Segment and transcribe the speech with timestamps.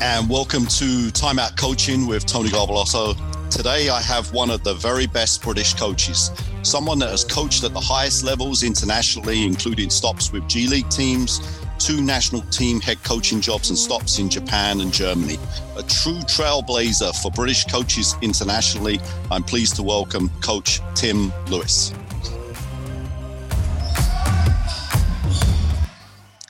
[0.00, 3.16] and welcome to Timeout Coaching with Tony Garbelotto.
[3.50, 6.30] Today, I have one of the very best British coaches,
[6.62, 11.40] someone that has coached at the highest levels internationally, including stops with G League teams,
[11.78, 15.36] two national team head coaching jobs, and stops in Japan and Germany.
[15.76, 19.00] A true trailblazer for British coaches internationally.
[19.32, 21.92] I'm pleased to welcome Coach Tim Lewis.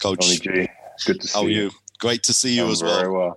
[0.02, 0.20] Coach.
[0.20, 0.68] Tony G,
[1.06, 1.70] good to see how are you.
[1.98, 3.36] Great to see you I'm as well.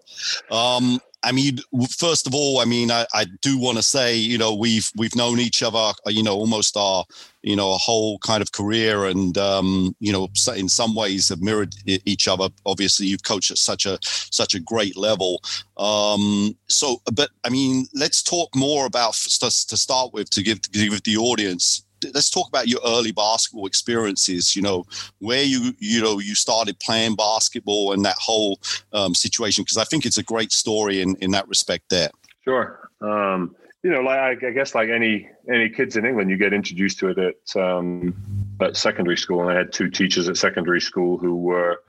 [0.49, 0.75] Well.
[0.77, 1.59] Um, I mean,
[1.99, 5.15] first of all, I mean, I, I do want to say, you know, we've we've
[5.15, 7.05] known each other, uh, you know, almost our,
[7.43, 11.41] you know, a whole kind of career, and um, you know, in some ways have
[11.41, 12.49] mirrored each other.
[12.65, 15.43] Obviously, you've coached at such a such a great level.
[15.77, 20.69] Um, so, but I mean, let's talk more about to start with to give to
[20.71, 21.83] give the audience
[22.13, 24.55] let's talk about your early basketball experiences.
[24.55, 24.85] You know,
[25.19, 28.59] where you you know you started playing basketball and that whole
[28.93, 31.89] um, situation because I think it's a great story in in that respect.
[31.89, 32.11] There.
[32.43, 32.89] Sure.
[33.01, 36.99] Um, you know, like I guess like any any kids in England, you get introduced
[36.99, 38.13] to it at um,
[38.61, 39.41] at secondary school.
[39.41, 41.81] And I had two teachers at secondary school who were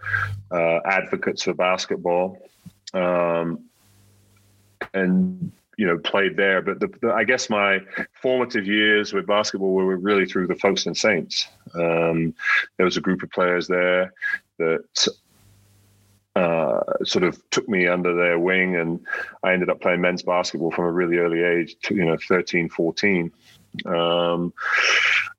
[0.50, 2.38] uh, advocates for basketball.
[2.94, 3.68] Um,
[4.94, 6.62] and you know played there.
[6.62, 7.80] But the, the, I guess my
[8.20, 11.48] formative years with basketball were really through the Folkestone Saints.
[11.74, 12.34] Um,
[12.76, 14.12] there was a group of players there
[14.58, 15.08] that
[16.36, 19.00] uh, sort of took me under their wing, and
[19.42, 23.30] I ended up playing men's basketball from a really early age, you know, 13, 14.
[23.86, 24.52] Um,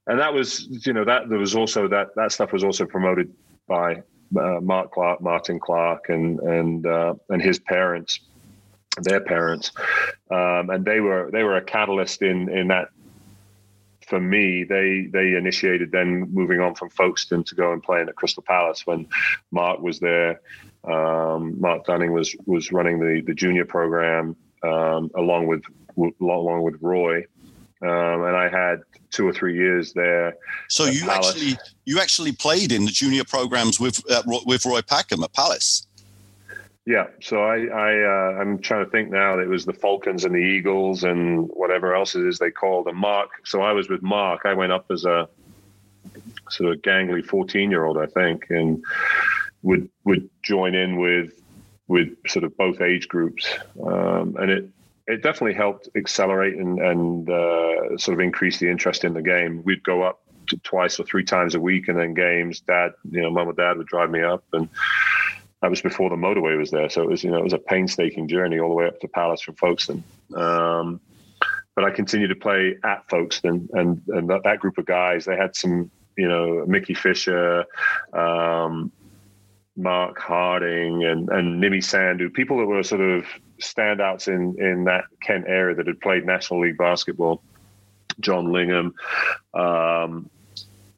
[0.08, 3.34] and that was, you know, that there was also that that stuff was also promoted
[3.68, 4.04] by
[4.38, 8.20] uh, Mark Clark, Martin Clark, and and uh, and his parents
[9.02, 9.72] their parents,
[10.30, 12.90] um, and they were they were a catalyst in in that.
[14.08, 18.10] For me, they they initiated then moving on from Folkestone to go and play in
[18.10, 19.08] at Crystal Palace when
[19.50, 20.42] Mark was there.
[20.84, 25.64] Um, Mark Dunning was was running the the junior program um, along with
[26.22, 27.26] along with Roy,
[27.82, 30.36] um, and I had two or three years there.
[30.70, 31.30] So you Palace.
[31.30, 35.88] actually you actually played in the junior programs with uh, with Roy Packham at Palace.
[36.86, 39.40] Yeah, so I, I uh, I'm trying to think now.
[39.40, 42.98] It was the Falcons and the Eagles and whatever else it is they called them.
[42.98, 43.30] Mark.
[43.46, 44.42] So I was with Mark.
[44.44, 45.30] I went up as a
[46.50, 48.84] sort of gangly 14 year old, I think, and
[49.62, 51.42] would would join in with
[51.88, 53.48] with sort of both age groups,
[53.86, 54.70] um, and it
[55.08, 59.64] it definitely helped accelerate and and uh, sort of increase the interest in the game.
[59.64, 60.22] We'd go up
[60.64, 62.60] twice or three times a week, and then games.
[62.60, 64.68] Dad, you know, mom and dad would drive me up and
[65.64, 66.90] that was before the motorway was there.
[66.90, 69.08] So it was, you know, it was a painstaking journey all the way up to
[69.08, 70.04] Palace from Folkestone.
[70.36, 71.00] Um,
[71.74, 75.38] but I continued to play at Folkestone, and and that, that, group of guys, they
[75.38, 77.64] had some, you know, Mickey Fisher,
[78.12, 78.92] um,
[79.78, 83.26] Mark Harding, and and Nimi Sandhu, people that were sort of
[83.62, 87.42] standouts in in that Kent area that had played National League basketball.
[88.20, 88.94] John Lingham,
[89.56, 90.30] um,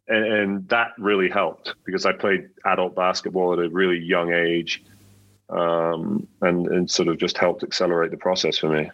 [0.07, 4.83] and, and, that really helped because I played adult basketball at a really young age,
[5.49, 8.89] um, and and sort of just helped accelerate the process for me.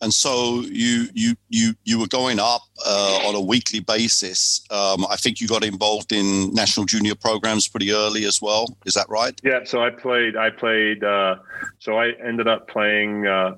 [0.00, 4.60] And so you you you you were going up uh, on a weekly basis.
[4.70, 8.76] Um, I think you got involved in national junior programs pretty early as well.
[8.86, 9.38] Is that right?
[9.42, 9.60] Yeah.
[9.64, 10.36] So I played.
[10.36, 11.02] I played.
[11.02, 11.36] Uh,
[11.78, 13.26] so I ended up playing.
[13.26, 13.56] Uh,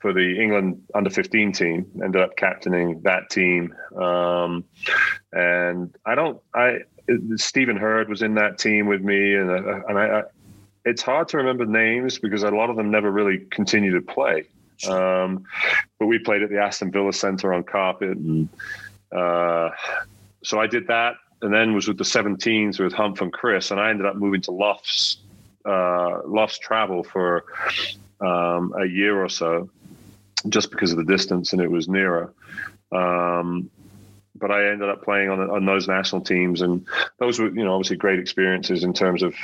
[0.00, 3.74] for the England under 15 team, ended up captaining that team.
[3.96, 4.64] Um,
[5.32, 6.78] and I don't, I,
[7.36, 9.34] Stephen Hurd was in that team with me.
[9.34, 10.22] And, uh, and I, I,
[10.86, 14.44] it's hard to remember names because a lot of them never really continue to play.
[14.88, 15.44] Um,
[15.98, 18.16] but we played at the Aston Villa Centre on carpet.
[18.16, 18.48] And
[19.14, 19.70] uh,
[20.42, 23.70] so I did that and then was with the 17s with Humph and Chris.
[23.70, 25.18] And I ended up moving to Lofts,
[25.66, 27.44] uh, Lofts Travel for
[28.22, 29.68] um, a year or so
[30.48, 32.32] just because of the distance and it was nearer.
[32.92, 33.70] Um,
[34.34, 36.86] but I ended up playing on on those national teams, and
[37.18, 39.34] those were you know obviously great experiences in terms of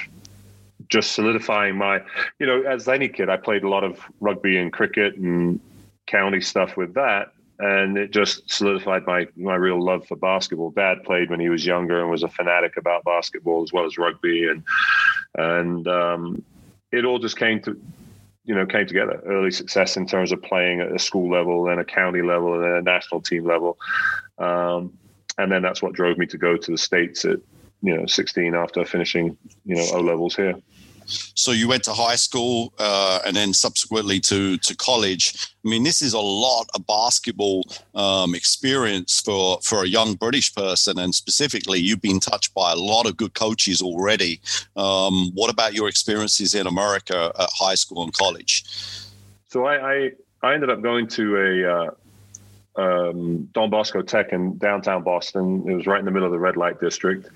[0.89, 2.01] just solidifying my
[2.39, 5.61] you know as any kid I played a lot of rugby and cricket and
[6.07, 10.71] county stuff with that and it just solidified my my real love for basketball.
[10.71, 13.97] Dad played when he was younger and was a fanatic about basketball as well as
[13.97, 14.63] rugby, and
[15.37, 16.45] and um,
[16.93, 17.81] it all just came to
[18.47, 19.21] you know came together.
[19.27, 22.65] Early success in terms of playing at a school level, then a county level, and
[22.65, 23.77] then a national team level,
[24.39, 24.97] um,
[25.37, 27.39] and then that's what drove me to go to the states at
[27.83, 30.55] you know 16 after finishing you know O levels here.
[31.07, 35.35] So you went to high school uh, and then subsequently to to college.
[35.65, 37.65] I mean, this is a lot of basketball
[37.95, 42.77] um, experience for for a young British person, and specifically, you've been touched by a
[42.77, 44.41] lot of good coaches already.
[44.77, 48.65] Um, what about your experiences in America at high school and college?
[49.49, 50.11] So I I,
[50.43, 51.91] I ended up going to a uh,
[52.77, 55.65] um, Don Bosco Tech in downtown Boston.
[55.69, 57.29] It was right in the middle of the red light district,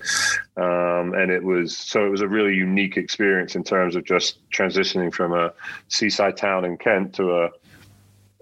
[0.57, 4.39] um, and it was so it was a really unique experience in terms of just
[4.51, 5.53] transitioning from a
[5.87, 7.49] seaside town in Kent to a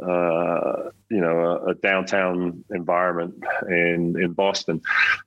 [0.04, 3.34] uh, you know a, a, downtown environment
[3.68, 4.82] in in Boston,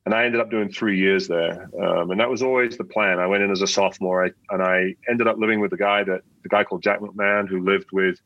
[0.05, 3.19] and I ended up doing three years there, um, and that was always the plan.
[3.19, 6.05] I went in as a sophomore, I, and I ended up living with the guy
[6.05, 8.21] that the guy called Jack McMahon who lived with.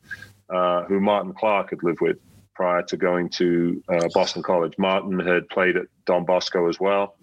[0.49, 2.17] Uh, who Martin Clark had lived with
[2.57, 4.73] prior to going to uh, Boston College.
[4.79, 7.15] Martin had played at Don Bosco as well.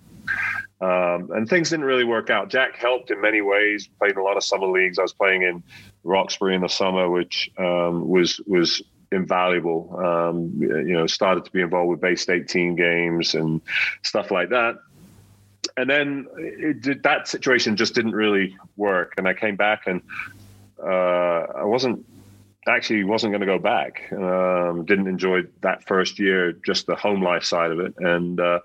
[0.81, 2.51] Um, and things didn't really work out.
[2.51, 3.89] Jack helped in many ways.
[3.99, 4.97] Played in a lot of summer leagues.
[4.97, 5.63] I was playing in
[6.05, 9.99] Roxbury in the summer, which um, was was invaluable.
[9.99, 13.61] Um, you know, started to be involved with Bay State team games and
[14.03, 14.77] stuff like that.
[15.77, 19.15] And then it, that situation just didn't really work.
[19.19, 20.01] And I came back and
[20.81, 22.07] uh, I wasn't
[22.69, 24.11] actually wasn't going to go back.
[24.13, 28.61] Um, didn't enjoy that first year, just the home life side of it, and uh,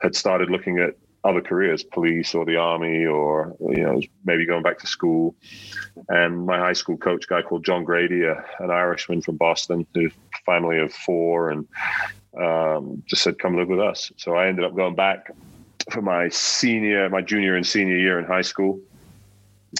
[0.00, 4.62] had started looking at other careers, police or the army, or you know maybe going
[4.62, 5.34] back to school.
[6.08, 10.10] And my high school coach, guy called John Grady, a, an Irishman from Boston, who
[10.44, 11.68] family of four, and
[12.38, 15.30] um, just said, "Come live with us." So I ended up going back
[15.90, 18.80] for my senior, my junior and senior year in high school,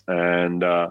[0.07, 0.63] and.
[0.63, 0.91] Uh,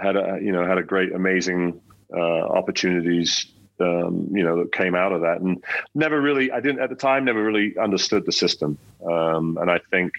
[0.00, 1.80] had a you know had a great amazing
[2.12, 3.46] uh, opportunities
[3.80, 5.40] um, you know that came out of that.
[5.40, 5.62] And
[5.94, 8.78] never really I didn't at the time never really understood the system.
[9.04, 10.14] Um, and I think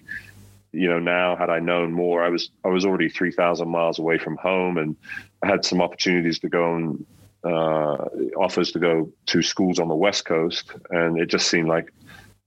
[0.72, 4.18] you know now had I known more I was I was already 3000 miles away
[4.18, 4.96] from home and
[5.44, 7.06] I had some opportunities to go and
[7.44, 8.06] uh,
[8.38, 10.72] offers to go to schools on the west coast.
[10.92, 11.92] And it just seemed like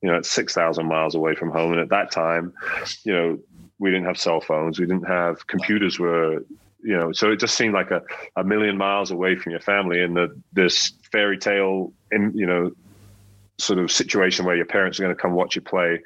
[0.02, 1.72] you know it's 6000 miles away from home.
[1.72, 2.52] And at that time
[3.04, 3.38] you know
[3.78, 4.78] we didn't have cell phones.
[4.78, 6.44] We didn't have computers were
[6.84, 8.02] you know, so it just seemed like a,
[8.36, 12.70] a million miles away from your family and the, this fairy tale, in, you know,
[13.58, 16.00] sort of situation where your parents are going to come watch you play.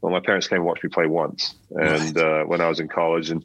[0.00, 2.88] Well, my parents came and watched me play once, and uh, when I was in
[2.88, 3.42] college, and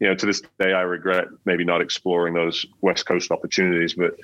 [0.00, 3.94] you know, to this day, I regret maybe not exploring those West Coast opportunities.
[3.94, 4.14] But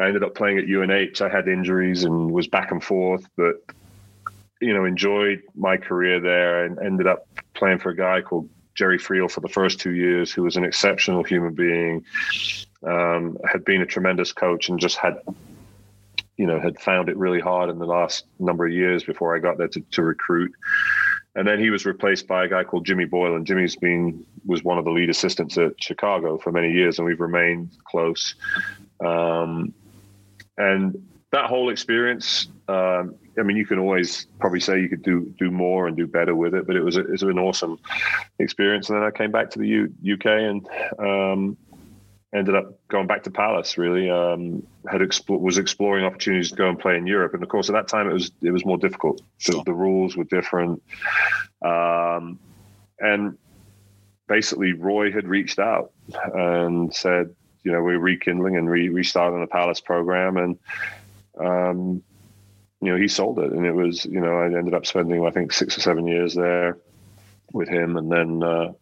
[0.00, 1.20] I ended up playing at UNH.
[1.20, 3.56] I had injuries and was back and forth, but
[4.60, 8.98] you know, enjoyed my career there, and ended up playing for a guy called Jerry
[8.98, 12.04] Friel for the first two years, who was an exceptional human being,
[12.82, 15.18] um, had been a tremendous coach, and just had,
[16.36, 19.38] you know, had found it really hard in the last number of years before I
[19.38, 20.52] got there to, to recruit.
[21.36, 24.62] And then he was replaced by a guy called Jimmy Boylan, and Jimmy's been was
[24.62, 28.34] one of the lead assistants at Chicago for many years, and we've remained close.
[29.04, 29.72] Um,
[30.58, 31.02] and
[31.34, 35.50] that whole experience um, I mean, you can always probably say you could do do
[35.50, 37.78] more and do better with it, but it was a, it was an awesome
[38.38, 38.88] experience.
[38.88, 41.56] And then I came back to the U, UK and um,
[42.34, 43.76] ended up going back to Palace.
[43.76, 47.34] Really, um, had expo- was exploring opportunities to go and play in Europe.
[47.34, 49.20] And of course, at that time, it was it was more difficult.
[49.46, 50.82] The, the, rules were different,
[51.62, 52.38] um,
[53.00, 53.36] and
[54.28, 55.92] basically, Roy had reached out
[56.32, 60.58] and said, you know, we're rekindling and re- restarting the Palace program and.
[61.38, 62.02] Um,
[62.80, 65.30] you know, he sold it, and it was, you know, I ended up spending, I
[65.30, 66.76] think, six or seven years there
[67.52, 68.72] with him, and then uh,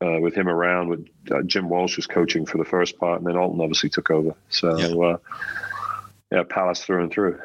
[0.00, 3.26] uh, with him around, with uh, Jim Walsh was coaching for the first part, and
[3.26, 4.34] then Alton obviously took over.
[4.48, 4.78] So.
[4.78, 5.06] Yeah.
[5.06, 5.16] Uh,
[6.32, 7.38] yeah, Palace through and through.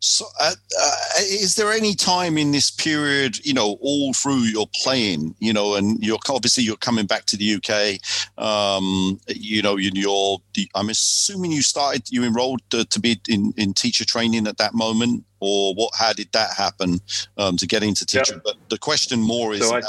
[0.00, 4.66] So, uh, uh, is there any time in this period, you know, all through your
[4.82, 9.76] playing, you know, and you're obviously you're coming back to the UK, um, you know,
[9.76, 10.38] you're,
[10.74, 14.74] I'm assuming you started, you enrolled to, to be in, in teacher training at that
[14.74, 15.90] moment or what?
[15.98, 17.00] How did that happen
[17.36, 18.36] um, to get into teaching?
[18.36, 18.44] Yep.
[18.44, 19.80] But the question more is, so I,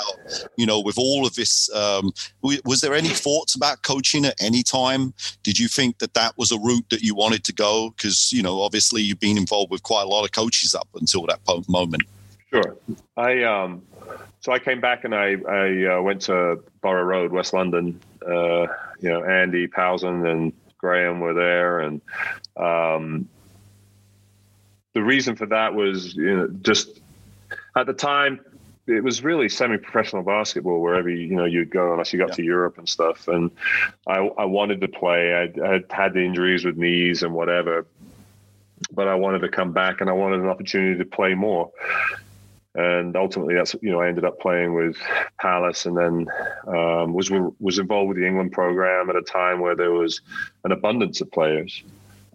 [0.58, 4.64] you know, with all of this, um, was there any thoughts about coaching at any
[4.64, 5.14] time?
[5.44, 7.92] Did you think that that was a route that you wanted to go?
[7.92, 11.28] Because you know, obviously, you've been involved with quite a lot of coaches up until
[11.28, 12.02] that moment.
[12.50, 12.76] Sure,
[13.16, 13.84] I um,
[14.42, 18.02] so I came back and I I uh, went to Borough Road, West London.
[18.26, 18.68] Uh,
[19.00, 22.02] you know, Andy Powson and Graham were there, and
[22.58, 23.30] um,
[24.94, 27.02] the reason for that was you know, just
[27.76, 28.40] at the time
[28.86, 32.36] it was really semi-professional basketball wherever you, you know you'd go unless you got yeah.
[32.36, 33.28] to Europe and stuff.
[33.28, 33.50] And
[34.08, 35.34] I, I wanted to play.
[35.34, 37.86] I had the injuries with knees and whatever,
[38.92, 41.72] but I wanted to come back and I wanted an opportunity to play more.
[42.76, 44.98] and ultimately that's you know I ended up playing with
[45.40, 46.28] Palace and then
[46.68, 50.22] um, was was involved with the England program at a time where there was
[50.64, 51.84] an abundance of players.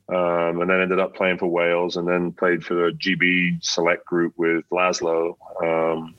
[0.09, 4.07] Um, and then ended up playing for Wales, and then played for the GB select
[4.07, 5.37] group with Laszlo.
[5.63, 6.15] Um,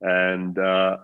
[0.00, 0.96] and uh,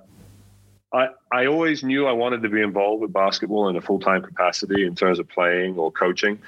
[0.93, 4.23] I I always knew I wanted to be involved with basketball in a full time
[4.23, 6.39] capacity in terms of playing or coaching,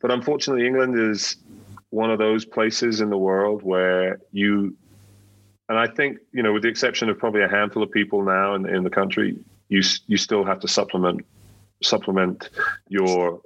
[0.00, 1.36] but unfortunately, England is
[1.90, 4.76] one of those places in the world where you
[5.68, 8.54] and I think you know, with the exception of probably a handful of people now
[8.54, 9.36] in, in the country,
[9.68, 11.24] you you still have to supplement
[11.82, 12.50] supplement
[12.88, 13.40] your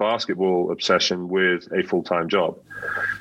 [0.00, 2.58] basketball obsession with a full time job.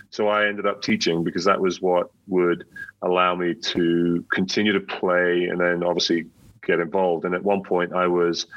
[0.09, 2.65] So I ended up teaching because that was what would
[3.03, 6.25] allow me to continue to play and then obviously
[6.65, 7.25] get involved.
[7.25, 8.47] And at one point, I was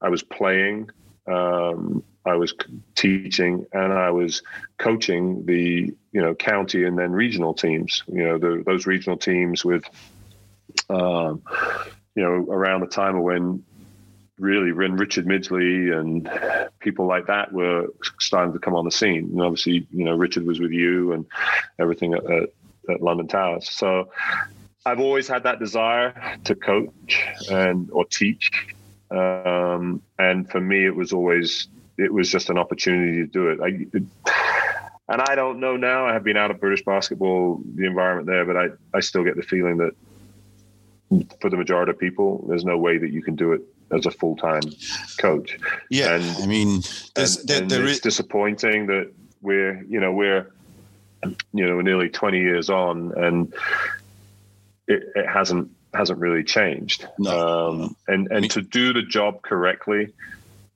[0.00, 0.88] I was playing
[1.26, 2.54] um, I was
[2.94, 4.42] teaching and I was
[4.78, 8.02] coaching the you know county and then regional teams.
[8.06, 9.84] You know the, those regional teams with
[10.88, 11.42] um,
[12.14, 13.64] you know around the time of when
[14.38, 16.28] really when Richard Midgley and
[16.80, 17.86] people like that were
[18.18, 19.30] starting to come on the scene.
[19.32, 21.26] And obviously you know Richard was with you and
[21.78, 22.48] everything at, at,
[22.88, 23.70] at London Towers.
[23.70, 24.10] So
[24.86, 28.50] I've always had that desire to coach and or teach.
[29.10, 33.60] Um, and for me, it was always it was just an opportunity to do it.
[33.60, 34.02] I, it,
[35.08, 36.06] and I don't know now.
[36.06, 39.36] I have been out of British basketball, the environment there, but I, I still get
[39.36, 39.92] the feeling that
[41.40, 44.10] for the majority of people, there's no way that you can do it as a
[44.10, 44.62] full time
[45.18, 45.58] coach.
[45.90, 46.82] Yeah, and, I mean,
[47.16, 48.00] and, there, and there it's is...
[48.00, 49.12] disappointing that
[49.42, 50.50] we're you know we're
[51.52, 53.54] you know nearly 20 years on and
[54.88, 57.06] it, it hasn't hasn't really changed.
[57.18, 57.68] No.
[57.68, 60.12] Um, and and I mean, to do the job correctly,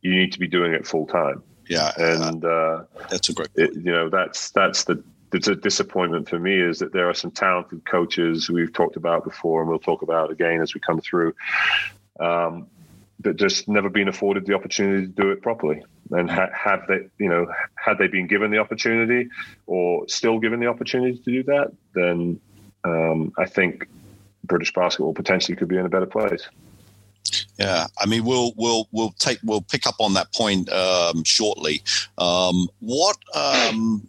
[0.01, 1.43] you need to be doing it full time.
[1.69, 3.49] Yeah, and uh, that's a great.
[3.57, 7.15] It, you know, that's that's the it's a disappointment for me is that there are
[7.15, 11.01] some talented coaches we've talked about before, and we'll talk about again as we come
[11.01, 11.35] through.
[12.21, 12.67] Um,
[13.21, 15.83] that just never been afforded the opportunity to do it properly.
[16.11, 19.29] And ha- have they, you know, had they been given the opportunity,
[19.67, 22.41] or still given the opportunity to do that, then
[22.85, 23.89] um, I think
[24.45, 26.49] British basketball potentially could be in a better place.
[27.59, 31.83] Yeah, I mean, we'll we'll we'll take we'll pick up on that point um, shortly.
[32.17, 34.09] Um, what um,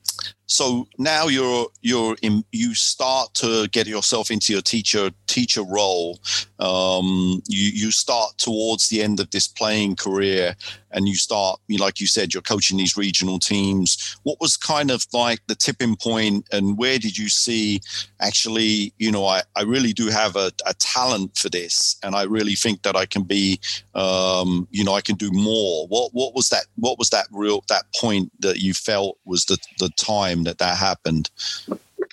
[0.49, 6.19] so now you're you're in, you start to get yourself into your teacher teacher role.
[6.57, 10.55] Um, you you start towards the end of this playing career,
[10.91, 14.17] and you start like you said, you're coaching these regional teams.
[14.23, 17.81] What was kind of like the tipping point, and where did you see
[18.21, 18.93] actually?
[18.97, 22.55] You know, I I really do have a, a talent for this, and I really
[22.55, 23.59] think that I can be,
[23.95, 25.87] um, you know, I can do more.
[25.87, 26.65] What what was that?
[26.75, 30.77] What was that real that point that you felt was the the time that that
[30.77, 31.29] happened?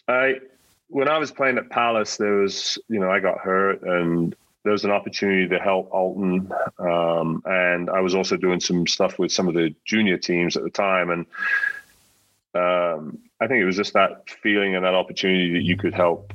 [0.09, 0.41] I
[0.89, 4.35] when I was playing at Palace, there was you know I got hurt and
[4.67, 9.17] there was an opportunity to help Alton, um, and I was also doing some stuff
[9.17, 11.27] with some of the junior teams at the time, and
[12.53, 16.33] um, I think it was just that feeling and that opportunity that you could help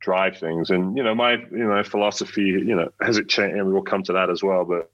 [0.00, 0.70] drive things.
[0.70, 3.56] And you know, my you know philosophy, you know, has it changed?
[3.56, 4.90] And we'll come to that as well, but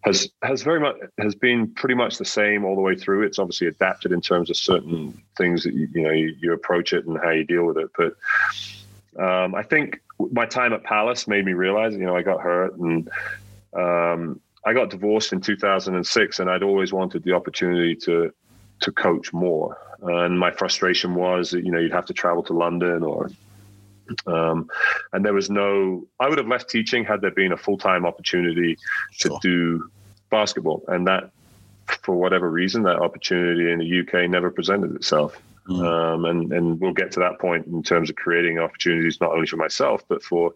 [0.00, 3.22] has has very much has been pretty much the same all the way through.
[3.22, 6.92] It's obviously adapted in terms of certain things that you, you know you, you, approach
[6.92, 7.90] it and how you deal with it.
[7.96, 8.16] But
[9.22, 10.00] um, I think
[10.32, 13.08] my time at Palace made me realize, you know, I got hurt and
[13.74, 18.32] um, I got divorced in 2006, and I'd always wanted the opportunity to
[18.80, 19.78] to coach more.
[20.00, 23.30] And my frustration was that you know you'd have to travel to London or
[24.26, 24.68] um,
[25.12, 28.06] and there was no, I would have left teaching had there been a full time
[28.06, 28.78] opportunity
[29.12, 29.32] sure.
[29.32, 29.90] to do
[30.30, 30.84] basketball.
[30.88, 31.30] And that,
[32.02, 35.40] for whatever reason, that opportunity in the UK never presented itself.
[35.68, 35.84] Mm.
[35.84, 39.46] Um, and, and we'll get to that point in terms of creating opportunities, not only
[39.46, 40.54] for myself, but for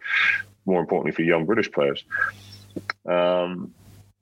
[0.64, 2.04] more importantly, for young British players.
[3.06, 3.74] Um,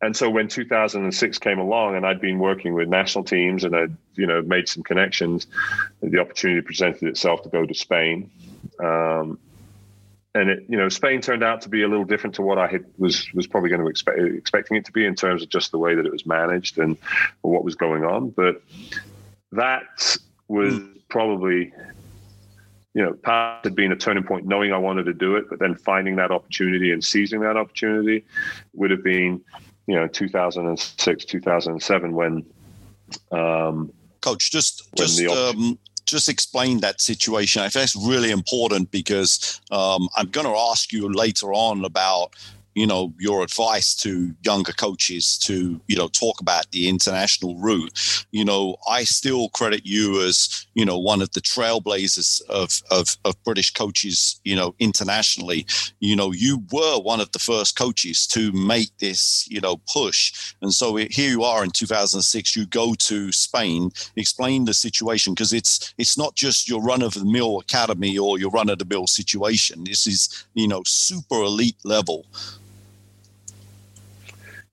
[0.03, 3.95] and so when 2006 came along and I'd been working with national teams and I'd,
[4.15, 5.47] you know, made some connections,
[6.01, 8.31] the opportunity presented itself to go to Spain.
[8.83, 9.39] Um,
[10.35, 12.69] and it, you know, Spain turned out to be a little different to what I
[12.69, 15.73] had, was was probably going to expect expecting it to be in terms of just
[15.73, 16.97] the way that it was managed and
[17.43, 18.31] what was going on.
[18.31, 18.63] But
[19.53, 20.17] that
[20.51, 21.01] was mm.
[21.09, 21.73] probably,
[22.93, 25.61] you know, part had been a turning point, knowing I wanted to do it, but
[25.61, 28.25] then finding that opportunity and seizing that opportunity
[28.75, 29.41] would have been,
[29.87, 32.45] you know, 2006, 2007 when.
[33.33, 37.63] Um, Coach, just just um, just explain that situation.
[37.63, 42.35] I think that's really important because um, I'm going to ask you later on about
[42.81, 48.25] you know, your advice to younger coaches to, you know, talk about the international route,
[48.31, 53.19] you know, I still credit you as, you know, one of the trailblazers of, of,
[53.27, 55.67] of British coaches, you know, internationally.
[55.99, 60.55] You know, you were one of the first coaches to make this, you know, push.
[60.63, 65.53] And so here you are in 2006, you go to Spain, explain the situation because
[65.53, 68.87] it's, it's not just your run of the mill academy or your run of the
[68.87, 69.85] mill situation.
[69.85, 72.25] This is, you know, super elite level.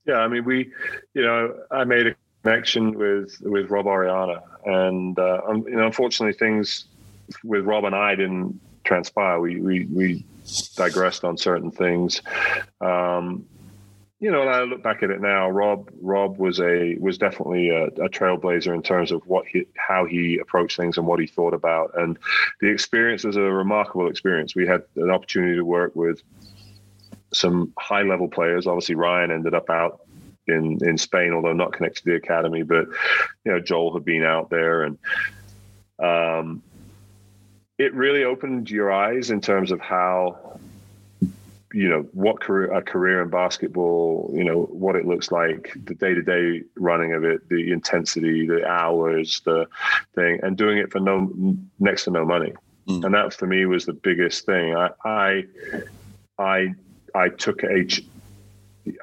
[0.08, 0.72] Yeah, I mean, we,
[1.14, 6.38] you know, I made a connection with with Rob Orellana, and uh, you know, unfortunately,
[6.38, 6.86] things
[7.44, 9.40] with Rob and I didn't transpire.
[9.40, 10.26] We we we
[10.76, 12.22] digressed on certain things.
[12.80, 13.46] Um,
[14.20, 15.50] you know, and I look back at it now.
[15.50, 20.06] Rob Rob was a was definitely a, a, trailblazer in terms of what he how
[20.06, 21.92] he approached things and what he thought about.
[21.96, 22.18] And
[22.62, 24.56] the experience was a remarkable experience.
[24.56, 26.24] We had an opportunity to work with
[27.38, 28.68] some high level players.
[28.68, 30.02] Obviously, Ryan ended up out
[30.48, 32.64] in in Spain, although not connected to the academy.
[32.64, 32.88] But
[33.46, 34.98] you know, Joel had been out there, and
[36.00, 36.64] um,
[37.78, 40.60] it really opened your eyes in terms of how
[41.74, 45.94] you know what career a career in basketball you know what it looks like the
[45.96, 49.68] day-to-day running of it the intensity the hours the
[50.16, 51.30] thing and doing it for no
[51.80, 52.54] next to no money
[52.88, 53.04] mm.
[53.04, 55.44] and that for me was the biggest thing i i
[56.40, 56.74] i
[57.16, 57.88] I took a,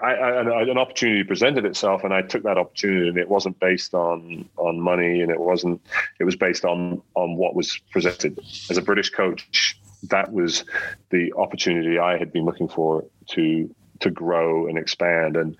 [0.02, 3.94] I, I, an opportunity presented itself, and I took that opportunity, and it wasn't based
[3.94, 5.80] on on money, and it wasn't.
[6.18, 8.38] It was based on on what was presented.
[8.70, 10.64] As a British coach, that was
[11.10, 15.56] the opportunity I had been looking for to to grow and expand, and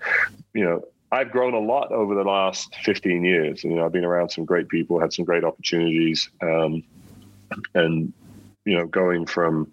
[0.53, 0.85] you know.
[1.11, 3.63] I've grown a lot over the last 15 years.
[3.63, 6.83] You know, I've been around some great people, had some great opportunities, um,
[7.73, 8.11] and
[8.65, 9.71] you know, going from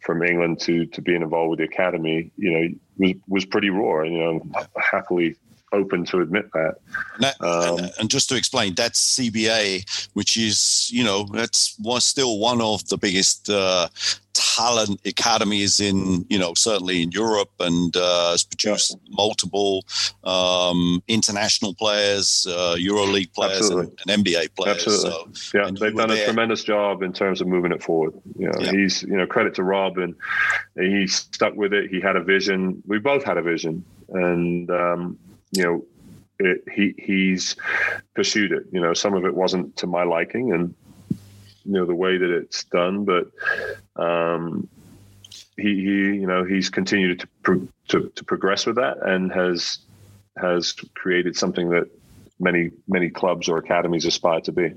[0.00, 2.68] from England to to being involved with the academy, you know,
[2.98, 4.02] was was pretty raw.
[4.02, 5.36] and You know, happily
[5.72, 6.76] open to admit that.
[7.40, 12.38] um, and, and, just to explain, that's CBA, which is you know that's was still
[12.38, 13.88] one of the biggest uh,
[14.62, 19.14] talent academies in you know certainly in Europe and uh, has produced yeah.
[19.16, 19.84] multiple
[20.24, 24.86] um, international players, uh, EuroLeague players, and, and, NBA players.
[24.86, 25.34] Absolutely.
[25.34, 28.14] So, yeah, they've done a tremendous job in terms of moving it forward.
[28.38, 28.72] You know, yeah.
[28.72, 30.14] he's you know credit to Rob and
[30.76, 31.90] he stuck with it.
[31.90, 32.82] He had a vision.
[32.86, 35.18] We both had a vision, and um,
[35.52, 35.84] you know.
[36.38, 37.54] It, he he's
[38.16, 38.64] pursued it.
[38.72, 40.74] You know, some of it wasn't to my liking, and
[41.64, 43.30] you know the way that it's done, but
[43.96, 44.68] um,
[45.56, 49.78] he, he you know he's continued to, pro- to to progress with that and has
[50.36, 51.88] has created something that
[52.42, 54.72] many many clubs or academies aspire to be.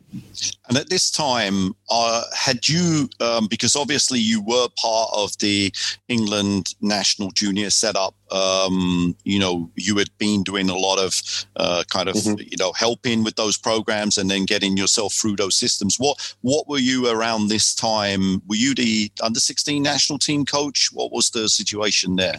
[0.67, 5.73] And at this time, uh, had you um, because obviously you were part of the
[6.08, 8.15] England national junior setup.
[8.32, 11.21] Um, you know, you had been doing a lot of
[11.58, 12.39] uh, kind of mm-hmm.
[12.39, 15.97] you know helping with those programs and then getting yourself through those systems.
[15.97, 18.41] What what were you around this time?
[18.47, 20.89] Were you the under sixteen national team coach?
[20.93, 22.38] What was the situation there?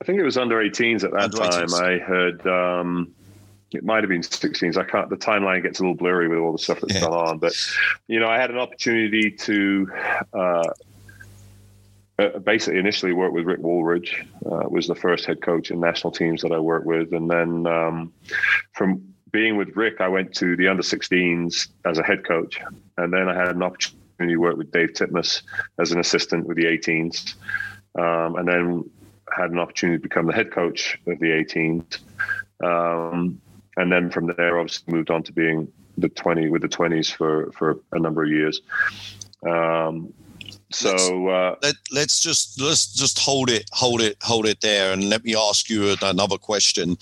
[0.00, 1.68] I think it was under 18s at that under time.
[1.68, 1.82] 18s.
[1.82, 2.46] I heard.
[2.46, 3.14] Um,
[3.74, 4.76] it might have been 16s.
[4.76, 5.10] I can't.
[5.10, 7.00] The timeline gets a little blurry with all the stuff that's yeah.
[7.00, 7.38] gone on.
[7.38, 7.54] But
[8.06, 9.90] you know, I had an opportunity to
[10.32, 10.64] uh,
[12.18, 14.24] uh, basically initially work with Rick Woolridge.
[14.44, 17.66] Uh, was the first head coach in national teams that I worked with, and then
[17.66, 18.12] um,
[18.72, 22.60] from being with Rick, I went to the under 16s as a head coach,
[22.98, 25.42] and then I had an opportunity to work with Dave Titmus
[25.80, 27.34] as an assistant with the 18s,
[27.98, 28.90] um, and then
[29.36, 31.98] had an opportunity to become the head coach of the 18s.
[32.62, 33.40] Um,
[33.76, 37.50] and then from there, obviously moved on to being the twenty with the twenties for
[37.52, 38.60] for a number of years.
[39.46, 40.12] Um,
[40.70, 45.08] so uh, let, let's just let's just hold it hold it hold it there and
[45.08, 46.96] let me ask you another question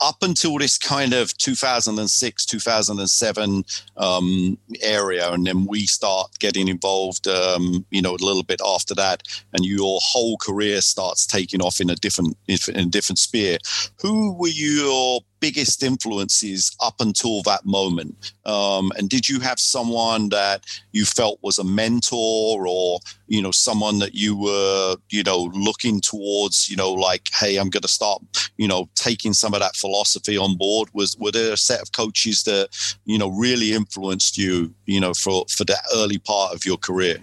[0.00, 3.64] up until this kind of 2006 2007
[3.98, 8.94] um, area and then we start getting involved um, you know a little bit after
[8.94, 13.58] that and your whole career starts taking off in a different in a different sphere
[14.00, 18.32] who were your biggest influences up until that moment?
[18.44, 23.50] Um, and did you have someone that you felt was a mentor or, you know,
[23.50, 27.88] someone that you were, you know, looking towards, you know, like, hey, I'm going to
[27.88, 28.22] start,
[28.56, 30.88] you know, taking some of that philosophy on board?
[30.92, 32.68] Was, were there a set of coaches that,
[33.04, 37.18] you know, really influenced you, you know, for, for that early part of your career?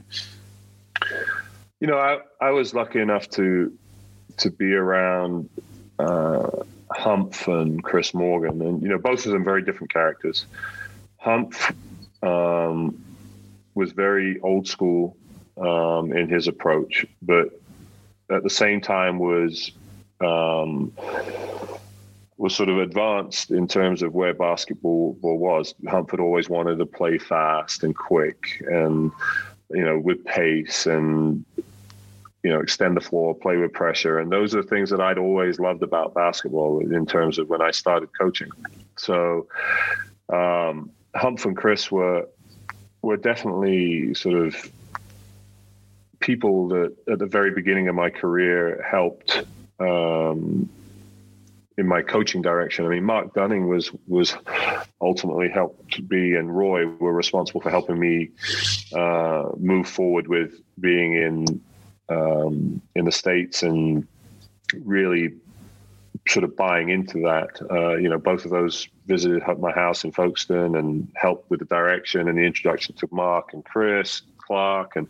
[1.79, 3.71] You know, I, I was lucky enough to,
[4.37, 5.49] to be around,
[5.99, 6.49] uh,
[6.91, 10.45] Humph and Chris Morgan, and you know both of them very different characters.
[11.17, 11.73] Humph
[12.23, 13.03] um,
[13.75, 15.17] was very old school
[15.57, 17.59] um, in his approach, but
[18.29, 19.71] at the same time was
[20.21, 20.91] um,
[22.37, 25.73] was sort of advanced in terms of where basketball was.
[25.87, 29.11] Humph always wanted to play fast and quick, and
[29.71, 31.43] you know, with pace and
[32.47, 35.17] you know, extend the floor, play with pressure, and those are the things that I'd
[35.17, 38.51] always loved about basketball in terms of when I started coaching.
[38.95, 39.49] So,
[40.31, 42.29] um, Humph and Chris were
[43.01, 44.71] were definitely sort of
[46.21, 49.43] people that at the very beginning of my career helped
[49.81, 50.69] um,
[51.77, 52.85] in my coaching direction.
[52.85, 54.33] I mean, Mark Dunning was was
[55.01, 58.29] ultimately helped me, and Roy were responsible for helping me
[58.95, 61.61] uh, move forward with being in
[62.09, 64.07] um, in the states and
[64.83, 65.33] really
[66.27, 67.49] sort of buying into that.
[67.71, 71.65] Uh, you know, both of those visited my house in Folkestone and helped with the
[71.65, 75.07] direction and the introduction to Mark and Chris Clark and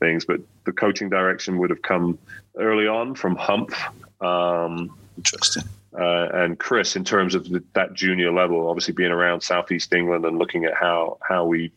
[0.00, 0.24] things.
[0.24, 2.18] But the coaching direction would have come
[2.56, 3.78] early on from Humph.
[4.20, 5.64] Um, Interesting.
[5.98, 10.24] Uh, and Chris, in terms of the, that junior level, obviously being around Southeast England
[10.24, 11.72] and looking at how how we,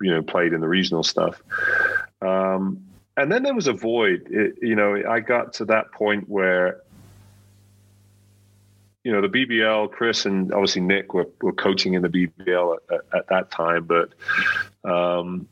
[0.00, 1.42] you know, played in the regional stuff.
[2.22, 4.26] Um, and then there was a void.
[4.30, 6.82] It, you know, I got to that point where,
[9.04, 12.94] you know, the BBL, Chris and obviously Nick were, were coaching in the BBL at,
[12.94, 14.10] at, at that time, but
[14.88, 15.48] um,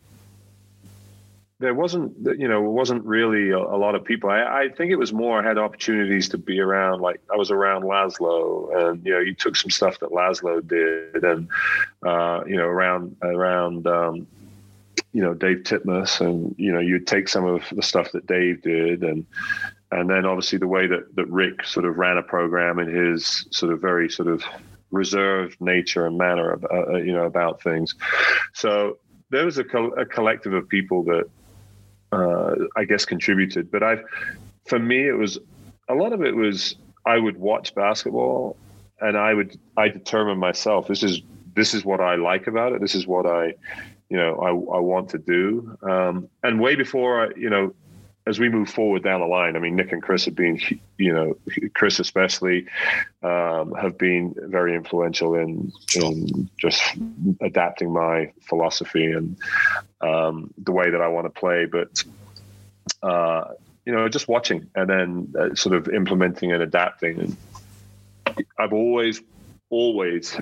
[1.61, 4.97] there wasn't you know wasn't really a, a lot of people I, I, think it
[4.97, 9.13] was more i had opportunities to be around like i was around laszlo and you
[9.13, 11.49] know you took some stuff that laszlo did and
[12.05, 14.27] uh, you know around around um,
[15.15, 18.61] you know dave titmus and you know you'd take some of the stuff that dave
[18.61, 19.25] did and
[19.91, 23.47] and then obviously the way that that rick sort of ran a program in his
[23.51, 24.45] sort of very sort of
[24.91, 27.95] reserved nature and manner uh, you know about things
[28.53, 28.99] so
[29.31, 31.25] there was a, co- a collective of people that
[32.13, 33.71] uh, I guess contributed.
[33.71, 34.05] But I've
[34.67, 35.39] for me, it was
[35.89, 38.57] a lot of it was I would watch basketball
[39.01, 41.21] and I would I determine myself this is
[41.55, 42.81] this is what I like about it.
[42.81, 43.55] This is what I
[44.09, 45.77] you know I, I want to do.
[45.83, 47.75] Um, and way before I you know
[48.27, 50.59] as we move forward down the line, I mean, Nick and Chris have been,
[50.97, 51.37] you know,
[51.75, 52.67] Chris especially,
[53.23, 56.83] um, have been very influential in in just
[57.43, 59.37] adapting my philosophy and
[60.01, 61.67] um, the way that I want to play.
[61.67, 62.03] But
[63.03, 63.53] uh,
[63.85, 67.21] you know, just watching and then uh, sort of implementing and adapting.
[67.21, 67.37] And
[68.59, 69.21] I've always,
[69.69, 70.35] always,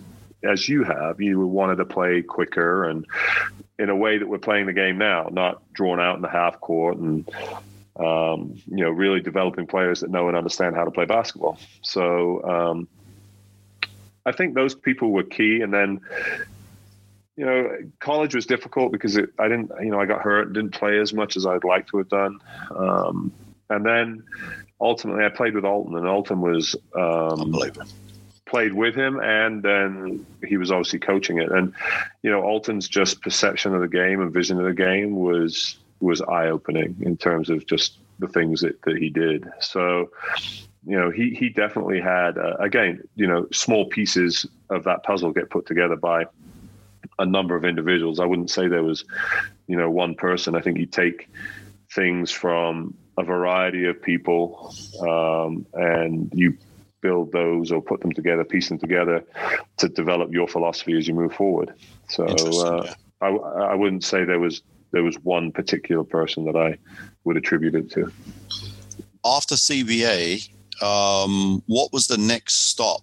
[0.45, 3.07] as you have, you wanted to play quicker and
[3.79, 6.61] in a way that we're playing the game now, not drawn out in the half
[6.61, 7.29] court and
[7.99, 11.59] um, you know, really developing players that know and understand how to play basketball.
[11.83, 12.89] So um,
[14.25, 15.61] I think those people were key.
[15.61, 16.01] And then,
[17.37, 20.73] you know, college was difficult because it, I didn't, you know, I got hurt, didn't
[20.73, 22.39] play as much as I'd like to have done.
[22.75, 23.33] Um,
[23.69, 24.25] and then
[24.81, 27.53] ultimately I played with Alton, and Alton was um,
[28.53, 31.51] played with him, and then he was obviously coaching it.
[31.51, 31.73] And
[32.23, 36.21] you know, Alton's just perception of the game and vision of the game was was
[36.21, 39.49] eye opening in terms of just the things that, that he did.
[39.61, 40.11] So,
[40.85, 45.33] you know, he he definitely had uh, again, you know, small pieces of that puzzle
[45.33, 46.27] get put together by
[47.19, 48.21] a number of individuals.
[48.21, 49.03] I wouldn't say there was,
[49.67, 50.55] you know, one person.
[50.55, 51.31] I think you take
[51.91, 56.59] things from a variety of people um, and you
[57.03, 59.23] build those or put them together, piece them together
[59.77, 61.75] to develop your philosophy as you move forward.
[62.09, 62.95] So uh, yeah.
[63.21, 64.63] I, I wouldn't say there was
[64.93, 66.79] there was one particular person that I
[67.25, 68.13] would attribute it to.
[69.25, 70.49] After CBA,
[70.83, 73.03] um, what was the next stop?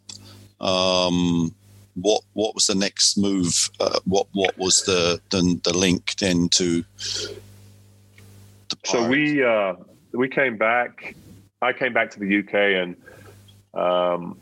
[0.60, 1.54] Um,
[1.96, 3.70] what what was the next move?
[3.80, 6.84] Uh, what what was the, the the link then to?
[8.70, 9.76] The so we uh,
[10.14, 11.16] we came back.
[11.62, 12.96] I came back to the UK and
[13.74, 14.38] um,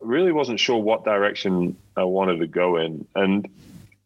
[0.00, 3.06] really wasn't sure what direction I wanted to go in.
[3.14, 3.48] And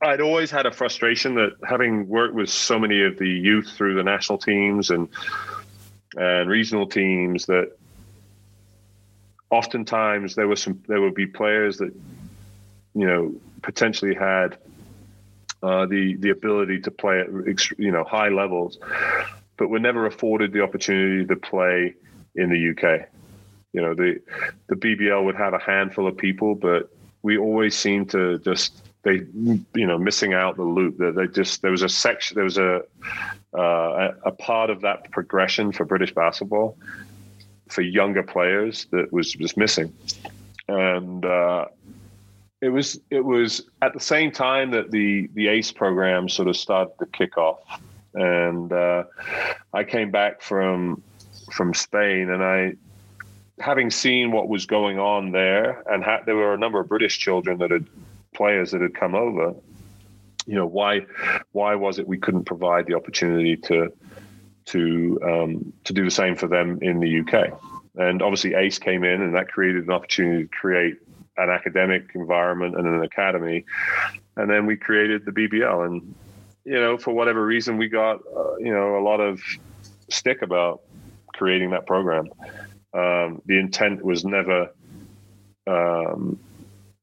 [0.01, 3.95] I'd always had a frustration that having worked with so many of the youth through
[3.95, 5.09] the national teams and
[6.17, 7.73] and regional teams that
[9.51, 11.93] oftentimes there was some there would be players that
[12.95, 14.59] you know potentially had
[15.63, 17.29] uh, the the ability to play at
[17.79, 18.79] you know high levels,
[19.57, 21.95] but were never afforded the opportunity to play
[22.35, 23.09] in the UK.
[23.75, 24.21] You know the
[24.69, 26.89] the BBL would have a handful of people, but
[27.23, 29.23] we always seemed to just they
[29.75, 30.97] you know missing out the loop.
[30.99, 32.83] That they just there was a section there was a,
[33.53, 36.79] uh, a part of that progression for British basketball
[37.69, 39.93] for younger players that was just missing.
[40.69, 41.67] And uh,
[42.61, 46.57] it was it was at the same time that the the ACE program sort of
[46.57, 47.59] started to kick off.
[48.15, 49.05] And uh,
[49.73, 51.03] I came back from
[51.53, 52.75] from Spain and I
[53.61, 57.19] having seen what was going on there, and ha- there were a number of British
[57.19, 57.87] children that had
[58.35, 59.55] players that had come over.
[60.47, 61.03] You know why?
[61.53, 63.93] Why was it we couldn't provide the opportunity to
[64.67, 67.59] to um, to do the same for them in the UK?
[67.97, 70.97] And obviously, ACE came in, and that created an opportunity to create
[71.37, 73.65] an academic environment and an academy.
[74.37, 76.15] And then we created the BBL, and
[76.65, 79.41] you know, for whatever reason, we got uh, you know a lot of
[80.11, 80.83] stick about
[81.35, 82.29] creating that program.
[82.95, 84.71] Um, the intent was never
[85.67, 86.39] um,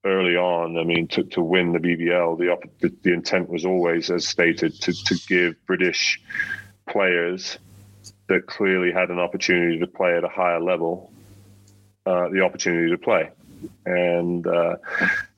[0.06, 0.78] early on.
[0.78, 4.80] I mean, to, to win the BBL, the, the, the intent was always, as stated,
[4.82, 6.22] to to give British
[6.90, 7.60] players
[8.28, 11.12] that clearly had an opportunity to play at a higher level
[12.06, 13.30] uh, the opportunity to play.
[13.86, 14.78] And uh,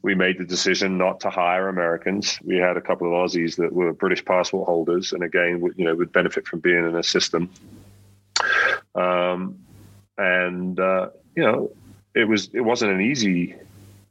[0.02, 2.40] we made the decision not to hire Americans.
[2.44, 5.96] We had a couple of Aussies that were British passport holders, and again, you know,
[5.96, 7.50] would benefit from being in a system.
[8.96, 9.60] Um,
[10.18, 11.72] and uh, you know,
[12.16, 13.56] it was it wasn't an easy,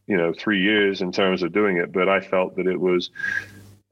[0.07, 3.11] you know, three years in terms of doing it, but I felt that it was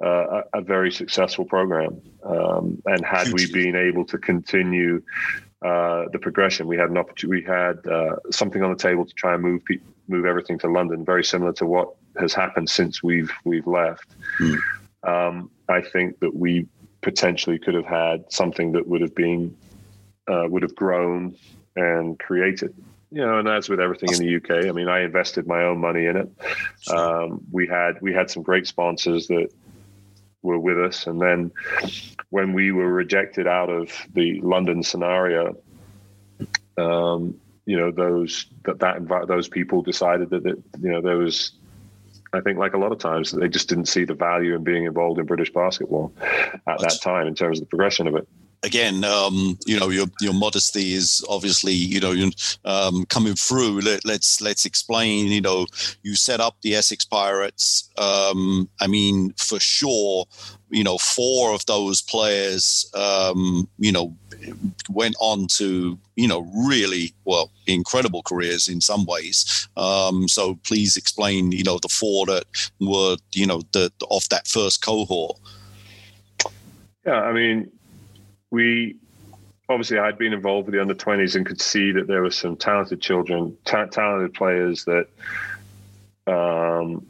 [0.02, 2.00] uh, a, a, very successful program.
[2.24, 5.02] Um, and had we been able to continue
[5.62, 7.42] uh, the progression, we had an opportunity.
[7.42, 10.68] We had uh, something on the table to try and move pe- move everything to
[10.68, 14.06] London, very similar to what has happened since we've we've left.
[14.40, 14.58] Mm.
[15.02, 16.66] Um, I think that we
[17.02, 19.56] potentially could have had something that would have been
[20.28, 21.36] uh, would have grown
[21.76, 22.74] and create it.
[23.12, 25.78] You know, and as with everything in the UK, I mean, I invested my own
[25.78, 26.30] money in it.
[26.94, 29.48] Um, we had we had some great sponsors that
[30.42, 31.06] were with us.
[31.06, 31.50] And then
[32.30, 35.56] when we were rejected out of the London scenario,
[36.78, 37.34] um,
[37.66, 41.52] you know, those that that those people decided that, that you know there was
[42.32, 44.84] I think, like a lot of times, they just didn't see the value in being
[44.84, 48.28] involved in British basketball at that time in terms of the progression of it
[48.62, 52.30] again, um, you know, your your modesty is obviously, you know,
[52.64, 53.80] um, coming through.
[53.80, 55.26] Let, us let's, let's explain.
[55.26, 55.66] You know,
[56.02, 57.90] you set up the Essex Pirates.
[57.98, 60.26] Um, I mean, for sure,
[60.70, 64.14] you know, four of those players, um, you know,
[64.88, 69.68] went on to, you know, really well incredible careers in some ways.
[69.76, 72.44] Um, so please explain, you know, the four that
[72.80, 75.38] were, you know, the off that first cohort.
[77.06, 77.70] Yeah, I mean,
[78.50, 78.96] we
[79.68, 82.56] obviously I'd been involved with the under 20s and could see that there were some
[82.56, 85.06] talented children, ta- talented players that
[86.26, 87.06] um,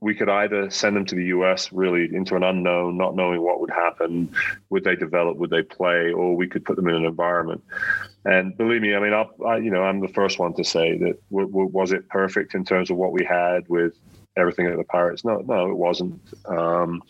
[0.00, 3.60] we could either send them to the US really into an unknown, not knowing what
[3.60, 4.32] would happen.
[4.68, 5.38] Would they develop?
[5.38, 6.12] Would they play?
[6.12, 7.64] Or we could put them in an environment.
[8.26, 10.98] And believe me, I mean, I'll, I, you know, I'm the first one to say
[10.98, 13.94] that w- w- was it perfect in terms of what we had with
[14.36, 15.24] everything at the Pirates?
[15.24, 16.20] No, no, it wasn't.
[16.44, 17.02] Um,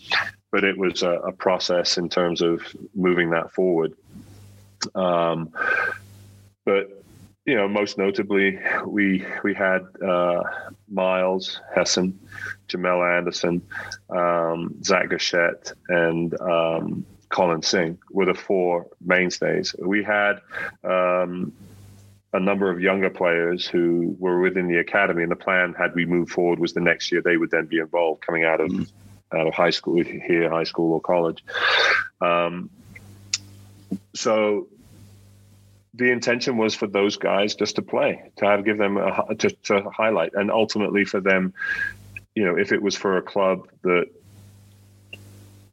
[0.56, 2.62] but it was a, a process in terms of
[2.94, 3.92] moving that forward.
[4.94, 5.52] Um,
[6.64, 6.88] but
[7.44, 10.44] you know, most notably, we we had uh,
[10.90, 12.18] Myles Hesson,
[12.68, 13.60] Jamel Anderson,
[14.08, 19.74] um, Zach Gachette, and um, Colin Singh were the four mainstays.
[19.78, 20.40] We had
[20.82, 21.52] um,
[22.32, 26.06] a number of younger players who were within the academy, and the plan, had we
[26.06, 28.70] moved forward, was the next year they would then be involved coming out of.
[28.70, 31.42] Mm-hmm out of high school here, high school or college.
[32.20, 32.70] Um,
[34.14, 34.68] so
[35.94, 39.50] the intention was for those guys just to play, to have give them a, to,
[39.50, 41.54] to highlight, and ultimately for them,
[42.34, 44.06] you know, if it was for a club that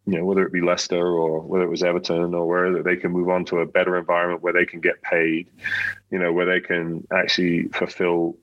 [0.06, 3.12] you know, whether it be Leicester or whether it was Everton or where they can
[3.12, 5.48] move on to a better environment where they can get paid,
[6.12, 8.36] you know, where they can actually fulfill,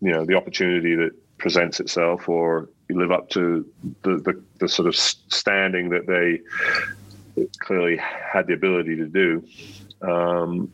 [0.00, 3.66] you know, the opportunity that presents itself or live up to
[4.02, 6.40] the, the, the sort of standing that they
[7.58, 9.44] clearly had the ability to do.
[10.02, 10.72] Um,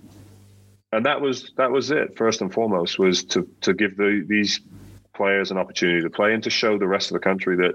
[0.92, 2.16] and that was that was it.
[2.16, 4.60] First and foremost was to to give the, these
[5.14, 7.74] players an opportunity to play and to show the rest of the country that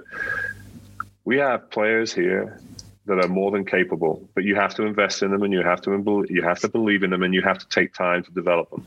[1.26, 2.60] we have players here
[3.06, 4.28] that are more than capable.
[4.34, 7.04] But you have to invest in them, and you have to you have to believe
[7.04, 8.86] in them, and you have to take time to develop them.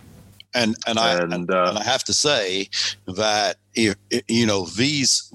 [0.57, 2.69] And and I and, uh, and I have to say
[3.07, 3.95] that if,
[4.27, 5.31] you know these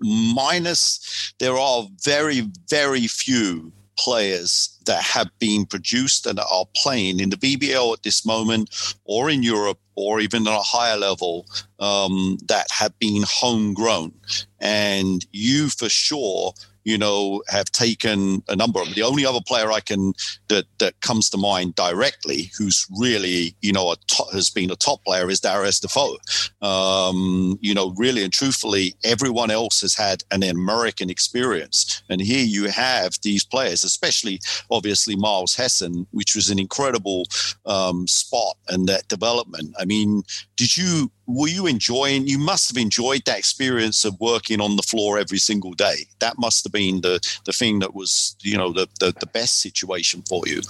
[0.00, 7.30] minus there are very very few players that have been produced and are playing in
[7.30, 11.46] the BBL at this moment, or in Europe, or even at a higher level,
[11.78, 14.12] um, that have been homegrown.
[14.60, 16.52] And you, for sure,
[16.84, 18.94] you know, have taken a number of.
[18.94, 20.12] The only other player I can
[20.48, 24.76] that that comes to mind directly, who's really, you know, a top, has been a
[24.76, 26.16] top player, is Darius Defoe.
[26.62, 32.44] Um, you know, really and truthfully, everyone else has had an American experience, and here
[32.44, 37.26] you have these players, especially obviously Myles Hesson, which was an incredible
[37.66, 39.74] um, spot and that development.
[39.78, 40.22] I mean,
[40.56, 42.26] did you were you enjoying?
[42.26, 46.06] You must have enjoyed that experience of working on the floor every single day.
[46.18, 49.60] That must have been the the thing that was you know the the, the best
[49.60, 50.60] situation for you.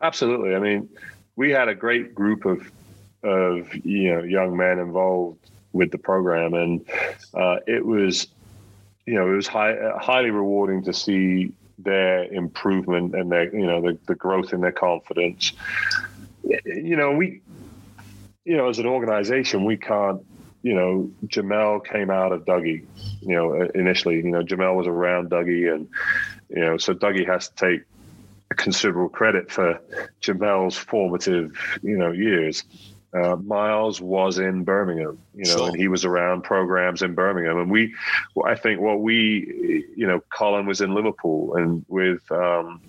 [0.00, 0.54] Absolutely.
[0.54, 0.88] I mean,
[1.36, 2.70] we had a great group of
[3.22, 5.38] of you know young men involved
[5.72, 6.84] with the program, and
[7.34, 8.28] uh, it was
[9.06, 13.80] you know it was high, highly rewarding to see their improvement and their you know
[13.80, 15.52] the, the growth in their confidence.
[16.64, 17.40] You know we
[18.44, 20.20] you know as an organization we can't
[20.62, 22.84] you know Jamel came out of Dougie
[23.20, 25.88] you know initially you know Jamel was around Dougie and
[26.48, 27.82] you know so Dougie has to take
[28.56, 29.80] considerable credit for
[30.20, 32.64] Jamel's formative you know years
[33.14, 35.68] uh, Myles was in Birmingham, you know, sure.
[35.68, 37.58] and he was around programs in Birmingham.
[37.58, 37.94] And we,
[38.42, 42.80] I think what we, you know, Colin was in Liverpool and with, um,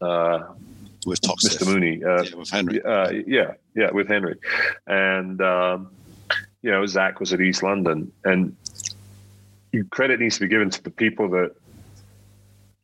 [0.00, 0.48] uh,
[1.06, 1.66] with Mr.
[1.66, 2.82] Mooney, uh, yeah, with Henry.
[2.82, 4.36] Uh, yeah, yeah, with Henry.
[4.86, 5.90] And, um,
[6.62, 8.12] you know, Zach was at East London.
[8.24, 8.56] And
[9.90, 11.54] credit needs to be given to the people that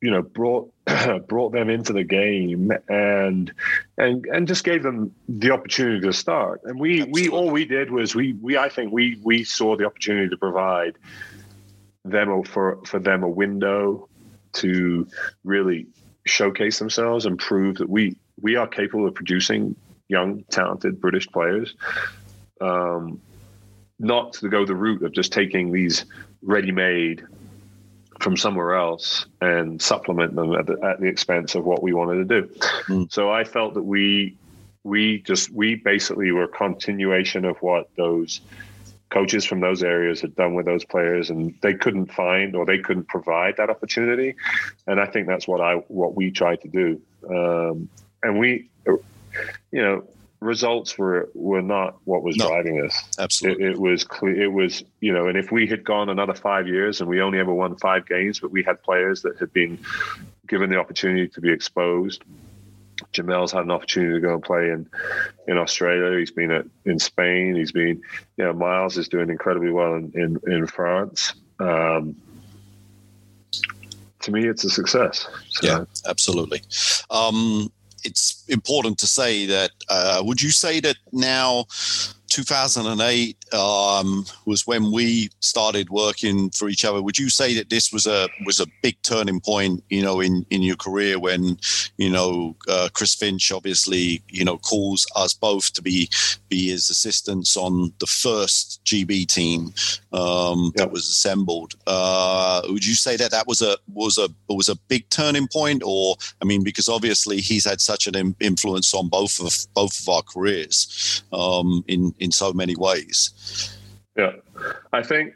[0.00, 0.72] you know brought
[1.29, 3.52] brought them into the game and
[3.98, 7.22] and and just gave them the opportunity to start and we Absolutely.
[7.22, 10.37] we all we did was we we I think we we saw the opportunity to
[10.37, 10.96] provide
[12.05, 14.09] them for for them a window
[14.55, 15.07] to
[15.44, 15.87] really
[16.27, 19.75] showcase themselves and prove that we we are capable of producing
[20.09, 21.75] young talented British players
[22.61, 23.21] um,
[23.99, 26.05] not to go the route of just taking these
[26.43, 27.25] ready-made
[28.21, 32.29] from somewhere else and supplement them at the, at the expense of what we wanted
[32.29, 32.55] to do.
[32.87, 33.12] Mm.
[33.12, 34.37] So I felt that we
[34.85, 38.41] we just we basically were a continuation of what those
[39.11, 42.79] coaches from those areas had done with those players and they couldn't find or they
[42.79, 44.35] couldn't provide that opportunity
[44.87, 47.88] and i think that's what i what we tried to do um,
[48.23, 48.69] and we
[49.71, 50.03] you know
[50.40, 53.03] results were were not what was no, driving us.
[53.19, 54.42] Absolutely, it, it, was clear.
[54.42, 57.38] It was you know, and if we had gone another five years and we only
[57.38, 59.79] ever won five games, but we had players that had been
[60.47, 62.23] given the opportunity to be exposed.
[63.16, 64.88] Jamel's had an opportunity to go and play in
[65.48, 66.18] in Australia.
[66.18, 67.57] He's been at, in Spain.
[67.57, 68.00] He's been,
[68.37, 71.33] you know, Myles is doing incredibly well in in, in France.
[71.59, 72.16] Um,
[74.20, 75.29] to me, it's a success.
[75.48, 75.66] So.
[75.66, 76.62] Yeah, absolutely.
[77.11, 77.72] Um,
[78.05, 79.70] it's important to say that.
[79.88, 81.66] Uh, would you say that now
[82.37, 87.01] 2008 um, was when we started working for each other.
[87.01, 90.44] Would you say that this was a was a big turning point, you know, in
[90.51, 91.59] in your career when,
[91.96, 96.11] you know, uh, Chris Finch obviously, you know, calls us both to be
[96.51, 99.72] be his assistants on the first GB team
[100.12, 101.75] um, that was assembled.
[101.87, 105.83] Uh, would you say that that was a was a was a big turning point,
[105.87, 110.09] or I mean, because obviously he's had such an influence on both of both of
[110.11, 113.77] our careers um, in in so many ways.
[114.17, 114.33] Yeah,
[114.93, 115.35] I think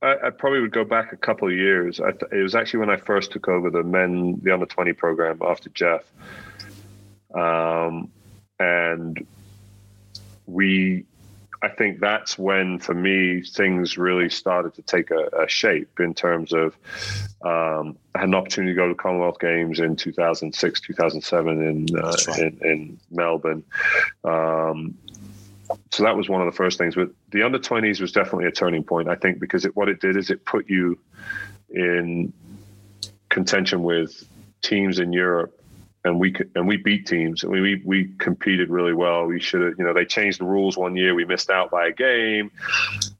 [0.00, 1.96] I, I, probably would go back a couple of years.
[1.96, 5.40] Th- it was actually when I first took over the men, the under twenty program
[5.42, 6.02] after Jeff,
[7.34, 8.10] um,
[8.58, 9.26] and
[10.46, 11.04] we.
[11.60, 16.14] I think that's when, for me, things really started to take a, a shape in
[16.14, 16.76] terms of.
[17.42, 22.14] Um, I had an opportunity to go to Commonwealth Games in 2006, 2007 in uh,
[22.28, 22.38] right.
[22.38, 23.64] in, in, Melbourne.
[24.22, 24.96] Um,
[25.90, 26.94] so that was one of the first things.
[26.94, 30.00] But the under 20s was definitely a turning point, I think, because it, what it
[30.00, 30.98] did is it put you
[31.70, 32.32] in
[33.28, 34.26] contention with
[34.62, 35.54] teams in Europe.
[36.04, 37.42] And we and we beat teams.
[37.42, 39.26] and we we competed really well.
[39.26, 41.14] We should have, you know, they changed the rules one year.
[41.14, 42.50] We missed out by a game.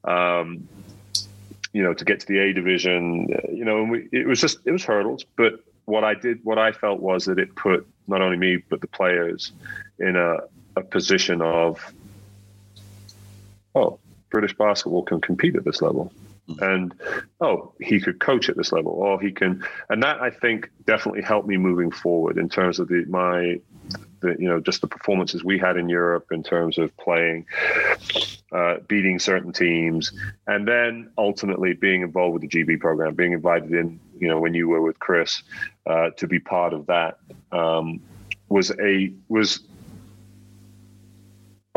[0.05, 0.69] Um,
[1.73, 4.61] you know, to get to the A division, you know, and we, it was just
[4.65, 5.25] it was hurdles.
[5.37, 8.81] But what I did, what I felt was that it put not only me but
[8.81, 9.53] the players
[9.99, 10.39] in a,
[10.77, 11.93] a position of
[13.79, 13.99] oh,
[14.31, 16.13] British basketball can compete at this level.
[16.47, 16.63] Hmm.
[16.63, 16.95] And
[17.41, 21.23] oh, he could coach at this level, or he can, and that I think definitely
[21.23, 23.61] helped me moving forward in terms of the my,
[24.21, 27.47] the, you know, just the performances we had in Europe in terms of playing,
[28.53, 30.13] uh, beating certain teams,
[30.47, 34.55] and then ultimately being involved with the GB program, being invited in, you know, when
[34.55, 35.43] you were with Chris,
[35.87, 37.19] uh, to be part of that
[37.53, 38.01] um,
[38.49, 39.61] was a was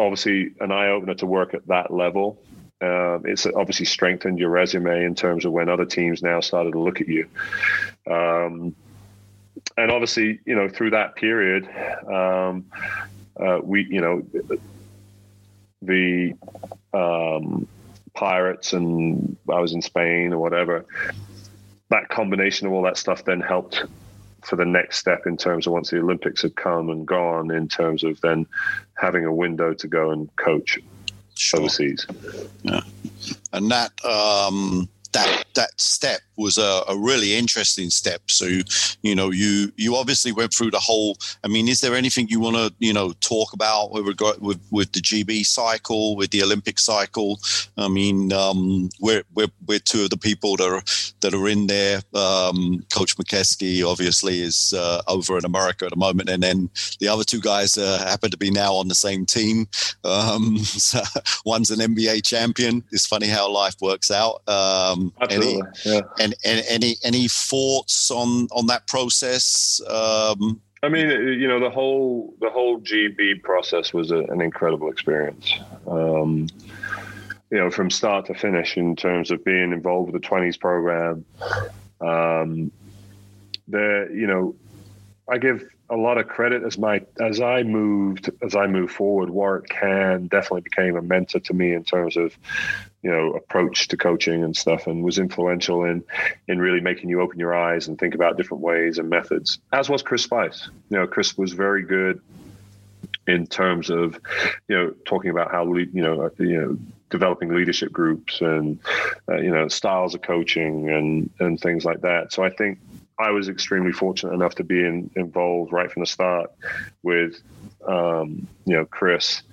[0.02, 2.42] obviously an eye opener to work at that level.
[2.82, 6.80] Um, it's obviously strengthened your resume in terms of when other teams now started to
[6.80, 7.28] look at you.
[8.10, 8.75] Um,
[9.78, 11.69] and obviously, you know, through that period,
[12.08, 12.65] um,
[13.40, 14.25] uh, we, you know,
[15.84, 16.34] the
[16.94, 17.67] um,
[18.13, 20.86] Pirates and I was in Spain or whatever.
[21.90, 23.84] That combination of all that stuff then helped
[24.44, 27.67] for the next step in terms of once the Olympics had come and gone, in
[27.67, 28.46] terms of then
[28.96, 30.79] having a window to go and coach
[31.35, 31.60] sure.
[31.60, 32.06] overseas.
[32.63, 32.81] Yeah,
[33.54, 38.21] and that um, that that step was a, a, really interesting step.
[38.27, 38.46] So,
[39.02, 41.17] you know, you you obviously went through the whole.
[41.44, 44.60] I mean, is there anything you want to you know talk about with regard with
[44.71, 47.39] with the GB cycle, with the Olympic cycle?
[47.77, 50.83] I mean, um, we're we're we're two of the people that are
[51.21, 52.02] that are in there.
[52.13, 56.69] Um, Coach McKesky obviously is uh, over in America at the moment, and then
[57.00, 59.67] the other two guys uh, happen to be now on the same team.
[60.04, 61.02] Um, so
[61.46, 62.83] one's an NBA champion.
[62.92, 64.42] It's funny how life works out.
[64.48, 65.54] Um, Absolutely.
[65.54, 66.02] Any, yeah.
[66.19, 69.82] And, and any any thoughts on on that process?
[69.88, 74.90] Um, I mean, you know, the whole the whole GB process was a, an incredible
[74.90, 75.54] experience.
[75.88, 76.48] Um,
[77.52, 81.25] you know, from start to finish in terms of being involved with the twenties program.
[82.00, 82.71] Um,
[83.67, 84.56] the you know,
[85.29, 89.29] I give a lot of credit as my as I moved as I moved forward.
[89.29, 92.36] Warwick Cann definitely became a mentor to me in terms of
[93.02, 96.04] you know approach to coaching and stuff, and was influential in
[96.47, 99.60] in really making you open your eyes and think about different ways and methods.
[99.71, 100.69] As was Chris Spice.
[100.89, 102.21] You know, Chris was very good
[103.27, 104.19] in terms of
[104.67, 106.77] you know talking about how you know you know
[107.10, 108.79] developing leadership groups and
[109.29, 112.31] uh, you know styles of coaching and and things like that.
[112.33, 112.79] So I think
[113.21, 116.52] I was extremely fortunate enough to be in, involved right from the start
[117.04, 117.39] with,
[117.87, 119.43] um, you know, Chris,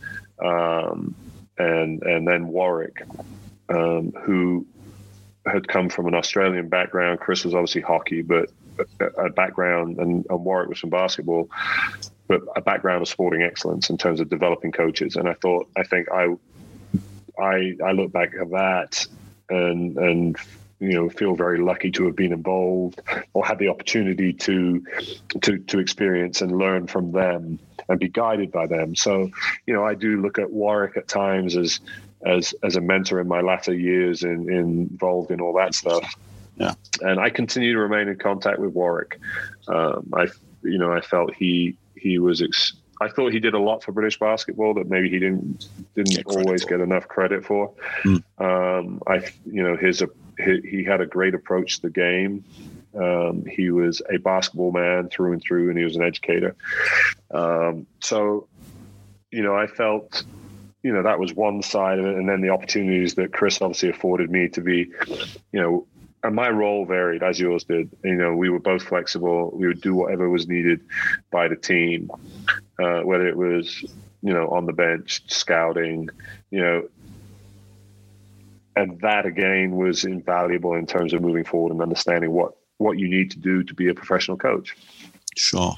[0.43, 1.15] um,
[1.59, 3.03] and and then Warwick,
[3.69, 4.67] um, who
[5.47, 7.21] had come from an Australian background.
[7.21, 8.51] Chris was obviously hockey, but
[9.01, 11.49] a, background, and, and Warwick was from basketball,
[12.27, 15.17] but a background of sporting excellence in terms of developing coaches.
[15.17, 16.35] And I thought, I think I,
[17.39, 19.07] I, I look back at that
[19.49, 20.37] and and
[20.81, 23.01] you know feel very lucky to have been involved
[23.33, 24.85] or had the opportunity to
[25.41, 27.59] to to experience and learn from them
[27.89, 29.31] and be guided by them so
[29.67, 31.81] you know i do look at warwick at times as
[32.25, 36.15] as as a mentor in my latter years in, in involved in all that stuff
[36.57, 39.21] yeah and i continue to remain in contact with warwick
[39.69, 40.27] um, i
[40.63, 43.93] you know i felt he he was ex- I thought he did a lot for
[43.93, 46.71] British basketball that maybe he didn't didn't get always for.
[46.71, 47.73] get enough credit for.
[48.03, 48.23] Mm.
[48.39, 50.03] Um, I, you know, his
[50.39, 52.45] he, he had a great approach to the game.
[52.95, 56.57] Um, he was a basketball man through and through, and he was an educator.
[57.31, 58.49] Um, so,
[59.31, 60.25] you know, I felt,
[60.83, 63.89] you know, that was one side of it, and then the opportunities that Chris obviously
[63.89, 64.91] afforded me to be,
[65.53, 65.87] you know,
[66.23, 67.91] and my role varied as yours did.
[68.03, 69.51] You know, we were both flexible.
[69.55, 70.81] We would do whatever was needed
[71.31, 72.11] by the team,
[72.79, 73.83] uh, whether it was,
[74.23, 76.09] you know, on the bench, scouting,
[76.51, 76.89] you know,
[78.79, 83.09] and that again was invaluable in terms of moving forward and understanding what what you
[83.09, 84.77] need to do to be a professional coach.
[85.39, 85.77] Sure.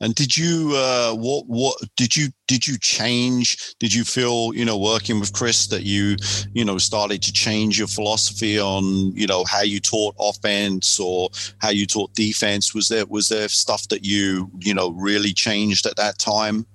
[0.00, 3.74] And did you uh, what what did you did you change?
[3.80, 6.16] Did you feel you know working with Chris that you
[6.52, 8.84] you know started to change your philosophy on
[9.16, 11.30] you know how you taught offense or
[11.60, 12.74] how you taught defense?
[12.74, 16.66] Was there was there stuff that you you know really changed at that time?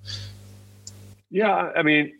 [1.30, 2.12] Yeah, I mean,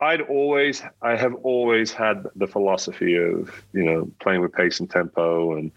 [0.00, 4.90] I'd always, I have always had the philosophy of, you know, playing with pace and
[4.90, 5.70] tempo, and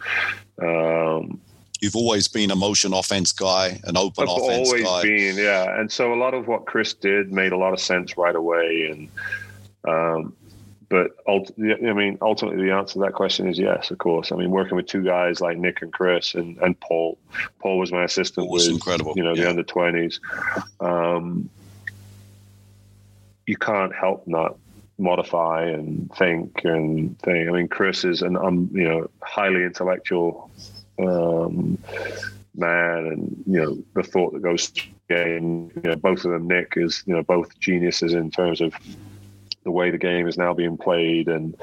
[0.62, 1.40] um,
[1.82, 4.34] you've always been a motion offense guy, an open offense guy.
[4.34, 5.02] I've offense always guy.
[5.04, 5.80] been, yeah.
[5.80, 8.90] And so a lot of what Chris did made a lot of sense right away,
[8.92, 10.34] and um,
[10.90, 14.32] but ult- I mean, ultimately, the answer to that question is yes, of course.
[14.32, 17.18] I mean, working with two guys like Nick and Chris and, and Paul.
[17.60, 18.50] Paul was my assistant.
[18.50, 19.14] was with, incredible.
[19.16, 19.44] You know, yeah.
[19.44, 20.20] the under twenties.
[20.80, 21.50] Um,
[23.48, 24.58] you can't help not
[24.98, 27.50] modify and think and think.
[27.50, 30.50] I mean, Chris is an um, you know highly intellectual
[31.00, 31.78] um,
[32.56, 34.72] man, and you know the thought that goes
[35.10, 35.72] game.
[35.76, 38.74] You know, both of them, Nick is you know both geniuses in terms of
[39.66, 41.58] the way the game is now being played and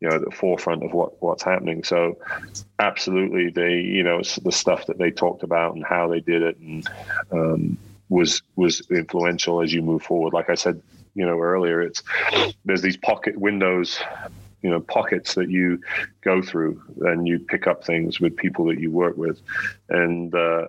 [0.00, 2.16] you know at the forefront of what what's happening so
[2.78, 6.42] absolutely they you know it's the stuff that they talked about and how they did
[6.42, 6.88] it and
[7.32, 7.76] um,
[8.08, 10.80] was was influential as you move forward like i said
[11.14, 12.04] you know earlier it's
[12.64, 14.00] there's these pocket windows
[14.62, 15.80] you know pockets that you
[16.22, 19.40] go through and you pick up things with people that you work with
[19.88, 20.66] and uh,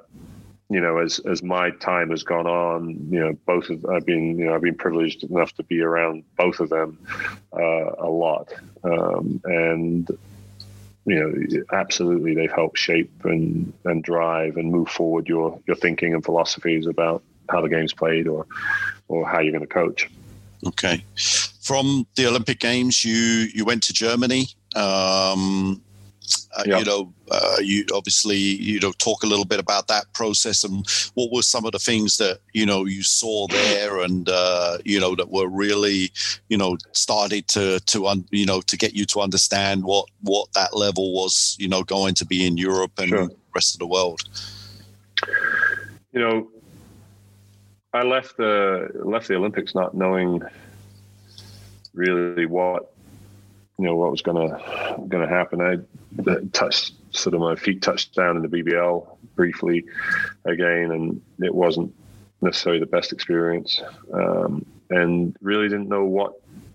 [0.72, 4.40] you know, as as my time has gone on, you know, both of I've been
[4.40, 6.98] you know I've been privileged enough to be around both of them
[7.52, 8.54] uh, a lot,
[8.86, 10.10] um, and
[11.06, 16.14] you know, absolutely they've helped shape and and drive and move forward your your thinking
[16.14, 18.46] and philosophies about how the game's played or
[19.10, 20.10] or how you're going to coach.
[20.68, 21.04] Okay,
[21.62, 24.48] from the Olympic Games, you you went to Germany.
[24.76, 25.82] Um,
[26.56, 26.64] uh.
[26.66, 30.86] You know, uh, you obviously you know talk a little bit about that process and
[31.16, 35.00] what were some of the things that you know you saw there and uh, you
[35.00, 36.12] know that were really
[36.50, 40.52] you know started to to un, you know to get you to understand what what
[40.54, 43.28] that level was you know going to be in Europe and sure.
[43.28, 44.22] the rest of the world.
[46.14, 46.50] You know,
[47.94, 50.42] I left the left the Olympics not knowing
[51.94, 52.94] really what
[53.78, 55.62] you know what was gonna gonna happen.
[55.62, 55.78] I
[56.54, 59.86] touched sort of my feet touched down in the BBL briefly
[60.46, 61.94] again, and it wasn't
[62.42, 63.82] necessarily the best experience,
[64.14, 66.34] um, and really didn't know what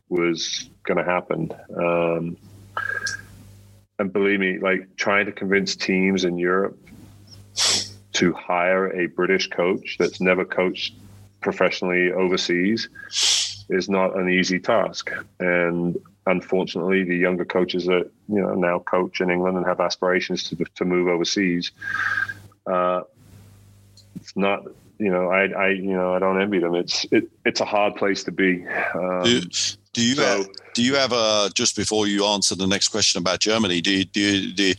[0.08, 1.50] was going to happen.
[1.76, 2.36] Um,
[3.98, 6.78] and believe me, like trying to convince teams in Europe
[8.12, 10.94] to hire a British coach that's never coached
[11.46, 12.88] professionally overseas
[13.68, 15.12] is not an easy task.
[15.38, 20.42] And unfortunately, the younger coaches that you know now coach in England and have aspirations
[20.48, 21.70] to to move overseas,
[22.66, 23.02] uh,
[24.16, 24.60] it's not.
[24.98, 26.74] You know, I, I, you know, I don't envy them.
[26.74, 28.66] It's, it, it's a hard place to be.
[28.94, 29.42] Um, do,
[29.96, 33.18] do, you so, have, do you have a just before you answer the next question
[33.18, 33.80] about Germany?
[33.80, 34.74] Do you, do, you, do you,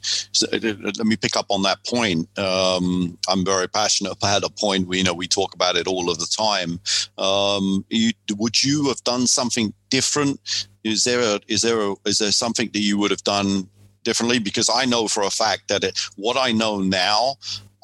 [0.52, 2.30] let me pick up on that point.
[2.38, 4.88] Um, I'm very passionate about a point.
[4.88, 6.80] We you know we talk about it all of the time.
[7.18, 10.40] Um, you, would you have done something different
[10.84, 13.68] is there a is there a is there something that you would have done
[14.04, 14.38] differently?
[14.38, 17.38] Because I know for a fact that it, what I know now,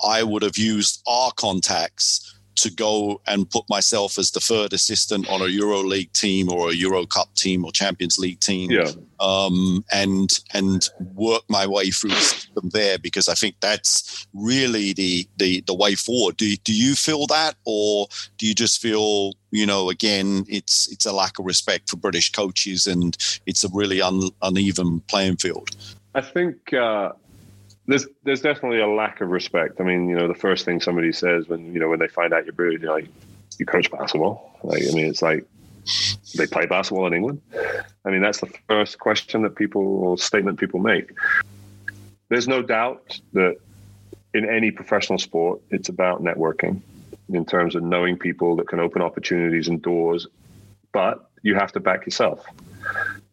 [0.05, 5.29] I would have used our contacts to go and put myself as the third assistant
[5.29, 8.91] on a Euro League team or a Euro Cup team or Champions League team, yeah.
[9.19, 14.93] um, and and work my way through the system there because I think that's really
[14.93, 16.37] the the, the way forward.
[16.37, 21.05] Do do you feel that, or do you just feel you know again it's it's
[21.05, 25.69] a lack of respect for British coaches and it's a really un, uneven playing field?
[26.15, 26.73] I think.
[26.73, 27.13] Uh
[27.87, 29.79] there's there's definitely a lack of respect.
[29.79, 32.33] I mean, you know, the first thing somebody says when you know when they find
[32.33, 33.07] out you're British, you're like,
[33.59, 34.57] you coach basketball.
[34.63, 35.45] Like, I mean, it's like
[36.37, 37.41] they play basketball in England.
[38.05, 41.11] I mean, that's the first question that people or statement people make.
[42.29, 43.57] There's no doubt that
[44.33, 46.81] in any professional sport, it's about networking
[47.29, 50.27] in terms of knowing people that can open opportunities and doors,
[50.91, 52.45] but you have to back yourself,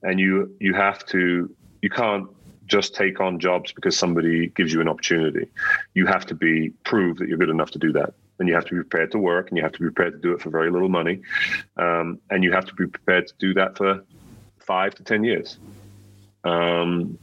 [0.02, 2.28] and you you have to you can't
[2.70, 5.46] just take on jobs because somebody gives you an opportunity.
[5.94, 8.64] You have to be prove that you're good enough to do that, and you have
[8.66, 10.50] to be prepared to work, and you have to be prepared to do it for
[10.50, 11.20] very little money,
[11.76, 14.04] um, and you have to be prepared to do that for
[14.58, 15.58] five to ten years.
[16.44, 17.18] Um,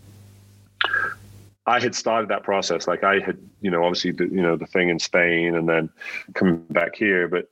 [1.66, 2.88] I had started that process.
[2.88, 5.90] Like I had, you know, obviously, the, you know, the thing in Spain, and then
[6.34, 7.50] coming back here, but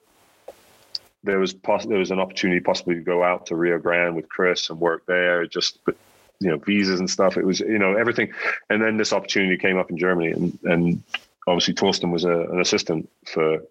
[1.23, 4.29] there was poss- there was an opportunity possibly to go out to Rio Grande with
[4.29, 5.47] Chris and work there.
[5.47, 5.95] Just but
[6.39, 7.37] you know visas and stuff.
[7.37, 8.33] It was you know everything,
[8.69, 11.03] and then this opportunity came up in Germany, and and
[11.47, 13.61] obviously Torsten was a, an assistant for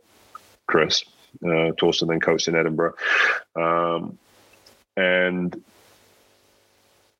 [0.66, 1.04] Chris.
[1.42, 2.94] Uh, Torsten then coached in Edinburgh,
[3.56, 4.18] um,
[4.96, 5.62] and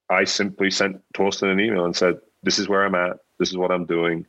[0.09, 3.19] I simply sent Torsten an email and said, "This is where I'm at.
[3.39, 4.27] This is what I'm doing.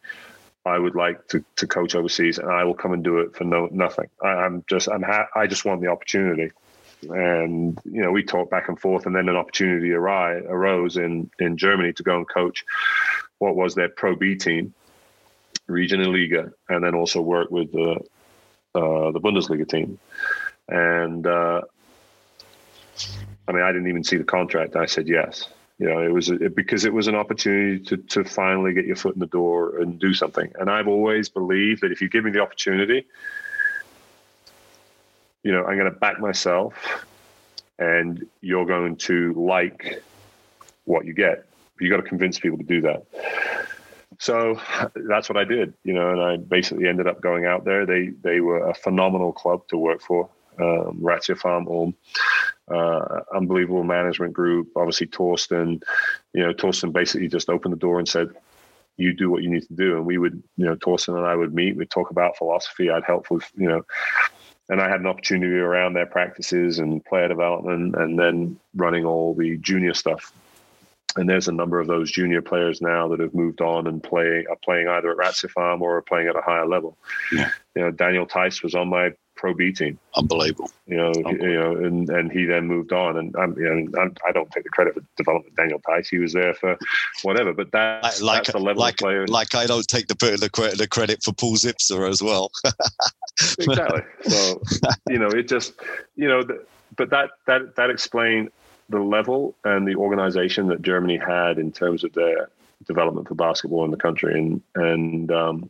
[0.65, 3.43] I would like to, to coach overseas, and I will come and do it for
[3.43, 4.09] no nothing.
[4.23, 6.51] I, am just I'm ha- I just want the opportunity."
[7.09, 11.57] And you know we talked back and forth, and then an opportunity arose in in
[11.57, 12.65] Germany to go and coach
[13.37, 14.73] what was their Pro B team,
[15.67, 17.99] Regional Liga, and then also work with the
[18.75, 19.99] uh, the Bundesliga team.
[20.67, 21.61] And uh,
[23.47, 24.75] I mean, I didn't even see the contract.
[24.75, 25.47] I said yes.
[25.77, 28.95] You know, it was it, because it was an opportunity to to finally get your
[28.95, 30.51] foot in the door and do something.
[30.57, 33.05] And I've always believed that if you give me the opportunity,
[35.45, 36.73] you know, I'm going to back myself
[37.77, 40.03] and you're going to like
[40.85, 41.45] what you get.
[41.79, 43.05] You got to convince people to do that.
[44.17, 44.59] So
[44.95, 47.85] that's what I did, you know, and I basically ended up going out there.
[47.85, 51.93] They they were a phenomenal club to work for, um, ratiopharm Ulm,
[52.67, 54.69] uh, unbelievable management group.
[54.75, 55.83] Obviously, Torsten,
[56.33, 58.29] you know, Torsten basically just opened the door and said,
[58.97, 61.35] "You do what you need to do," and we would, you know, Torsten and I
[61.35, 61.75] would meet.
[61.75, 62.89] We'd talk about philosophy.
[62.89, 63.85] I'd help with, you know,
[64.69, 69.33] and I had an opportunity around their practices and player development, and then running all
[69.33, 70.31] the junior stuff.
[71.17, 74.45] and there's a number of those junior players now that have moved on and play
[74.49, 76.97] are playing either at ratiopharm or are playing at a higher level.
[77.31, 77.51] Yeah.
[77.75, 79.99] You know, Daniel Theis was on my Pro B team.
[80.15, 80.71] Unbelievable.
[80.87, 81.47] You know, Unbelievable.
[81.47, 84.39] you know, and, and he then moved on, and I'm, you know, I'm, I do
[84.39, 85.55] not take the credit for development.
[85.55, 86.77] Daniel Theis, he was there for
[87.23, 89.29] whatever, but that's, like, that's the level like, of players.
[89.29, 92.51] Like I don't take the the, the credit for Paul Zipser as well.
[93.59, 94.01] exactly.
[94.27, 94.61] So
[95.09, 95.73] you know, it just
[96.15, 96.43] you know,
[96.95, 98.51] but that that that explained
[98.89, 102.49] the level and the organization that Germany had in terms of their
[102.87, 105.69] development for basketball in the country, and and um,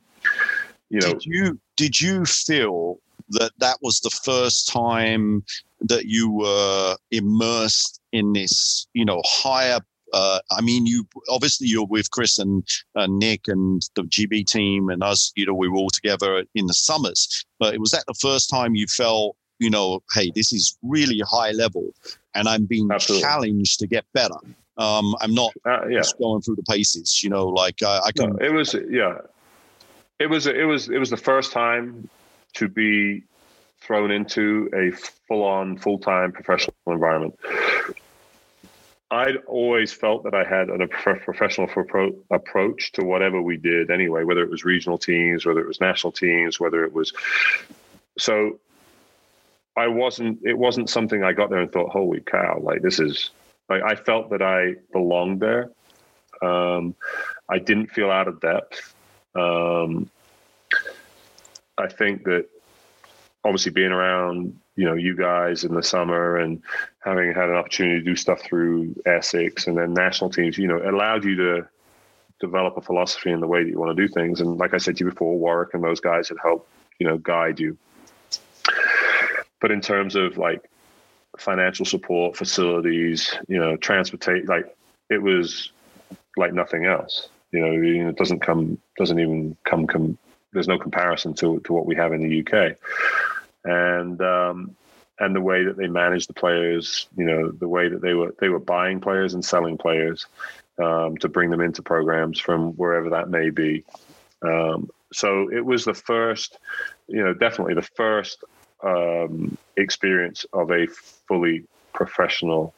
[0.90, 3.00] you know, did you did you feel
[3.30, 5.44] that that was the first time
[5.82, 9.80] that you were immersed in this, you know, higher
[10.14, 12.66] uh, I mean, you obviously you're with Chris and
[12.96, 15.34] uh, Nick and the GB team and us.
[15.36, 17.46] You know, we were all together in the summers.
[17.60, 21.22] But it was that the first time you felt, you know, hey, this is really
[21.28, 21.94] high level,
[22.34, 23.24] and I'm being Absolutely.
[23.24, 24.38] challenged to get better.
[24.78, 26.00] Um, I'm not uh, yeah.
[26.00, 27.22] just going through the paces.
[27.22, 28.32] You know, like uh, I can.
[28.32, 29.18] No, it was yeah.
[30.20, 32.10] It was it was it was the first time
[32.56, 33.24] to be
[33.80, 34.92] thrown into a
[35.28, 37.38] full-on, full-time professional environment.
[39.12, 41.70] I'd always felt that I had a professional
[42.32, 46.12] approach to whatever we did anyway, whether it was regional teams, whether it was national
[46.12, 47.14] teams, whether it was.
[48.18, 48.60] So
[49.78, 53.30] I wasn't, it wasn't something I got there and thought, holy cow, like this is,
[53.70, 55.70] like, I felt that I belonged there.
[56.42, 56.96] Um,
[57.48, 58.96] I didn't feel out of depth.
[59.36, 60.10] Um,
[61.78, 62.48] I think that
[63.44, 66.62] obviously being around you know you guys in the summer and
[67.00, 70.82] having had an opportunity to do stuff through Essex and then national teams, you know,
[70.90, 71.68] allowed you to
[72.40, 74.42] develop a philosophy in the way that you want to do things.
[74.42, 76.70] And like I said to you before, Warwick and those guys had helped,
[77.00, 77.78] you know, guide you.
[79.62, 80.70] But in terms of like
[81.38, 84.76] financial support, facilities, you know, transportation, like
[85.10, 85.72] it was
[86.38, 87.30] like nothing else.
[87.52, 90.18] You know, it doesn't come, doesn't even come, come
[90.56, 92.78] there's no comparison to to what we have in the UK,
[93.64, 94.76] and um,
[95.20, 98.34] and the way that they managed the players, you know, the way that they were
[98.40, 100.26] they were buying players and selling players
[100.82, 103.84] um, to bring them into programs from wherever that may be.
[104.42, 106.58] Um, so it was the first,
[107.08, 108.44] you know, definitely the first
[108.84, 112.74] um, experience of a fully professional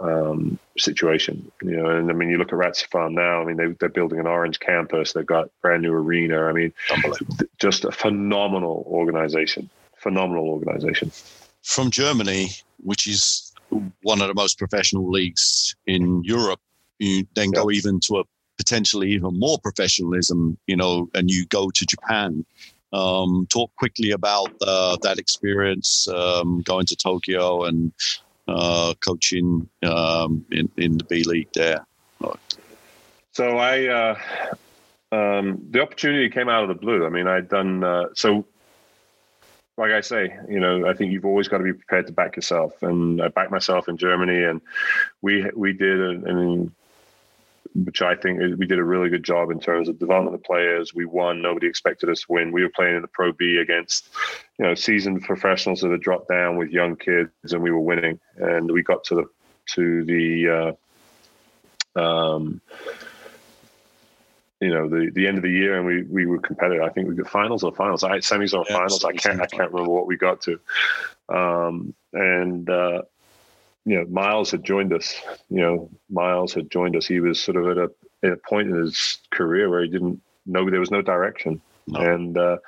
[0.00, 1.50] um, situation.
[1.62, 3.42] You know, and I mean, you look at ratiopharm now.
[3.42, 5.12] I mean, they, they're building an orange campus.
[5.12, 6.44] They've got brand new arena.
[6.44, 6.72] I mean,
[7.58, 9.70] just a phenomenal organization.
[9.98, 11.10] Phenomenal organization.
[11.62, 13.52] From Germany, which is
[14.02, 16.60] one of the most professional leagues in Europe,
[16.98, 18.24] you then go even to a
[18.56, 20.58] potentially even more professionalism.
[20.66, 22.44] You know, and you go to Japan.
[22.92, 27.92] Um, talk quickly about uh, that experience um, going to Tokyo and
[28.48, 31.86] uh, coaching um, in, in the B League there?
[33.32, 34.18] So I, uh,
[35.12, 37.04] um, the opportunity came out of the blue.
[37.04, 38.46] I mean, I'd done, uh, so
[39.76, 42.36] like I say, you know, I think you've always got to be prepared to back
[42.36, 42.82] yourself.
[42.82, 44.60] And I backed myself in Germany and
[45.20, 46.72] we, we did, an
[47.84, 50.94] which I think we did a really good job in terms of development of players.
[50.94, 51.42] We won.
[51.42, 52.52] Nobody expected us to win.
[52.52, 54.08] We were playing in the Pro B against,
[54.58, 58.18] you know, seasoned professionals that had dropped down with young kids, and we were winning.
[58.36, 59.24] And we got to the
[59.74, 60.76] to the,
[61.96, 62.60] uh, um,
[64.60, 66.82] you know, the the end of the year, and we we were competitive.
[66.82, 68.04] I think we got finals or finals.
[68.04, 69.04] I semis or yeah, finals.
[69.04, 70.58] I can't I can't remember what we got to.
[71.28, 73.02] Um, and uh,
[73.86, 75.14] you know, Myles had joined us.
[75.48, 77.06] You know, Myles had joined us.
[77.06, 77.90] He was sort of at a,
[78.26, 82.00] at a point in his career where he didn't know there was no direction, no.
[82.00, 82.58] and uh,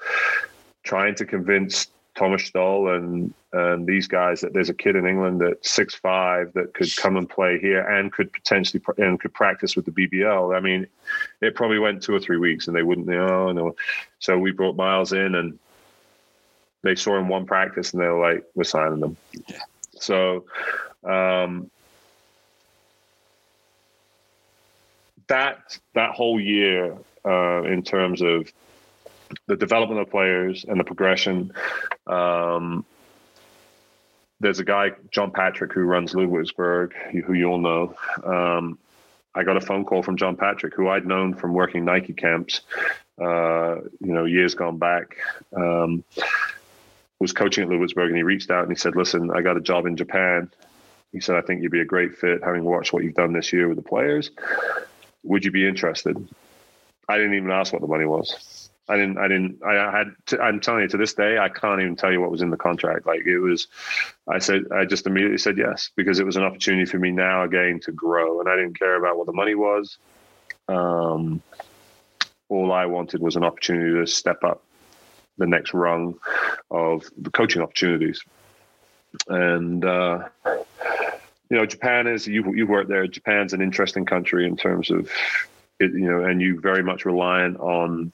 [0.85, 5.43] trying to convince Thomas Stoll and and these guys that there's a kid in England
[5.43, 9.75] at six five that could come and play here and could potentially and could practice
[9.75, 10.57] with the BBL.
[10.57, 10.87] I mean,
[11.41, 13.51] it probably went two or three weeks and they wouldn't know.
[13.51, 13.75] No.
[14.21, 15.59] So we brought Myles in and
[16.83, 19.17] they saw him one practice and they were like, "We're signing them."
[19.49, 19.59] Yeah.
[20.01, 20.45] So
[21.05, 21.71] um,
[25.29, 28.53] that that whole year, uh, in terms of
[29.47, 31.53] the development of players and the progression,
[32.07, 32.85] um,
[34.41, 36.93] there's a guy John Patrick who runs Ludwigsburg,
[37.25, 37.95] who you all know.
[38.25, 38.79] Um,
[39.35, 42.63] I got a phone call from John Patrick, who I'd known from working Nike camps,
[43.21, 45.17] uh, you know, years gone back.
[45.55, 46.03] Um,
[47.21, 49.61] was coaching at Ludwigsburg, and he reached out and he said, "Listen, I got a
[49.61, 50.51] job in Japan.
[51.13, 53.53] He said, I think you'd be a great fit having watched what you've done this
[53.53, 54.31] year with the players.
[55.23, 56.17] Would you be interested?
[57.09, 58.69] I didn't even ask what the money was.
[58.91, 59.19] I didn't.
[59.19, 59.63] I didn't.
[59.63, 60.15] I had.
[60.27, 62.51] To, I'm telling you, to this day, I can't even tell you what was in
[62.51, 63.07] the contract.
[63.07, 63.69] Like it was.
[64.27, 64.65] I said.
[64.73, 67.93] I just immediately said yes because it was an opportunity for me now again to
[67.93, 69.99] grow, and I didn't care about what the money was.
[70.69, 71.43] Um,
[72.49, 74.63] all I wanted was an opportunity to step up
[75.39, 76.19] the next rung
[76.71, 78.23] of the coaching opportunities,
[79.29, 79.85] and.
[79.85, 80.29] Uh,
[81.51, 83.07] you know, Japan is you you worked there.
[83.07, 85.11] Japan's an interesting country in terms of
[85.81, 88.13] it, you know, and you very much reliant on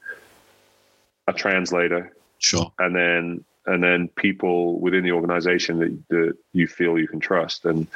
[1.27, 2.13] a translator.
[2.39, 2.71] Sure.
[2.79, 7.65] And then and then people within the organization that, that you feel you can trust.
[7.65, 7.87] And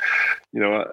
[0.52, 0.86] you know,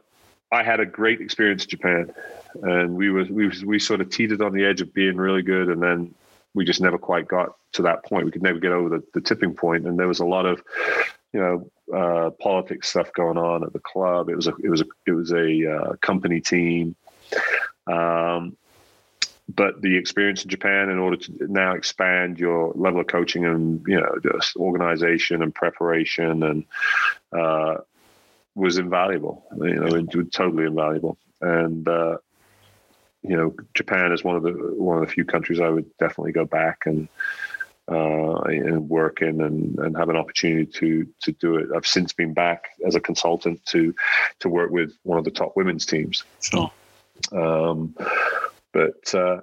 [0.52, 2.14] I, I had a great experience in Japan,
[2.62, 5.42] and we were we was, we sort of teetered on the edge of being really
[5.42, 6.14] good, and then
[6.56, 8.24] we just never quite got to that point.
[8.24, 10.62] We could never get over the, the tipping point, and there was a lot of
[11.32, 14.30] you know uh, politics stuff going on at the club.
[14.30, 16.96] It was a it was a it was a uh, company team.
[17.86, 18.56] Um,
[19.48, 23.84] but the experience in Japan in order to now expand your level of coaching and
[23.86, 26.64] you know just organization and preparation and
[27.32, 27.76] uh,
[28.54, 29.44] was invaluable.
[29.60, 31.18] You know, totally invaluable.
[31.42, 32.16] And uh,
[33.26, 36.32] you know, Japan is one of the one of the few countries I would definitely
[36.32, 37.08] go back and
[37.90, 41.68] uh, and work in and, and have an opportunity to to do it.
[41.74, 43.94] I've since been back as a consultant to
[44.40, 46.24] to work with one of the top women's teams.
[46.40, 46.70] Sure.
[47.32, 47.94] Um,
[48.72, 49.40] but uh,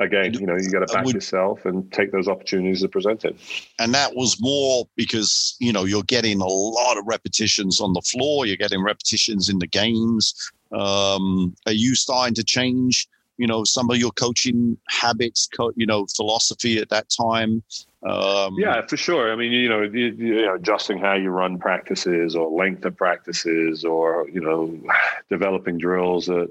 [0.00, 3.38] again, you know, you got to back would, yourself and take those opportunities that presented.
[3.78, 8.02] And that was more because you know you're getting a lot of repetitions on the
[8.02, 8.46] floor.
[8.46, 10.52] You're getting repetitions in the games.
[10.72, 13.08] Um, are you starting to change?
[13.38, 17.62] You know, some of your coaching habits, co- you know, philosophy at that time.
[18.02, 19.30] Um, yeah, for sure.
[19.30, 22.96] I mean, you know, you, you know, adjusting how you run practices or length of
[22.96, 24.78] practices, or you know,
[25.28, 26.50] developing drills that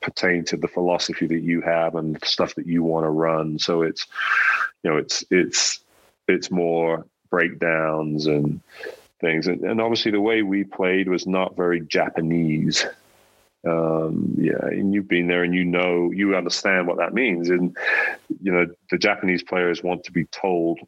[0.00, 3.58] pertain to the philosophy that you have and stuff that you want to run.
[3.58, 4.06] So it's,
[4.82, 5.80] you know, it's it's
[6.26, 8.60] it's more breakdowns and
[9.20, 9.46] things.
[9.46, 12.84] And, and obviously, the way we played was not very Japanese.
[13.66, 17.50] Um, yeah, and you've been there and you know you understand what that means.
[17.50, 17.76] And
[18.42, 20.80] you know, the Japanese players want to be told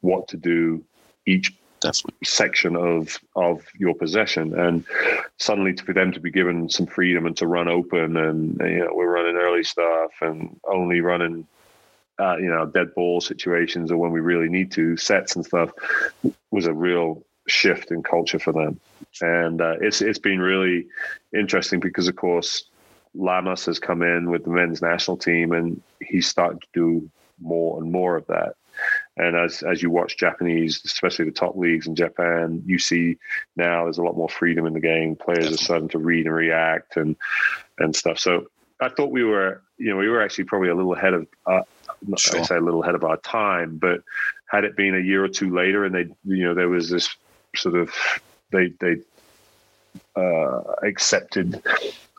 [0.00, 0.84] what to do
[1.26, 2.16] each Definitely.
[2.24, 4.84] section of of your possession and
[5.38, 8.90] suddenly for them to be given some freedom and to run open and you know
[8.94, 11.46] we're running early stuff and only running
[12.18, 15.70] uh, you know dead ball situations or when we really need to sets and stuff
[16.50, 18.80] was a real shift in culture for them
[19.20, 20.86] and uh, it's it's been really
[21.34, 22.64] interesting because of course
[23.14, 27.80] Lamas has come in with the men's national team and he's starting to do more
[27.80, 28.54] and more of that
[29.16, 33.16] and as as you watch Japanese, especially the top leagues in Japan, you see
[33.56, 35.16] now there's a lot more freedom in the game.
[35.16, 37.16] Players are starting to read and react and
[37.78, 38.18] and stuff.
[38.18, 38.48] So
[38.80, 41.62] I thought we were, you know, we were actually probably a little ahead of, uh,
[42.18, 42.40] sure.
[42.40, 43.78] I say a little ahead of our time.
[43.78, 44.02] But
[44.50, 47.16] had it been a year or two later, and they, you know, there was this
[47.56, 47.90] sort of
[48.50, 48.96] they they
[50.14, 51.62] uh, accepted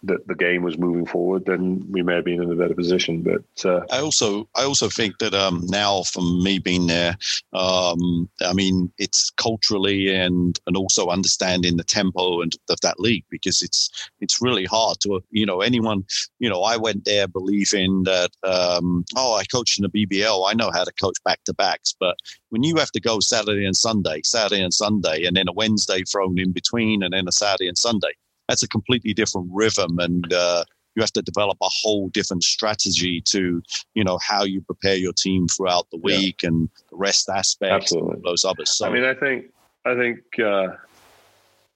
[0.04, 3.22] that the game was moving forward, then we may have been in a better position.
[3.22, 7.18] But uh, I also I also think that um, now, from me being there,
[7.54, 13.26] um, I mean it's culturally and and also understanding the tempo and of that league
[13.30, 13.90] because it's
[14.22, 16.06] it's really hard to you know anyone
[16.40, 20.54] you know I went there believing that um, oh I coach in the BBL I
[20.54, 22.16] know how to coach back to backs, but
[22.50, 26.04] when you have to go Saturday and Sunday, Saturday and Sunday, and then a Wednesday
[26.04, 28.12] thrown in between, and then a Saturday and Sunday
[28.48, 30.64] that's a completely different rhythm and uh,
[30.96, 33.62] you have to develop a whole different strategy to
[33.94, 36.50] you know how you prepare your team throughout the week yeah.
[36.50, 38.22] and the rest aspects Absolutely.
[38.24, 39.46] those others so i mean i think
[39.86, 40.68] i think uh,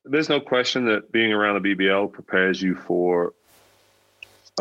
[0.05, 3.33] there's no question that being around the bbl prepares you for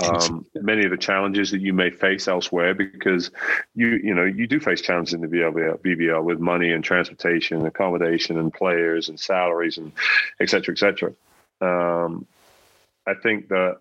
[0.03, 3.31] um, many of the challenges that you may face elsewhere because
[3.75, 7.59] you you know you do face challenges in the BBL, BBL with money and transportation
[7.59, 9.93] and accommodation and players and salaries and
[10.41, 11.13] et cetera, et cetera.
[11.61, 12.27] Um,
[13.07, 13.79] I think that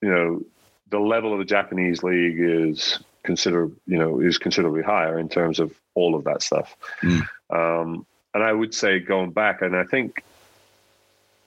[0.00, 0.42] you know
[0.90, 5.58] the level of the Japanese league is consider you know is considerably higher in terms
[5.58, 6.76] of all of that stuff.
[7.02, 7.26] Mm.
[7.50, 10.24] Um, and I would say going back, and I think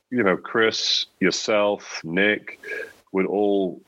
[0.09, 2.59] you know Chris, yourself, Nick
[3.11, 3.81] would all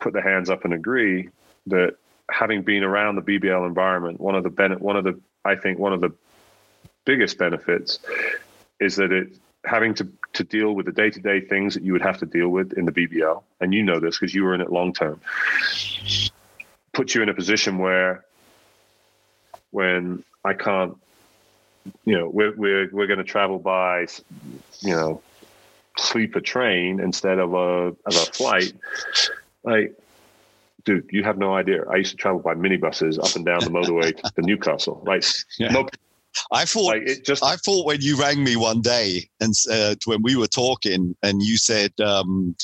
[0.00, 1.30] put their hands up and agree
[1.66, 1.96] that
[2.30, 5.78] having been around the BBL environment, one of the ben- one of the I think
[5.78, 6.12] one of the
[7.04, 7.98] biggest benefits
[8.80, 11.92] is that it having to, to deal with the day to day things that you
[11.92, 14.54] would have to deal with in the BBL, and you know this because you were
[14.54, 15.20] in it long term,
[16.92, 18.24] puts you in a position where
[19.70, 20.96] when I can't,
[22.04, 24.06] you know, we're we're we're going to travel by,
[24.80, 25.22] you know,
[25.98, 28.72] sleeper train instead of a of a flight,
[29.64, 29.94] like
[30.84, 31.84] dude, you have no idea.
[31.90, 35.02] I used to travel by minibuses up and down the motorway to Newcastle.
[35.04, 35.24] Like,
[35.58, 35.72] yeah.
[35.72, 35.88] no
[36.52, 39.94] I thought like it just I thought when you rang me one day and uh,
[40.04, 42.56] when we were talking and you said, um,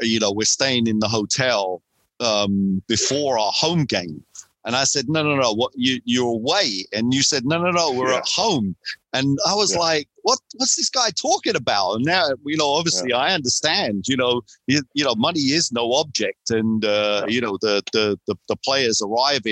[0.00, 1.82] you know, we're staying in the hotel
[2.20, 4.22] um, before our home game.
[4.66, 6.86] And I said, no, no, no, what you you're away.
[6.92, 8.18] And you said, no, no, no, we're yeah.
[8.18, 8.74] at home.
[9.12, 9.80] And I was yeah.
[9.80, 11.96] like, what what's this guy talking about?
[11.96, 13.18] And now, you know, obviously yeah.
[13.18, 16.48] I understand, you know, you, you, know, money is no object.
[16.48, 19.44] And uh, you know, the, the the the players arrive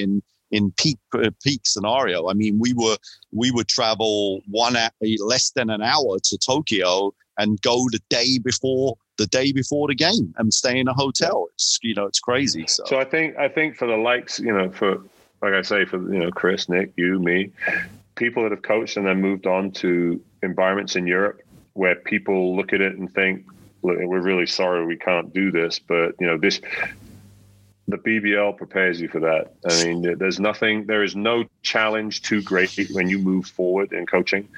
[0.52, 2.28] in peak uh, peak scenario.
[2.28, 2.96] I mean, we were
[3.32, 4.76] we would travel one
[5.18, 9.94] less than an hour to Tokyo and go the day before the day before the
[9.94, 11.48] game and stay in a hotel.
[11.54, 12.66] It's you know it's crazy.
[12.68, 12.84] So.
[12.86, 15.02] so I think I think for the likes, you know, for
[15.40, 17.50] like I say, for you know Chris, Nick, you, me,
[18.14, 21.42] people that have coached and then moved on to environments in Europe
[21.74, 23.46] where people look at it and think,
[23.80, 26.60] we're really sorry we can't do this, but you know this
[27.88, 29.54] the BBL prepares you for that.
[29.68, 34.06] I mean, there's nothing, there is no challenge too great when you move forward in
[34.06, 34.48] coaching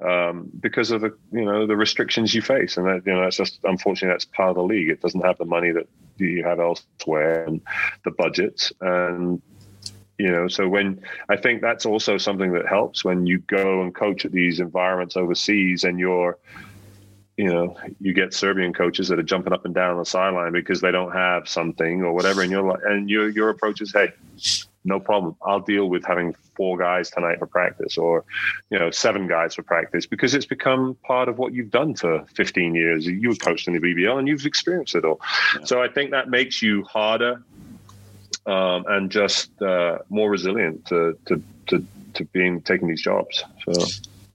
[0.00, 3.36] um, because of the you know the restrictions you face, and that you know that's
[3.36, 4.88] just unfortunately that's part of the league.
[4.88, 5.86] It doesn't have the money that
[6.18, 7.60] you have elsewhere and
[8.04, 9.40] the budgets and
[10.18, 13.94] you know so when i think that's also something that helps when you go and
[13.94, 16.38] coach at these environments overseas and you're
[17.36, 20.52] you know you get serbian coaches that are jumping up and down on the sideline
[20.52, 24.12] because they don't have something or whatever and you're and your your approach is hey
[24.84, 25.36] no problem.
[25.42, 28.24] I'll deal with having four guys tonight for practice or,
[28.70, 32.24] you know, seven guys for practice because it's become part of what you've done for
[32.34, 33.06] 15 years.
[33.06, 35.20] You were coached in the BBL and you've experienced it all.
[35.56, 35.64] Yeah.
[35.64, 37.42] So I think that makes you harder
[38.46, 43.44] um, and just uh, more resilient to, to, to, to being taking these jobs.
[43.64, 43.86] So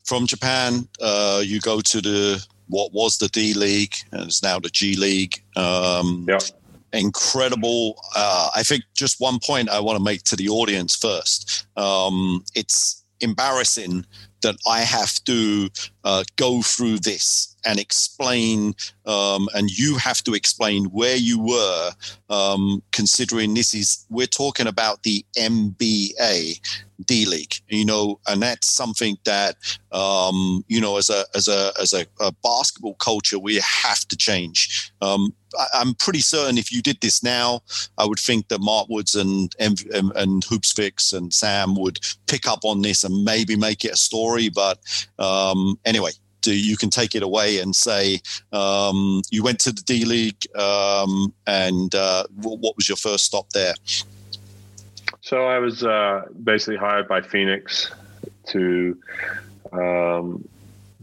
[0.06, 4.60] from Japan, uh, you go to the what was the D League and it's now
[4.60, 5.42] the G League.
[5.56, 6.40] Um, yeah
[6.94, 8.02] incredible.
[8.16, 11.68] Uh, I think just one point I want to make to the audience first.
[11.78, 14.06] Um, it's embarrassing
[14.42, 15.70] that I have to
[16.08, 18.74] uh, go through this and explain,
[19.06, 21.92] um, and you have to explain where you were,
[22.30, 26.62] um, considering this is, we're talking about the NBA
[27.06, 29.58] D League, you know, and that's something that,
[29.92, 34.16] um, you know, as a, as a, as a, a, basketball culture, we have to
[34.16, 34.92] change.
[35.02, 37.62] Um, I, am pretty certain if you did this now,
[37.98, 42.64] I would think that Mark Woods and, and, and Hoopsfix and Sam would pick up
[42.64, 44.50] on this and maybe make it a story.
[44.50, 44.80] But
[45.20, 48.20] um, anyway, do, you can take it away and say
[48.54, 53.50] um, you went to the D League um, and uh, what was your first stop
[53.50, 53.74] there?
[55.22, 57.92] So I was uh, basically hired by Phoenix
[58.50, 58.98] to
[59.74, 60.48] um,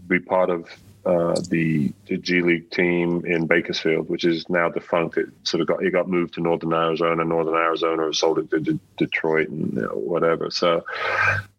[0.07, 0.69] be part of
[1.05, 5.19] uh, the, the, G League team in Bakersfield, which is now defunct.
[5.19, 7.23] It sort of got it got moved to Northern Arizona.
[7.25, 10.51] Northern Arizona sold it to D- Detroit and you know, whatever.
[10.51, 10.83] So,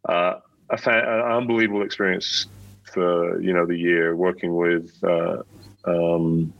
[0.10, 0.40] uh,
[0.72, 2.48] a an unbelievable experience
[2.96, 5.44] you know the year working with uh,
[5.86, 6.54] um,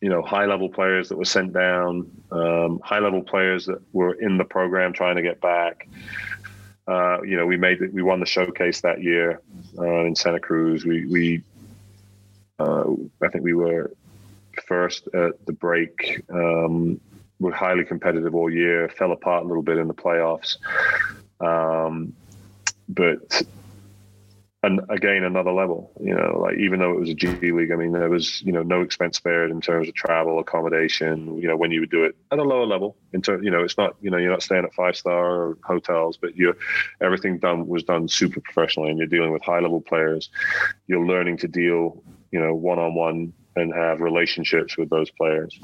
[0.00, 4.14] you know high level players that were sent down, um, high level players that were
[4.14, 5.88] in the program trying to get back.
[6.86, 9.40] Uh, you know, we made we won the showcase that year
[9.78, 10.84] uh, in Santa Cruz.
[10.84, 11.42] We we
[12.58, 13.92] uh, I think we were
[14.66, 16.22] first at the break.
[16.30, 17.00] Um,
[17.38, 18.88] we're highly competitive all year.
[18.88, 20.56] Fell apart a little bit in the playoffs,
[21.40, 22.14] um,
[22.88, 23.42] but
[24.66, 27.76] and again another level you know like even though it was a g league i
[27.76, 31.56] mean there was you know no expense spared in terms of travel accommodation you know
[31.56, 33.96] when you would do it at a lower level in terms you know it's not
[34.00, 36.56] you know you're not staying at five star hotels but you're
[37.00, 40.30] everything done was done super professionally and you're dealing with high level players.
[40.86, 42.02] You're learning to deal
[42.32, 45.58] you know one on one and have relationships with those players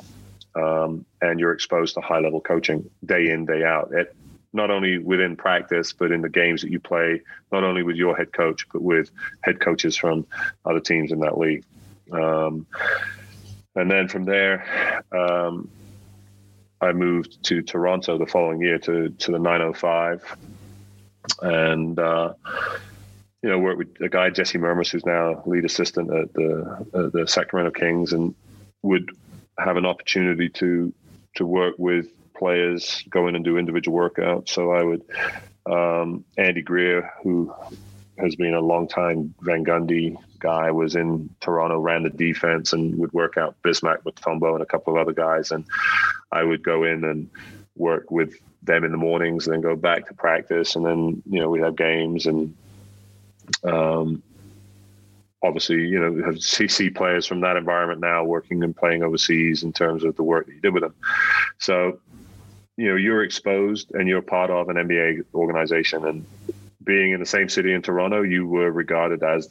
[0.54, 4.12] um, and you're exposed to high level coaching day in day out at
[4.52, 8.16] not only within practice, but in the games that you play, not only with your
[8.16, 9.10] head coach, but with
[9.42, 10.26] head coaches from
[10.64, 11.64] other teams in that league.
[12.12, 12.66] Um,
[13.74, 15.70] and then from there, um,
[16.80, 20.36] I moved to Toronto the following year to, to the 905.
[21.40, 22.34] And, uh,
[23.42, 27.08] you know, worked with a guy, Jesse Mermuys, who's now lead assistant at the, uh,
[27.08, 28.34] the Sacramento Kings, and
[28.82, 29.10] would
[29.58, 30.92] have an opportunity to
[31.34, 32.08] to work with
[32.42, 34.48] players go in and do individual workouts.
[34.48, 35.02] So I would,
[35.64, 37.54] um, Andy Greer, who
[38.18, 42.98] has been a long time Van Gundy guy, was in Toronto, ran the defense, and
[42.98, 45.52] would work out Bismack Biyombo and a couple of other guys.
[45.52, 45.64] And
[46.32, 47.30] I would go in and
[47.76, 48.34] work with
[48.64, 51.62] them in the mornings, and then go back to practice, and then you know we'd
[51.62, 52.54] have games and.
[53.62, 54.22] Um,
[55.44, 59.72] obviously, you know, have CC players from that environment now working and playing overseas in
[59.72, 60.94] terms of the work that you did with them.
[61.58, 61.98] So
[62.76, 66.24] you know you're exposed and you're part of an NBA organization and
[66.84, 69.48] being in the same city in Toronto, you were regarded as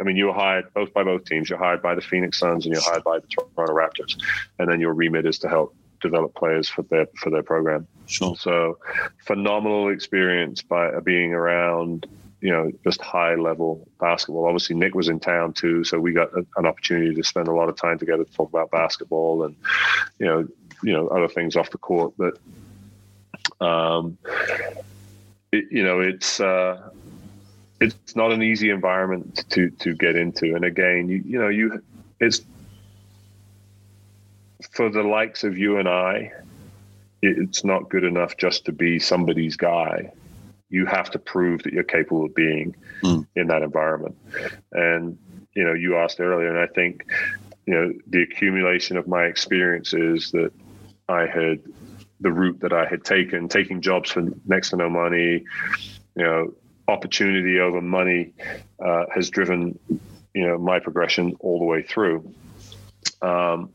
[0.00, 1.48] I mean, you were hired both by both teams.
[1.48, 4.20] You're hired by the Phoenix Suns and you're hired by the Toronto Raptors,
[4.58, 7.86] and then your remit is to help develop players for their for their program.
[8.06, 8.34] Sure.
[8.36, 8.78] So,
[9.24, 12.06] phenomenal experience by being around
[12.40, 14.46] you know just high level basketball.
[14.46, 17.52] Obviously, Nick was in town too, so we got a, an opportunity to spend a
[17.52, 19.54] lot of time together to talk about basketball and
[20.18, 20.48] you know
[20.82, 22.14] you know other things off the court.
[22.16, 22.38] But
[23.64, 24.18] um,
[25.50, 26.40] it, you know it's.
[26.40, 26.90] Uh,
[27.80, 30.54] it's not an easy environment to to get into.
[30.54, 31.82] And again, you you know you
[32.20, 32.42] it's
[34.70, 36.32] for the likes of you and I,
[37.20, 40.12] it's not good enough just to be somebody's guy.
[40.70, 43.26] You have to prove that you're capable of being mm.
[43.36, 44.16] in that environment.
[44.72, 45.18] And
[45.54, 47.06] you know, you asked earlier, and I think
[47.66, 50.52] you know the accumulation of my experiences that
[51.12, 51.60] I had
[52.20, 55.44] the route that I had taken, taking jobs for next to no money,
[56.16, 56.54] you know,
[56.88, 58.32] opportunity over money
[58.84, 59.78] uh, has driven
[60.34, 62.32] you know my progression all the way through
[63.20, 63.70] um,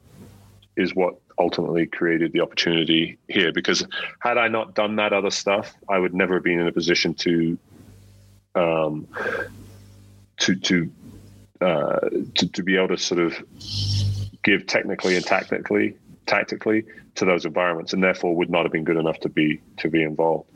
[0.76, 3.52] is what ultimately created the opportunity here.
[3.52, 3.86] Because
[4.20, 7.14] had i not done that other stuff i would never have been in a position
[7.14, 7.58] to
[8.56, 9.08] um,
[10.38, 10.92] to to,
[11.62, 13.34] uh, to to be able to sort of
[14.44, 15.96] give technically and tactically
[16.28, 16.84] tactically
[17.16, 20.04] to those environments and therefore would not have been good enough to be to be
[20.04, 20.50] involved.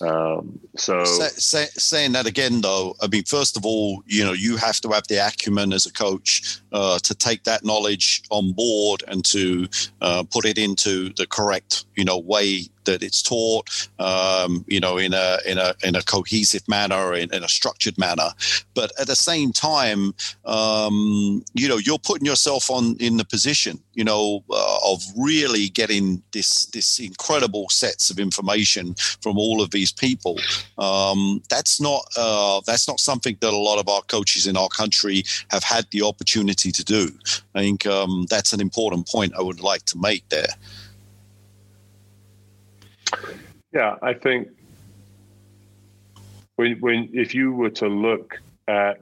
[0.00, 4.32] Um, so say, say, saying that again, though, I mean, first of all, you know,
[4.32, 8.52] you have to have the acumen as a coach uh, to take that knowledge on
[8.52, 9.66] board and to
[10.00, 13.68] uh, put it into the correct, you know, way that it's taught,
[13.98, 17.98] um, you know, in a in a in a cohesive manner, in, in a structured
[17.98, 18.30] manner.
[18.74, 20.14] But at the same time,
[20.46, 25.68] um, you know, you're putting yourself on in the position, you know, uh, of really
[25.68, 30.38] getting this this incredible sets of information from all of these people.
[30.78, 34.68] Um, that's not uh, that's not something that a lot of our coaches in our
[34.68, 37.10] country have had the opportunity to do.
[37.54, 40.54] I think um, that's an important point I would like to make there.
[43.72, 44.48] Yeah, I think
[46.56, 49.00] when when if you were to look at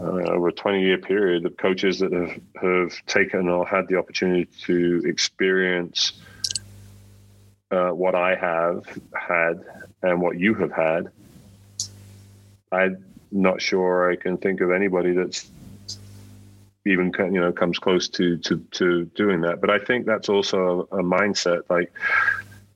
[0.00, 3.96] uh, over a 20 year period of coaches that have, have taken or had the
[3.96, 6.12] opportunity to experience
[7.70, 9.60] uh, what I have had
[10.02, 11.10] and what you have had,
[12.70, 15.50] I'm not sure I can think of anybody that's
[16.86, 19.60] even you know comes close to to to doing that.
[19.60, 21.62] But I think that's also a, a mindset.
[21.68, 21.92] Like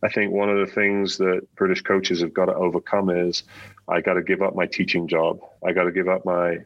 [0.03, 3.45] I think one of the things that British coaches have got to overcome is
[3.89, 5.41] I got to give up my teaching job.
[5.65, 6.59] I got to give up my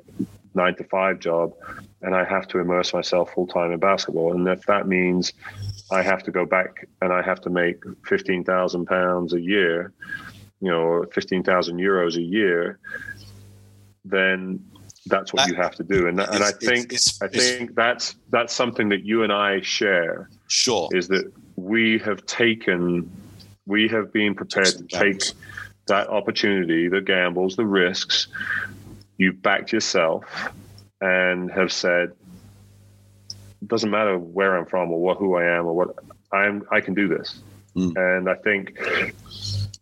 [0.54, 1.54] nine to five job,
[2.00, 4.32] and I have to immerse myself full time in basketball.
[4.32, 5.34] And if that means
[5.90, 9.92] I have to go back and I have to make fifteen thousand pounds a year,
[10.60, 12.78] you know, or fifteen thousand euros a year,
[14.04, 14.64] then
[15.06, 16.08] that's what you have to do.
[16.08, 19.60] And and I think it's, it's, I think that's that's something that you and I
[19.60, 20.30] share.
[20.48, 23.10] Sure, is that we have taken
[23.66, 25.22] we have been prepared to take
[25.86, 28.28] that opportunity, the gambles, the risks.
[29.18, 30.24] You've backed yourself
[31.00, 32.12] and have said,
[33.30, 35.96] it doesn't matter where I'm from or what, who I am or what
[36.32, 37.40] I'm, I can do this.
[37.74, 37.96] Mm.
[37.96, 38.78] And I think,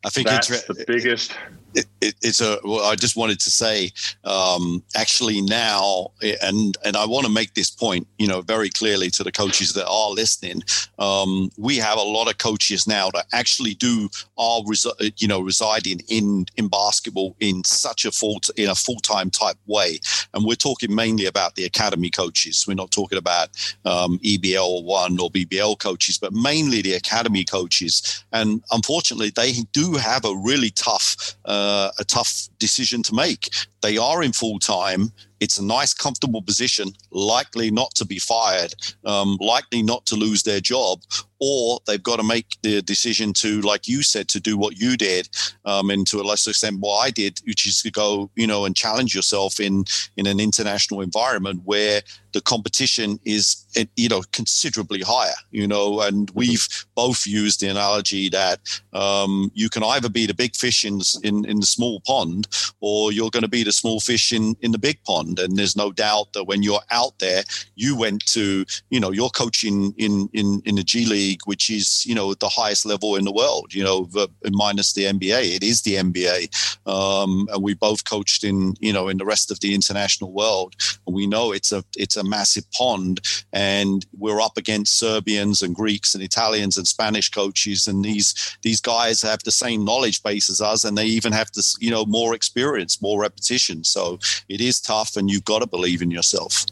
[0.05, 1.37] I think that's it's the biggest
[1.75, 3.91] it, it, it's a well, I just wanted to say
[4.25, 9.11] um, actually now and and I want to make this point you know very clearly
[9.11, 10.63] to the coaches that are listening.
[10.99, 15.41] Um, we have a lot of coaches now that actually do are resi- you know
[15.41, 19.99] residing in in basketball in such a full in a full-time type way.
[20.35, 22.65] And we're talking mainly about the academy coaches.
[22.67, 23.49] We're not talking about
[23.85, 28.25] um, EBL one or BBL coaches but mainly the academy coaches.
[28.33, 33.51] And unfortunately they do have a really tough uh, a tough decision to make.
[33.83, 35.13] They are in full time.
[35.41, 38.75] It's a nice, comfortable position, likely not to be fired,
[39.05, 41.01] um, likely not to lose their job,
[41.41, 44.97] or they've got to make the decision to, like you said, to do what you
[44.97, 45.29] did,
[45.65, 48.65] um, and to a lesser extent what I did, which is to go, you know,
[48.65, 49.85] and challenge yourself in
[50.17, 53.65] in an international environment where the competition is,
[53.97, 55.35] you know, considerably higher.
[55.51, 56.39] You know, and mm-hmm.
[56.39, 58.61] we've both used the analogy that
[58.93, 62.47] um, you can either be the big fish in, in in the small pond,
[62.81, 65.39] or you're going to be the small fish in in the big pond.
[65.39, 67.43] And there's no doubt that when you're out there,
[67.75, 71.71] you went to, you know, you're coaching in in in the G League league, which
[71.71, 73.73] is you know the highest level in the world.
[73.75, 74.09] You know,
[74.51, 76.39] minus the NBA, it is the NBA,
[76.87, 80.75] um, and we both coached in you know in the rest of the international world,
[81.07, 83.21] and we know it's a it's a massive pond,
[83.53, 88.81] and we're up against Serbians and Greeks and Italians and Spanish coaches, and these these
[88.81, 92.05] guys have the same knowledge base as us, and they even have this you know
[92.07, 93.85] more experience, more repetition.
[93.85, 94.19] So
[94.49, 96.67] it is tough, and you've got to believe in yourself.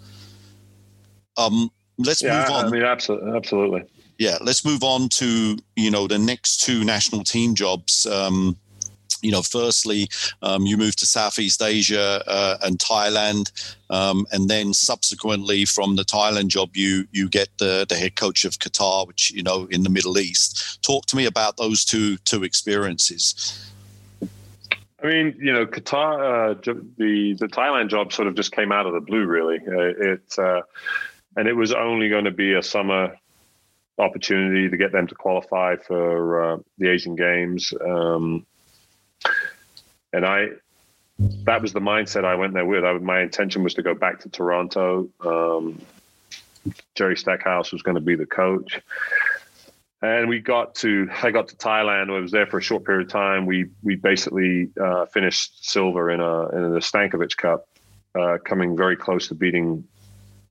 [1.37, 2.67] Um, let's yeah, move on.
[2.67, 3.83] I mean, absolutely, absolutely.
[4.23, 8.07] Yeah, let's move on to you know the next two national team jobs.
[8.07, 8.57] Um,
[9.21, 10.09] you know, firstly,
[10.43, 13.51] um, you moved to Southeast Asia uh, and Thailand,
[13.91, 18.45] um, and then subsequently from the Thailand job, you you get the the head coach
[18.45, 20.81] of Qatar, which you know in the Middle East.
[20.85, 23.73] Talk to me about those two two experiences.
[25.03, 28.87] I mean, you know, Qatar, uh, the the Thailand job sort of just came out
[28.87, 29.59] of the blue, really.
[29.67, 30.61] Uh, it uh,
[31.37, 33.19] and it was only going to be a summer
[33.99, 37.73] opportunity to get them to qualify for uh, the Asian Games.
[37.85, 38.47] Um,
[40.13, 40.49] and I,
[41.45, 42.85] that was the mindset I went there with.
[42.85, 45.09] I, my intention was to go back to Toronto.
[45.25, 45.81] Um,
[46.95, 48.81] Jerry Stackhouse was going to be the coach.
[50.01, 52.11] And we got to, I got to Thailand.
[52.11, 53.47] I was there for a short period of time.
[53.47, 57.69] We we basically uh, finished silver in a in the Stankovic Cup,
[58.19, 59.85] uh, coming very close to beating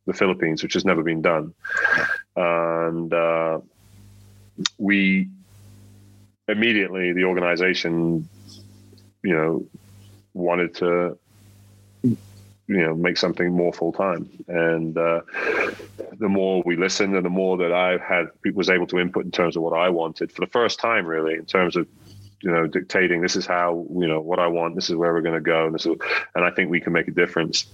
[0.05, 1.53] the Philippines, which has never been done.
[2.35, 3.59] And uh,
[4.77, 5.29] we
[6.47, 8.27] immediately, the organization,
[9.23, 9.65] you know,
[10.33, 11.17] wanted to,
[12.03, 12.17] you
[12.67, 14.29] know, make something more full time.
[14.47, 15.21] And uh,
[16.17, 19.31] the more we listened, and the more that I had was able to input in
[19.31, 21.87] terms of what I wanted for the first time, really, in terms of
[22.41, 25.21] you know dictating this is how you know what I want, this is where we're
[25.21, 25.95] going to go, and this is,
[26.35, 27.65] and I think we can make a difference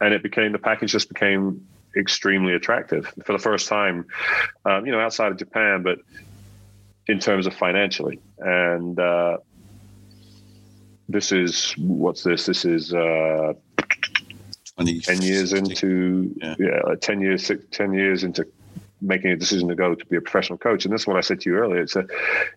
[0.00, 4.06] and it became the package just became extremely attractive for the first time,
[4.64, 5.98] um, you know, outside of Japan, but
[7.06, 8.20] in terms of financially.
[8.38, 9.38] And uh,
[11.08, 12.46] this is what's this?
[12.46, 13.54] This is uh,
[14.76, 18.46] 20, 10 years into yeah, yeah 10 years, six, 10 years into
[19.02, 20.84] making a decision to go to be a professional coach.
[20.84, 21.80] And this is what I said to you earlier.
[21.80, 22.06] It's a,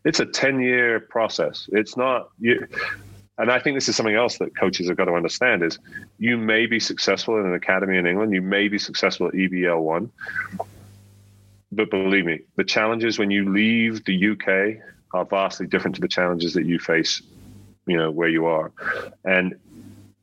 [0.05, 1.69] it's a 10 year process.
[1.71, 2.67] It's not, you,
[3.37, 5.79] and I think this is something else that coaches have got to understand is
[6.19, 9.81] you may be successful in an academy in England, you may be successful at EBL
[9.81, 10.11] one,
[11.71, 16.07] but believe me, the challenges when you leave the UK are vastly different to the
[16.07, 17.21] challenges that you face,
[17.87, 18.71] you know, where you are,
[19.25, 19.55] and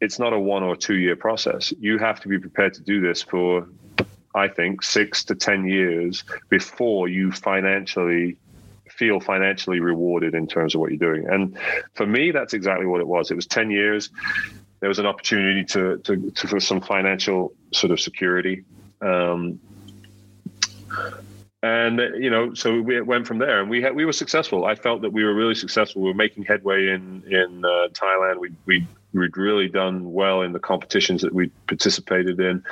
[0.01, 1.73] it's not a one or two year process.
[1.79, 3.69] You have to be prepared to do this for,
[4.35, 8.37] I think, six to ten years before you financially
[9.01, 11.27] feel financially rewarded in terms of what you're doing.
[11.27, 11.57] And
[11.95, 13.31] for me, that's exactly what it was.
[13.31, 14.11] It was 10 years.
[14.81, 18.65] There was an opportunity to, to, to for some financial sort of security.
[19.01, 19.59] Um,
[21.63, 24.65] and you know, so we went from there, and we had we were successful.
[24.65, 26.01] I felt that we were really successful.
[26.01, 28.41] We were making headway in in uh, Thailand.
[28.41, 32.65] We we we'd really done well in the competitions that we participated in,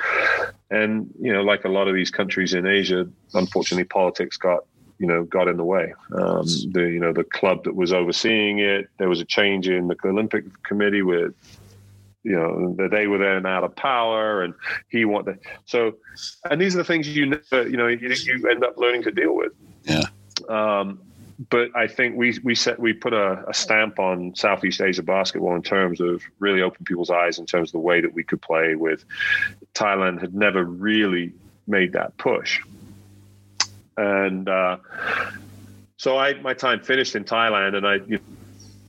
[0.71, 4.63] and you know, like a lot of these countries in Asia, unfortunately, politics got
[4.99, 5.93] you know got in the way.
[6.13, 9.87] Um, the you know the club that was overseeing it, there was a change in
[9.87, 11.33] the Olympic Committee with
[12.23, 14.53] you know that they were then out of power, and
[14.89, 15.95] he wanted so.
[16.51, 19.11] And these are the things you never you know you, you end up learning to
[19.11, 19.53] deal with.
[19.85, 20.03] Yeah.
[20.49, 20.99] Um,
[21.49, 25.55] but I think we we set we put a, a, stamp on Southeast Asia basketball
[25.55, 28.41] in terms of really open people's eyes in terms of the way that we could
[28.41, 28.75] play.
[28.75, 29.05] With
[29.73, 31.31] Thailand had never really
[31.67, 32.59] made that push
[33.99, 34.77] and uh,
[35.97, 38.23] so I my time finished in Thailand, and I you know,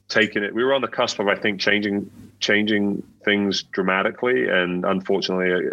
[0.09, 0.55] taken it.
[0.55, 5.71] We were on the cusp of I think changing changing things dramatically, and unfortunately,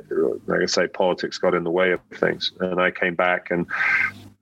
[0.48, 2.52] like I say, politics got in the way of things.
[2.60, 3.68] And I came back, and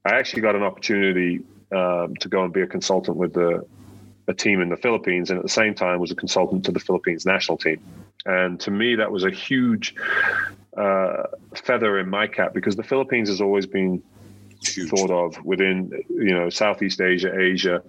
[0.05, 1.41] I actually got an opportunity
[1.71, 3.65] um, to go and be a consultant with the
[4.27, 6.79] a team in the Philippines, and at the same time was a consultant to the
[6.79, 7.79] Philippines national team.
[8.25, 9.93] And to me, that was a huge
[10.75, 11.23] uh,
[11.53, 14.01] feather in my cap because the Philippines has always been
[14.63, 14.89] Huge.
[14.89, 17.81] thought of within you know Southeast Asia, Asia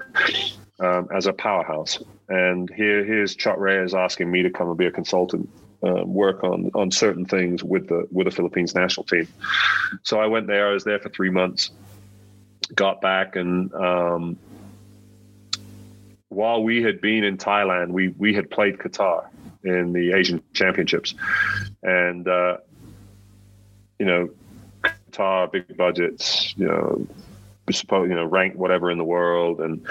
[0.81, 2.03] um, as a powerhouse.
[2.29, 5.49] And here, here's Chot Reyes asking me to come and be a consultant,
[5.83, 9.29] um, work on on certain things with the with the Philippines national team.
[10.03, 10.69] So I went there.
[10.69, 11.71] I was there for three months.
[12.75, 13.73] Got back and.
[13.75, 14.39] Um,
[16.29, 19.27] while we had been in Thailand, we we had played Qatar
[19.64, 21.14] in the Asian Championships,
[21.83, 22.59] and uh,
[23.99, 24.29] you know
[25.17, 27.07] Qatar, big budgets, you know,
[27.69, 29.87] you know, ranked whatever in the world, and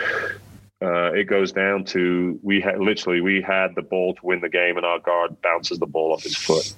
[0.81, 4.49] uh, it goes down to we had literally we had the ball to win the
[4.49, 6.73] game, and our guard bounces the ball off his foot,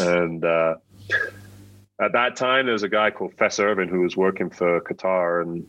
[0.00, 0.44] and.
[0.44, 0.76] Uh,
[2.00, 5.40] at that time, there was a guy called Fess Irvin who was working for Qatar,
[5.40, 5.64] and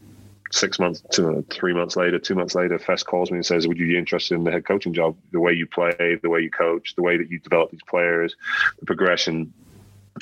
[0.51, 1.03] six months,
[1.51, 4.35] three months later, two months later, Fess calls me and says, "Would you be interested
[4.35, 5.15] in the head coaching job?
[5.31, 8.35] The way you play, the way you coach, the way that you develop these players,
[8.79, 9.53] the progression."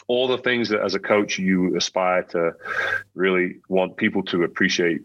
[0.08, 2.56] All the things that as a coach you aspire to
[3.14, 5.02] really want people to appreciate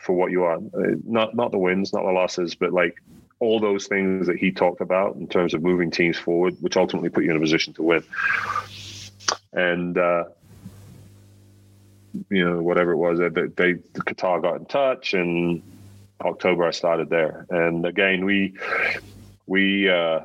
[0.00, 0.56] for what you are.
[0.56, 3.02] Uh, not not the wins, not the losses, but like
[3.40, 7.08] all those things that he talked about in terms of moving teams forward, which ultimately
[7.08, 8.04] put you in a position to win.
[9.52, 10.24] And uh,
[12.30, 15.62] you know, whatever it was, they, they the Qatar got in touch, and
[16.20, 17.46] October I started there.
[17.50, 18.54] And again, we
[19.46, 20.20] we uh,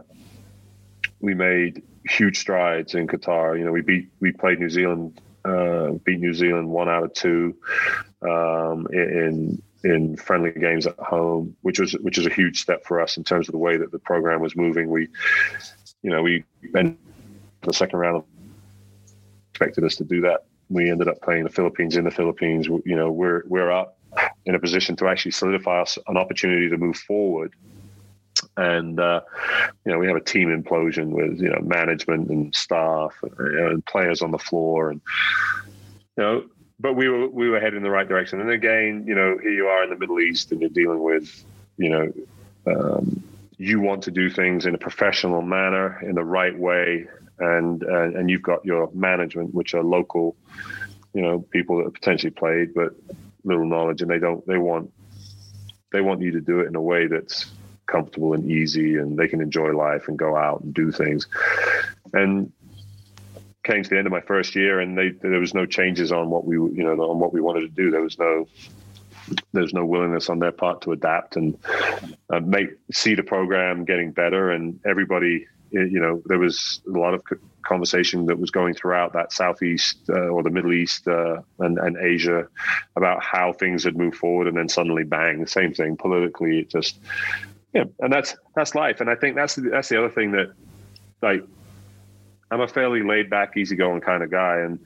[1.19, 3.57] we made huge strides in Qatar.
[3.57, 7.13] You know, we beat we played New Zealand, uh, beat New Zealand one out of
[7.13, 7.55] two
[8.21, 13.01] um, in in friendly games at home, which was which is a huge step for
[13.01, 14.89] us in terms of the way that the program was moving.
[14.89, 15.09] We,
[16.01, 16.43] you know, we
[16.73, 16.97] and
[17.61, 18.23] the second round
[19.51, 20.45] expected us to do that.
[20.69, 22.67] We ended up playing the Philippines in the Philippines.
[22.67, 23.97] You know, we're we're up
[24.45, 27.53] in a position to actually solidify us an opportunity to move forward.
[28.57, 29.21] And uh,
[29.85, 33.85] you know, we have a team implosion with you know management and staff and, and
[33.85, 35.01] players on the floor, and
[36.17, 36.43] you know,
[36.79, 38.41] but we were we were heading in the right direction.
[38.41, 41.43] And again, you know, here you are in the Middle East, and you're dealing with,
[41.77, 42.13] you know,
[42.67, 43.23] um,
[43.57, 47.07] you want to do things in a professional manner, in the right way,
[47.39, 50.35] and uh, and you've got your management, which are local,
[51.13, 52.93] you know, people that have potentially played but
[53.43, 54.91] little knowledge, and they don't they want
[55.91, 57.49] they want you to do it in a way that's
[57.93, 61.27] comfortable and easy, and they can enjoy life and go out and do things.
[62.11, 62.51] And
[63.63, 66.29] came to the end of my first year, and they, there was no changes on
[66.29, 67.91] what we you know on what we wanted to do.
[67.91, 68.47] There was no
[69.53, 71.57] there's no willingness on their part to adapt and
[72.29, 77.13] uh, make see the program getting better, and everybody you know there was a lot
[77.13, 77.23] of
[77.63, 81.97] conversation that was going throughout that southeast uh, or the Middle East uh, and, and
[81.97, 82.47] Asia
[82.95, 86.59] about how things had moved forward, and then suddenly bang, the same thing politically.
[86.59, 86.99] It just
[87.73, 90.53] yeah, and that's that's life, and I think that's the, that's the other thing that
[91.21, 91.43] like
[92.51, 94.79] I'm a fairly laid back, easygoing kind of guy, and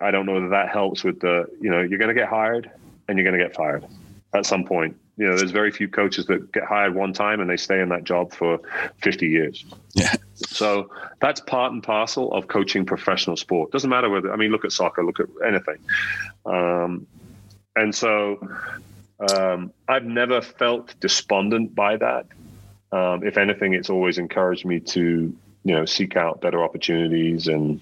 [0.00, 2.70] I don't know that that helps with the you know you're going to get hired
[3.08, 3.84] and you're going to get fired
[4.34, 4.96] at some point.
[5.16, 7.88] You know, there's very few coaches that get hired one time and they stay in
[7.88, 8.60] that job for
[9.02, 9.64] 50 years.
[9.94, 10.14] Yeah.
[10.34, 10.90] So
[11.20, 13.70] that's part and parcel of coaching professional sport.
[13.72, 15.78] Doesn't matter whether I mean, look at soccer, look at anything.
[16.44, 17.06] Um,
[17.76, 18.38] and so
[19.18, 22.26] um, I've never felt despondent by that.
[22.92, 27.80] Um, if anything, it's always encouraged me to you know seek out better opportunities and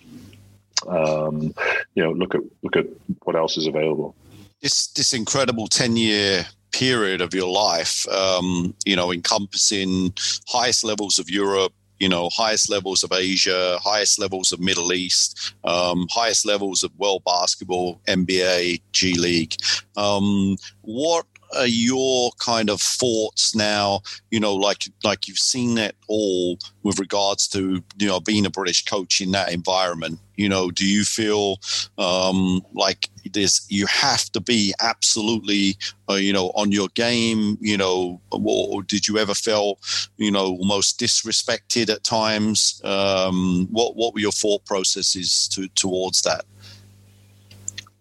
[0.88, 1.54] um,
[1.94, 2.86] you know look at look at
[3.24, 4.14] what else is available.
[4.60, 10.12] This this incredible ten year period of your life, um, you know, encompassing
[10.48, 15.54] highest levels of Europe, you know, highest levels of Asia, highest levels of Middle East,
[15.64, 19.54] um, highest levels of world basketball, NBA, G League.
[19.96, 21.26] Um, what
[21.56, 24.00] are your kind of thoughts now?
[24.30, 28.50] You know, like like you've seen it all with regards to you know being a
[28.50, 30.18] British coach in that environment.
[30.36, 31.60] You know, do you feel
[31.96, 33.66] um, like this?
[33.70, 35.76] You have to be absolutely,
[36.08, 37.58] uh, you know, on your game.
[37.60, 39.78] You know, or, did you ever feel,
[40.16, 42.80] you know, almost disrespected at times?
[42.84, 46.44] Um, what what were your thought processes to, towards that?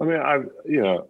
[0.02, 0.36] I mean, I
[0.66, 1.08] you know,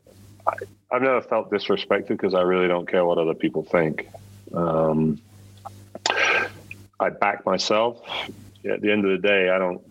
[0.48, 0.54] I,
[0.92, 4.08] I've never felt disrespected because I really don't care what other people think.
[4.54, 5.20] Um,
[7.00, 8.02] I back myself.
[8.70, 9.82] At the end of the day, I don't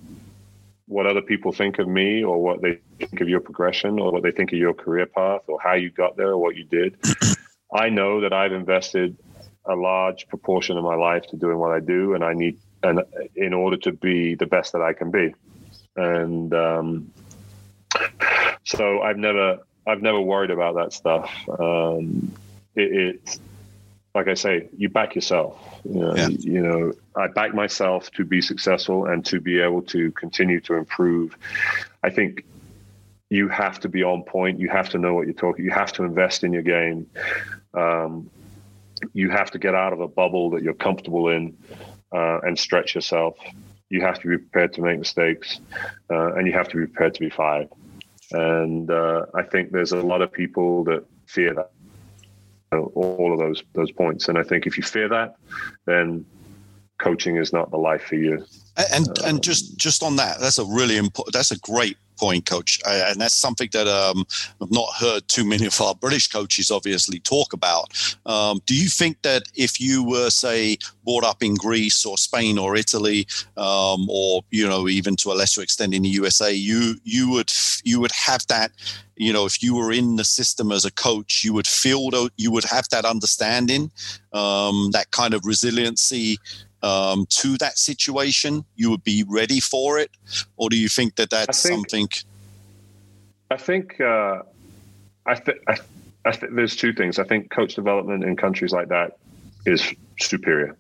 [0.87, 4.23] what other people think of me or what they think of your progression or what
[4.23, 6.97] they think of your career path or how you got there or what you did.
[7.75, 9.17] I know that I've invested
[9.65, 13.01] a large proportion of my life to doing what I do, and I need and
[13.37, 15.35] in order to be the best that I can be.
[15.97, 17.13] And um,
[18.65, 21.31] so I've never I've never worried about that stuff.
[21.49, 22.33] Um,
[22.75, 23.39] it, it,
[24.15, 25.59] like I say, you back yourself.
[25.85, 26.29] You know, yeah.
[26.29, 30.75] you know, I back myself to be successful and to be able to continue to
[30.75, 31.37] improve.
[32.03, 32.45] I think
[33.33, 34.61] you have to be on point.
[34.61, 35.65] You have to know what you're talking.
[35.65, 37.07] You have to invest in your game.
[37.73, 38.31] Um,
[39.15, 41.57] you have to get out of a bubble that you're comfortable in
[42.15, 43.37] uh, and stretch yourself.
[43.89, 45.61] You have to be prepared to make mistakes,
[46.11, 47.71] uh, and you have to be prepared to be fired.
[48.33, 51.71] And uh, I think there's a lot of people that fear that
[52.95, 54.29] all of those those points.
[54.29, 55.37] And I think if you fear that,
[55.87, 56.27] then
[56.99, 58.45] coaching is not the life for you.
[58.77, 61.33] And and, um, just just on that, that's a really important.
[61.33, 64.25] That's a great point, Coach, and that's something that um,
[64.61, 67.87] I've not heard too many of our British coaches obviously talk about.
[68.27, 72.59] Um, do you think that if you were, say, brought up in Greece or Spain
[72.59, 73.27] or Italy,
[73.57, 77.53] um, or you know, even to a lesser extent in the USA, you you would
[77.83, 78.71] you would have that
[79.17, 82.51] you know, if you were in the system as a coach, you would feel you
[82.51, 83.91] would have that understanding,
[84.33, 86.39] um, that kind of resiliency
[86.83, 88.65] um, to that situation.
[88.77, 90.11] You would be ready for it,
[90.57, 92.09] or do you think that that's think, something?
[93.51, 94.43] I think uh,
[95.27, 95.59] I think
[96.25, 97.19] I think there's two things.
[97.19, 99.19] I think coach development in countries like that
[99.67, 99.87] is
[100.21, 100.77] superior.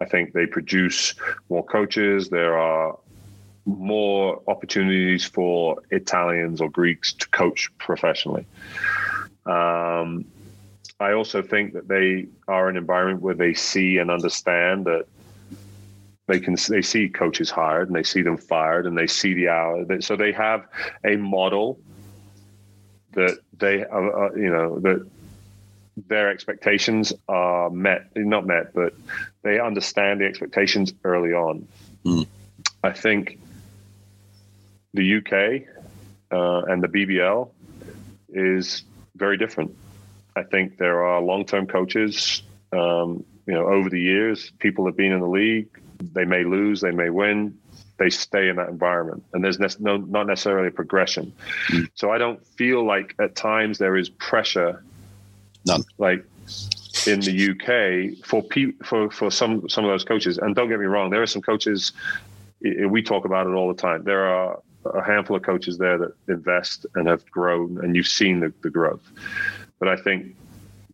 [0.00, 1.14] I think they produce
[1.48, 2.28] more coaches.
[2.28, 2.98] There are
[3.64, 8.44] more opportunities for Italians or Greeks to coach professionally.
[9.46, 10.24] Um,
[10.98, 15.06] I also think that they are an environment where they see and understand that
[16.26, 19.48] they can they see coaches hired and they see them fired and they see the
[19.48, 20.66] hour so they have
[21.04, 21.78] a model
[23.12, 25.06] that they uh, you know that
[26.08, 28.94] their expectations are met not met but
[29.42, 31.66] they understand the expectations early on
[32.04, 32.26] mm.
[32.82, 33.38] i think
[34.94, 35.66] the UK
[36.30, 37.50] uh, and the BBL
[38.30, 38.84] is
[39.16, 39.74] very different.
[40.36, 42.42] I think there are long-term coaches.
[42.72, 45.68] Um, you know, over the years, people have been in the league.
[46.12, 47.58] They may lose, they may win.
[47.98, 51.32] They stay in that environment, and there's ne- no not necessarily a progression.
[51.68, 51.88] Mm.
[51.94, 54.82] So I don't feel like at times there is pressure.
[55.66, 55.84] None.
[55.98, 56.24] Like
[57.06, 60.38] in the UK for pe- for for some some of those coaches.
[60.38, 61.92] And don't get me wrong, there are some coaches.
[62.60, 64.04] We talk about it all the time.
[64.04, 68.40] There are a handful of coaches there that invest and have grown, and you've seen
[68.40, 69.02] the, the growth.
[69.78, 70.36] But I think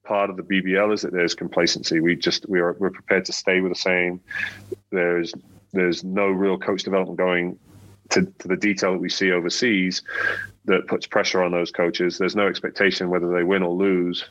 [0.05, 2.01] part of the BBL is that there's complacency.
[2.01, 4.21] We just we are we're prepared to stay with the same.
[4.91, 5.35] There's
[5.73, 7.59] there's no real coach development going
[8.11, 10.03] to, to the detail that we see overseas
[10.65, 12.17] that puts pressure on those coaches.
[12.17, 14.25] There's no expectation whether they win or lose.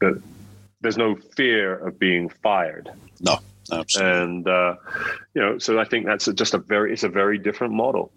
[0.00, 0.14] But
[0.80, 2.88] there's no fear of being fired.
[3.20, 3.38] No.
[3.70, 4.20] Absolutely.
[4.20, 4.76] And uh,
[5.34, 8.12] you know, so I think that's a, just a very it's a very different model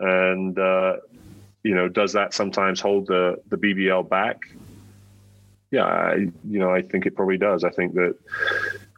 [0.00, 0.96] and uh,
[1.62, 4.40] you know, does that sometimes hold the the BBL back?
[5.70, 7.62] Yeah, I, you know, I think it probably does.
[7.62, 8.16] I think that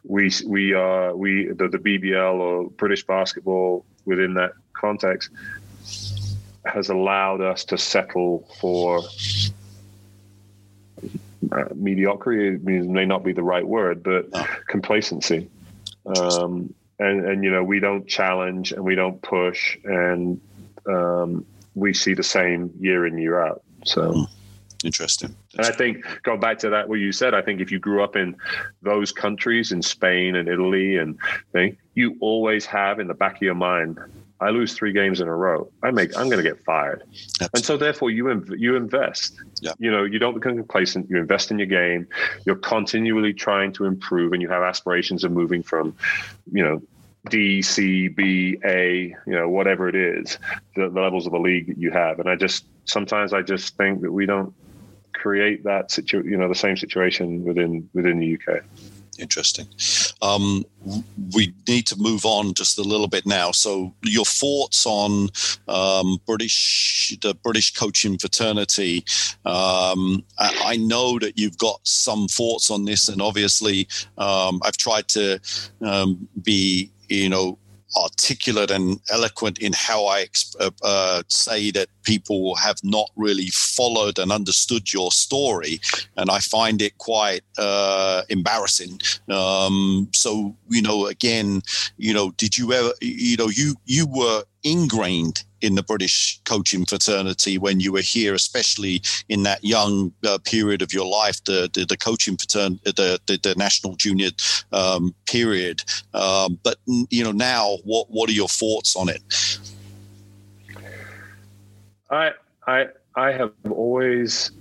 [0.03, 5.29] we we are we the, the BBL or British basketball within that context
[6.65, 9.01] has allowed us to settle for
[11.51, 14.29] uh, mediocrity may not be the right word, but
[14.67, 15.49] complacency.
[16.05, 20.39] Um, and and you know we don't challenge and we don't push and
[20.87, 23.63] um, we see the same year in year out.
[23.85, 24.13] So.
[24.13, 24.23] Hmm.
[24.83, 25.35] Interesting.
[25.57, 28.03] And I think going back to that, what you said, I think if you grew
[28.03, 28.35] up in
[28.81, 31.17] those countries, in Spain and Italy, and
[31.51, 33.99] thing, you always have in the back of your mind,
[34.39, 35.69] I lose three games in a row.
[35.83, 37.49] I make, I'm going to get fired, Absolutely.
[37.55, 39.35] and so therefore you inv- you invest.
[39.61, 39.71] Yeah.
[39.79, 41.09] You know, you don't become complacent.
[41.09, 42.07] You invest in your game.
[42.45, 45.95] You're continually trying to improve, and you have aspirations of moving from,
[46.51, 46.81] you know,
[47.29, 50.37] D, C, B, A, you know, whatever it is,
[50.75, 52.19] the, the, levels of the league that you have.
[52.19, 54.53] And I just sometimes I just think that we don't
[55.23, 58.61] create that situ, you know, the same situation within within the UK.
[59.19, 59.67] Interesting.
[60.21, 60.65] Um,
[61.35, 63.51] we need to move on just a little bit now.
[63.51, 65.29] So, your thoughts on
[65.67, 69.05] um, British the British coaching fraternity?
[69.45, 73.87] Um, I, I, know that you've got some thoughts on this, and obviously,
[74.17, 75.39] um, I've tried to
[75.81, 77.59] um, be you know
[77.95, 80.27] articulate and eloquent in how I
[80.59, 85.79] uh, uh, say that people have not really followed and understood your story,
[86.17, 88.99] and I find it quite uh, embarrassing.
[89.29, 91.61] Um, so you know, again,
[91.97, 96.85] you know, did you ever, you know, you you were ingrained in the British coaching
[96.85, 101.69] fraternity when you were here, especially in that young uh, period of your life, the
[101.73, 104.29] the, the coaching fraternity, the, the, the national junior
[104.71, 105.81] um, period.
[106.13, 109.59] Um, but you know now, what what are your thoughts on it?
[112.09, 112.31] I
[112.67, 114.51] I I have always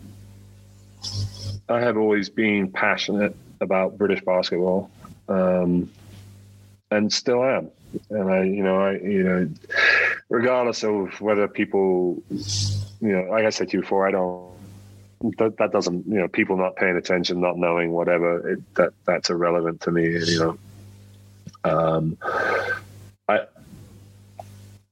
[1.68, 4.90] I have always been passionate about British basketball,
[5.28, 5.90] um,
[6.90, 7.70] and still am
[8.10, 9.48] and I, you know, I, you know,
[10.28, 14.52] regardless of whether people, you know, like I said to you before, I don't.
[15.38, 18.54] That, that doesn't, you know, people not paying attention, not knowing, whatever.
[18.54, 20.10] It, that that's irrelevant to me.
[20.10, 20.58] You know,
[21.64, 22.18] um,
[23.28, 23.46] I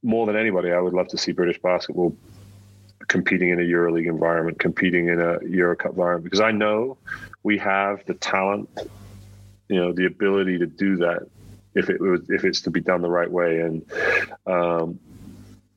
[0.02, 2.16] more than anybody, I would love to see British basketball
[3.09, 6.97] competing in a EuroLeague environment, competing in a Euro Cup environment, because I know
[7.43, 8.70] we have the talent,
[9.68, 11.27] you know, the ability to do that
[11.74, 13.60] if it was if it's to be done the right way.
[13.60, 13.84] And
[14.47, 14.98] um,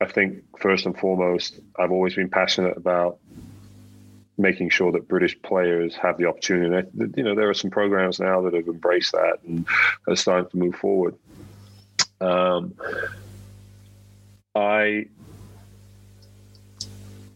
[0.02, 3.20] I think first and foremost, I've always been passionate about
[4.38, 6.88] making sure that British players have the opportunity.
[7.16, 9.66] You know, there are some programs now that have embraced that and
[10.08, 11.16] are starting to move forward.
[12.20, 12.74] Um,
[14.56, 15.08] I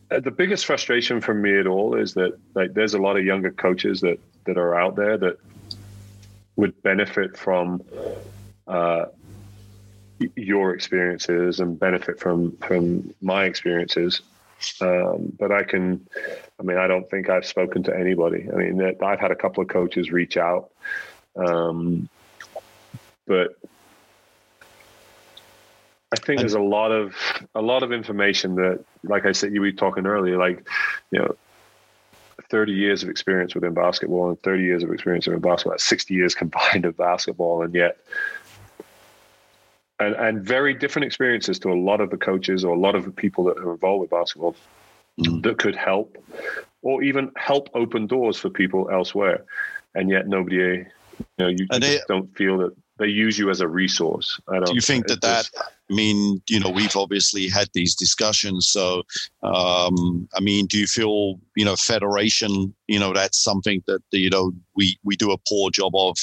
[0.10, 3.26] uh, the biggest frustration for me at all is that like there's a lot of
[3.26, 5.38] younger coaches that that are out there that
[6.56, 7.82] would benefit from
[8.68, 9.06] uh,
[10.36, 14.22] your experiences and benefit from from my experiences.
[14.82, 16.08] Um, but I can,
[16.60, 18.48] I mean, I don't think I've spoken to anybody.
[18.52, 20.72] I mean, I've had a couple of coaches reach out,
[21.36, 22.10] um,
[23.28, 23.56] but
[26.12, 27.16] I think there's a lot of
[27.54, 30.68] a lot of information that, like I said, you were talking earlier, like
[31.12, 31.36] you know,
[32.50, 36.34] 30 years of experience within basketball and 30 years of experience within basketball, 60 years
[36.34, 37.98] combined of basketball, and yet,
[40.00, 43.06] and and very different experiences to a lot of the coaches or a lot of
[43.06, 44.56] the people that are involved with basketball
[45.20, 45.44] mm.
[45.44, 46.18] that could help,
[46.82, 49.46] or even help open doors for people elsewhere,
[49.96, 50.86] and yet nobody, you
[51.40, 54.40] know, you, you don't feel that they use you as a resource.
[54.48, 54.66] I don't.
[54.66, 55.50] Do you think that that?
[55.90, 58.68] I mean, you know, we've obviously had these discussions.
[58.68, 59.04] So,
[59.42, 64.30] um, I mean, do you feel, you know, federation, you know, that's something that you
[64.30, 66.18] know we we do a poor job of,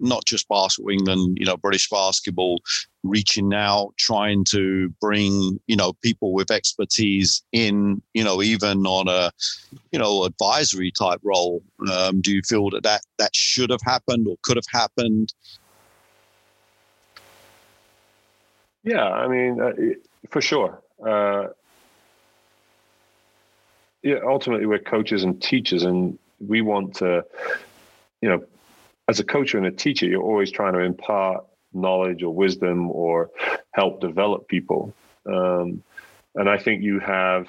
[0.00, 2.60] not just basketball England, you know, British basketball,
[3.02, 9.08] reaching out, trying to bring, you know, people with expertise in, you know, even on
[9.08, 9.30] a,
[9.92, 11.62] you know, advisory type role.
[11.92, 15.32] Um, do you feel that that that should have happened or could have happened?
[18.82, 19.72] Yeah, I mean, uh,
[20.30, 20.82] for sure.
[21.04, 21.48] Uh,
[24.02, 27.24] yeah, ultimately, we're coaches and teachers, and we want to,
[28.22, 28.44] you know,
[29.10, 33.30] as a coach and a teacher, you're always trying to impart knowledge or wisdom or
[33.72, 34.94] help develop people.
[35.26, 35.82] Um,
[36.36, 37.48] and I think you have,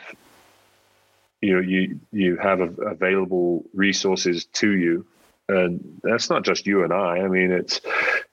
[1.39, 5.05] you know, you you have available resources to you
[5.47, 7.19] and that's not just you and I.
[7.19, 7.81] I mean, it's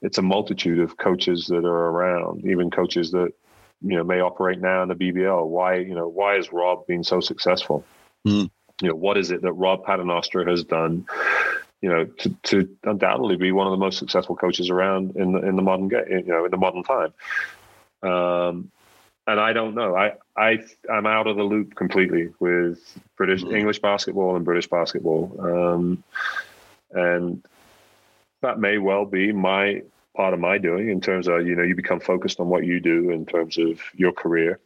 [0.01, 3.33] it's a multitude of coaches that are around, even coaches that
[3.83, 5.47] you know may operate now in the BBL.
[5.47, 7.85] Why you know why has Rob been so successful?
[8.27, 8.51] Mm.
[8.81, 11.07] You know, what is it that Rob Paternostro has done?
[11.81, 15.39] You know, to, to undoubtedly be one of the most successful coaches around in the
[15.47, 16.05] in the modern game.
[16.09, 17.13] You know, in the modern time.
[18.03, 18.71] Um,
[19.27, 19.95] and I don't know.
[19.95, 20.59] I I
[20.91, 22.81] I'm out of the loop completely with
[23.17, 23.57] British mm.
[23.57, 25.37] English basketball and British basketball.
[25.41, 26.05] Um,
[26.91, 27.45] and
[28.41, 29.83] that may well be my
[30.15, 32.81] part of my doing in terms of you know you become focused on what you
[32.81, 34.59] do in terms of your career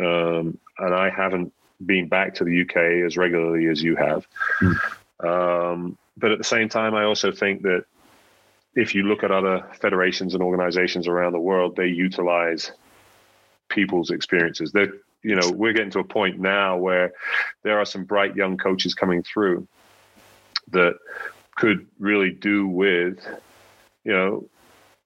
[0.00, 1.52] um, and i haven't
[1.84, 4.26] been back to the uk as regularly as you have
[4.60, 4.76] mm.
[5.24, 7.84] um, but at the same time i also think that
[8.74, 12.72] if you look at other federations and organizations around the world they utilize
[13.68, 14.72] people's experiences.
[14.72, 14.88] They
[15.22, 17.12] you know we're getting to a point now where
[17.62, 19.66] there are some bright young coaches coming through
[20.70, 20.94] that
[21.56, 23.26] could really do with,
[24.04, 24.48] you know,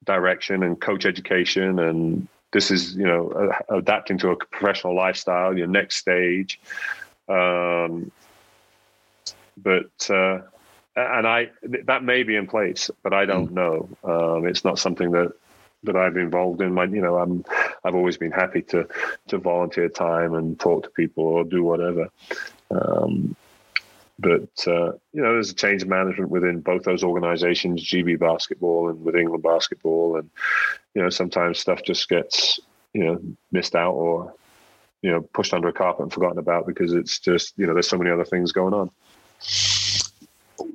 [0.04, 1.78] direction and coach education.
[1.78, 6.60] And this is you know adapting to a professional lifestyle your next stage.
[7.28, 8.10] Um,
[9.56, 10.40] but uh,
[10.96, 11.50] and i
[11.84, 13.54] that may be in place but i don't mm.
[13.54, 13.88] know.
[14.04, 15.32] Um, it's not something that
[15.84, 16.72] that i've involved in.
[16.72, 17.44] My you know i'm
[17.84, 18.88] i've always been happy to
[19.28, 22.08] to volunteer time and talk to people or do whatever.
[22.70, 23.36] Um,
[24.18, 28.88] but uh, you know, there's a change of management within both those organisations, GB Basketball
[28.88, 30.30] and with England Basketball, and
[30.94, 32.60] you know, sometimes stuff just gets
[32.92, 33.20] you know
[33.50, 34.32] missed out or
[35.02, 37.88] you know pushed under a carpet and forgotten about because it's just you know there's
[37.88, 38.90] so many other things going on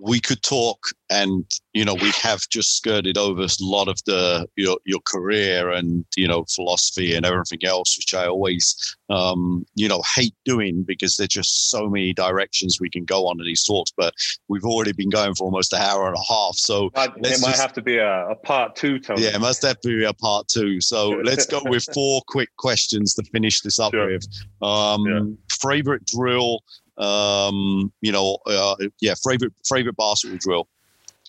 [0.01, 4.47] we could talk and you know we have just skirted over a lot of the
[4.55, 9.88] your your career and you know philosophy and everything else which i always um, you
[9.88, 13.64] know hate doing because there's just so many directions we can go on in these
[13.64, 14.14] talks but
[14.49, 17.61] we've already been going for almost an hour and a half so it might just,
[17.61, 19.23] have to be a, a, part two Tony.
[19.23, 23.14] yeah it must definitely be a part two so let's go with four quick questions
[23.14, 24.07] to finish this up sure.
[24.07, 24.27] with
[24.61, 25.22] um, yeah.
[25.61, 26.61] favorite drill
[26.98, 30.68] um, you know, uh, yeah, favorite favorite basketball drill.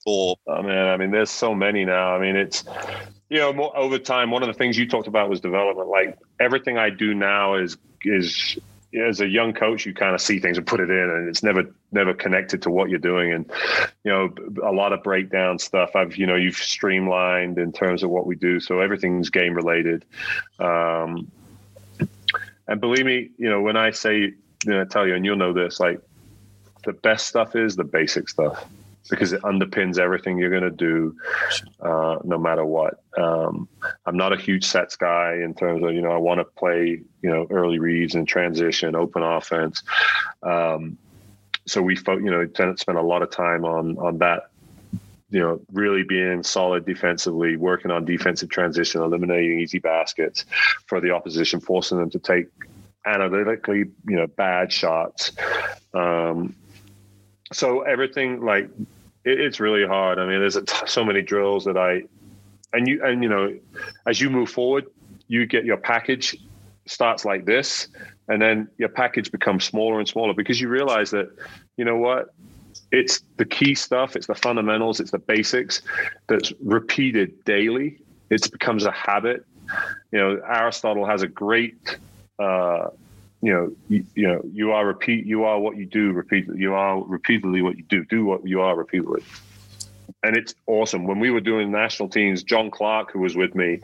[0.06, 2.14] Or oh man, I mean, there's so many now.
[2.14, 2.64] I mean, it's
[3.28, 4.30] you know, more, over time.
[4.30, 5.88] One of the things you talked about was development.
[5.88, 8.58] Like everything I do now is is
[8.94, 11.42] as a young coach, you kind of see things and put it in, and it's
[11.42, 13.32] never never connected to what you're doing.
[13.32, 13.50] And
[14.04, 14.34] you know,
[14.64, 15.94] a lot of breakdown stuff.
[15.94, 20.04] I've you know, you've streamlined in terms of what we do, so everything's game related.
[20.58, 21.30] Um,
[22.66, 25.80] and believe me, you know, when I say know, tell you, and you'll know this,
[25.80, 26.00] like
[26.84, 28.64] the best stuff is the basic stuff.
[29.10, 31.16] because it underpins everything you're going to do,
[31.80, 33.02] uh, no matter what.
[33.16, 33.66] Um,
[34.04, 37.00] I'm not a huge sets guy in terms of you know I want to play
[37.22, 39.82] you know early reads and transition, open offense.
[40.42, 40.98] Um,
[41.66, 44.50] so we you know spent a lot of time on on that
[45.30, 50.46] you know, really being solid defensively, working on defensive transition, eliminating easy baskets
[50.86, 52.46] for the opposition, forcing them to take
[53.06, 55.32] analytically, you know, bad shots.
[55.94, 56.54] Um,
[57.52, 58.64] so everything like
[59.24, 60.18] it, it's really hard.
[60.18, 62.02] I mean, there's so many drills that I,
[62.72, 63.58] and you, and you know,
[64.06, 64.86] as you move forward,
[65.28, 66.36] you get your package
[66.86, 67.88] starts like this,
[68.28, 71.30] and then your package becomes smaller and smaller because you realize that,
[71.76, 72.34] you know what,
[72.90, 75.82] it's the key stuff, it's the fundamentals, it's the basics
[76.28, 78.00] that's repeated daily.
[78.30, 79.44] It becomes a habit.
[80.12, 81.98] You know, Aristotle has a great
[82.38, 82.88] uh,
[83.40, 86.60] you know, you, you, know, you are repeat, you are what you do repeatedly.
[86.60, 88.04] You are repeatedly what you do.
[88.04, 89.22] Do what you are repeatedly,
[90.22, 91.06] and it's awesome.
[91.06, 93.80] When we were doing national teams, John Clark, who was with me,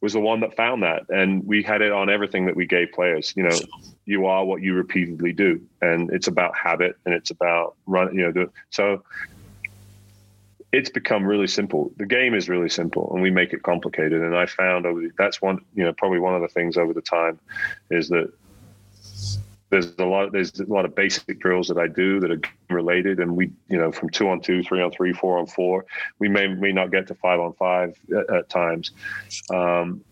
[0.00, 2.90] was the one that found that, and we had it on everything that we gave
[2.92, 3.32] players.
[3.36, 3.58] You know,
[4.06, 8.14] you are what you repeatedly do, and it's about habit, and it's about run.
[8.14, 9.04] You know, the, so
[10.72, 11.92] it's become really simple.
[11.96, 14.20] The game is really simple, and we make it complicated.
[14.20, 16.92] And I found over the, that's one, you know, probably one of the things over
[16.92, 17.38] the time
[17.90, 18.32] is that
[19.70, 22.40] there's a lot there's a lot of basic drills that I do that are
[22.70, 25.84] related, and we you know from two on two, three on three, four on four.
[26.18, 28.92] We may may not get to five on five at, at times,
[29.50, 30.02] um,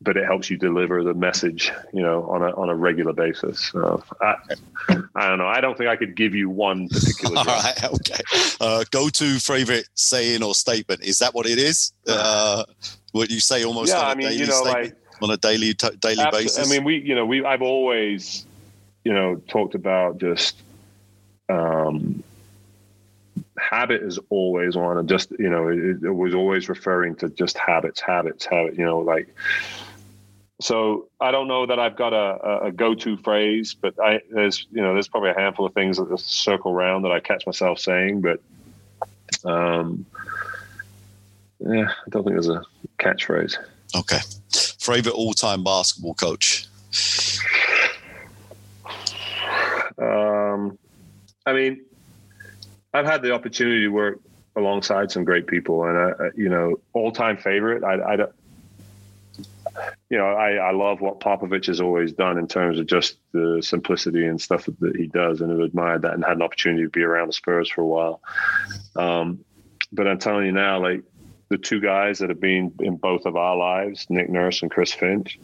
[0.00, 3.60] but it helps you deliver the message you know on a on a regular basis.
[3.60, 4.36] So I,
[5.14, 5.46] I don't know.
[5.46, 7.38] I don't think I could give you one particular.
[7.38, 8.22] All right, okay.
[8.60, 11.02] Uh, go to favorite saying or statement.
[11.02, 11.92] Is that what it is?
[12.06, 12.64] Uh,
[13.12, 13.92] what you say almost?
[13.92, 16.70] Yeah, I mean, you know, like on a daily t- daily basis.
[16.70, 18.46] I mean, we you know we I've always
[19.04, 20.62] you know, talked about just
[21.48, 22.24] um,
[23.58, 27.58] habit is always on, and just you know, it, it was always referring to just
[27.58, 28.76] habits, habits, habit.
[28.78, 29.32] You know, like
[30.60, 34.82] so I don't know that I've got a, a go-to phrase, but I there's you
[34.82, 38.20] know there's probably a handful of things that circle around that I catch myself saying,
[38.20, 38.40] but
[39.44, 40.06] um,
[41.58, 42.64] yeah, I don't think there's a
[42.98, 43.56] catchphrase.
[43.96, 44.20] Okay,
[44.78, 46.66] favorite all-time basketball coach.
[49.98, 50.78] Um,
[51.46, 51.84] I mean,
[52.92, 54.20] I've had the opportunity to work
[54.56, 57.82] alongside some great people, and uh, you know, all time favorite.
[57.82, 58.16] I, I
[60.10, 63.60] you know, I, I love what Popovich has always done in terms of just the
[63.62, 66.90] simplicity and stuff that he does, and have admired that and had an opportunity to
[66.90, 68.20] be around the Spurs for a while.
[68.96, 69.44] Um,
[69.92, 71.02] but I'm telling you now, like
[71.48, 74.92] the two guys that have been in both of our lives, Nick Nurse and Chris
[74.92, 75.38] Finch,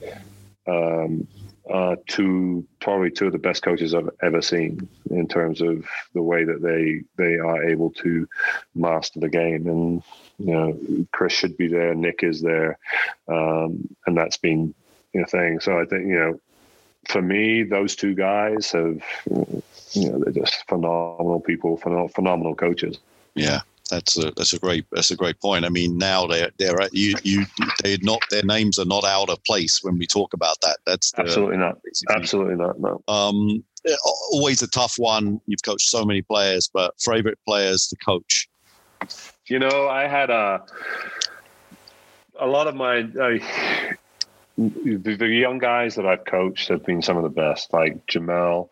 [0.67, 1.27] um,
[1.71, 6.23] uh, two probably two of the best coaches I've ever seen in terms of the
[6.23, 8.29] way that they they are able to
[8.75, 9.67] master the game.
[9.69, 10.03] And
[10.39, 12.79] you know, Chris should be there, Nick is there,
[13.29, 14.75] um, and that's been
[15.13, 15.61] you know thing.
[15.61, 16.41] So I think you know,
[17.09, 19.03] for me, those two guys have
[19.93, 22.99] you know they're just phenomenal people, phenomenal coaches.
[23.35, 23.61] Yeah
[23.91, 25.65] that's a that's a great that's a great point.
[25.65, 27.45] I mean, now they're they're you you
[27.83, 30.79] they not their names are not out of place when we talk about that.
[30.87, 31.79] That's the, absolutely not.
[32.09, 32.81] Absolutely not.
[32.81, 33.03] No.
[33.09, 33.63] Um,
[34.33, 35.41] always a tough one.
[35.47, 38.49] You've coached so many players, but favorite players to coach.
[39.47, 40.65] You know, I had a
[42.39, 43.01] a lot of my.
[43.01, 43.39] Uh,
[44.59, 48.69] the, the young guys that I've coached have been some of the best, like Jamel,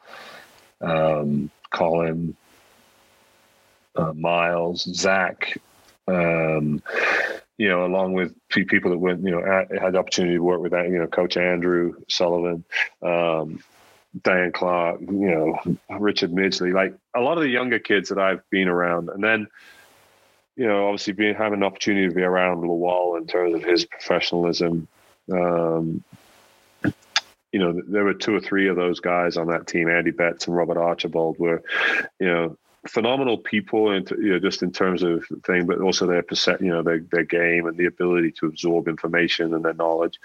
[0.82, 2.36] um, Colin,
[3.97, 5.59] uh, Myles, Zach,
[6.06, 6.82] um,
[7.59, 9.43] you know, along with people that went, you know,
[9.81, 12.65] had the opportunity to work with that, you know, Coach Andrew Sullivan,
[13.02, 13.62] um,
[14.23, 18.48] Dan Clark, you know, Richard Midgley, like a lot of the younger kids that I've
[18.51, 19.09] been around.
[19.10, 19.48] And then,
[20.56, 23.85] you know, obviously being having an opportunity to be around Luol in terms of his
[23.85, 24.89] professionalism.
[25.31, 26.02] Um,
[27.52, 30.47] you know, there were two or three of those guys on that team, Andy Betts
[30.47, 31.62] and Robert Archibald, were,
[32.20, 32.56] you know,
[32.86, 36.68] phenomenal people and you know just in terms of thing but also their percent you
[36.68, 40.20] know their, their game and the ability to absorb information and their knowledge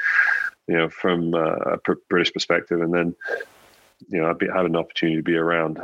[0.67, 1.77] you know from uh, a
[2.09, 2.81] british perspective.
[2.81, 3.15] And then
[4.09, 5.80] you know i had an opportunity to be around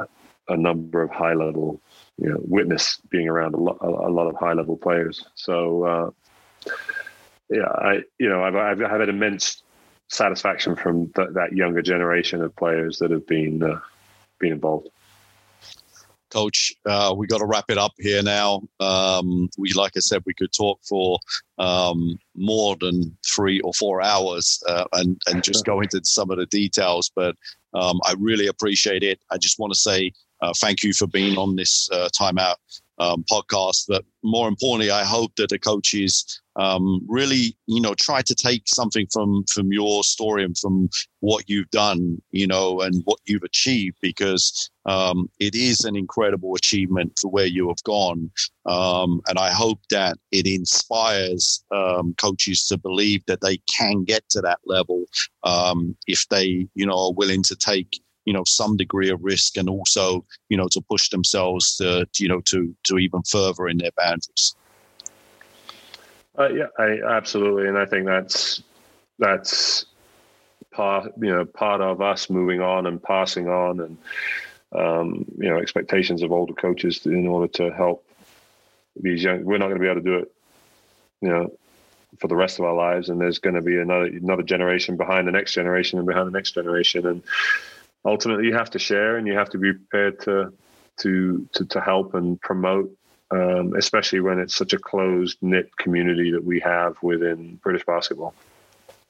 [0.47, 1.81] a number of high level
[2.17, 5.25] you know witness being around a lot, a lot of high level players.
[5.35, 6.71] So uh,
[7.49, 9.63] yeah i you know i've, I've had immense
[10.07, 13.79] satisfaction from th- that younger generation of players that have been uh,
[14.39, 14.89] been involved
[16.29, 20.21] coach uh, we got to wrap it up here now um, we like i said
[20.25, 21.19] we could talk for
[21.57, 26.37] um, more than three or four hours uh, and, and just go into some of
[26.37, 27.35] the details but
[27.73, 30.11] um, i really appreciate it i just want to say
[30.41, 32.55] uh, thank you for being on this uh, timeout
[32.99, 33.85] um, podcast.
[33.87, 38.63] But more importantly, I hope that the coaches um, really, you know, try to take
[38.67, 40.89] something from from your story and from
[41.21, 46.55] what you've done, you know, and what you've achieved, because um, it is an incredible
[46.55, 48.29] achievement for where you have gone.
[48.65, 54.27] Um, and I hope that it inspires um, coaches to believe that they can get
[54.31, 55.05] to that level
[55.43, 59.57] um, if they, you know, are willing to take you know some degree of risk
[59.57, 63.77] and also you know to push themselves to you know to to even further in
[63.77, 64.55] their boundaries
[66.39, 67.67] uh, yeah I, absolutely.
[67.67, 68.63] And i think that's
[69.17, 69.85] that's
[70.71, 73.97] part you know part of us moving on and passing on and
[74.71, 78.05] um, you know expectations of older coaches in order to help
[79.01, 80.31] these young we're not going to be able to do it
[81.21, 81.51] you know
[82.17, 83.09] for the rest of our lives.
[83.09, 86.31] And there's going to be another another generation behind the next generation and behind the
[86.31, 87.05] next generation.
[87.05, 87.23] And
[88.05, 90.53] ultimately you have to share and you have to be prepared to
[90.97, 92.95] to to, to help and promote
[93.31, 98.33] um, especially when it's such a closed knit community that we have within British basketball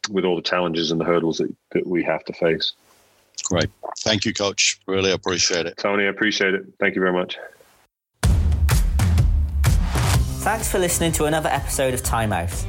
[0.10, 2.74] with all the challenges and the hurdles that, that we have to face.
[3.46, 3.70] Great.
[4.00, 4.80] Thank you, coach.
[4.88, 5.78] Really appreciate it.
[5.78, 6.66] Tony, I appreciate it.
[6.80, 7.38] Thank you very much.
[10.42, 12.66] Thanks for listening to another episode of Time Out.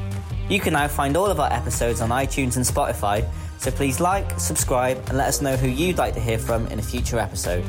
[0.48, 3.28] You can now find all of our episodes on iTunes and Spotify
[3.60, 6.78] so please like, subscribe, and let us know who you'd like to hear from in
[6.78, 7.62] a future episode.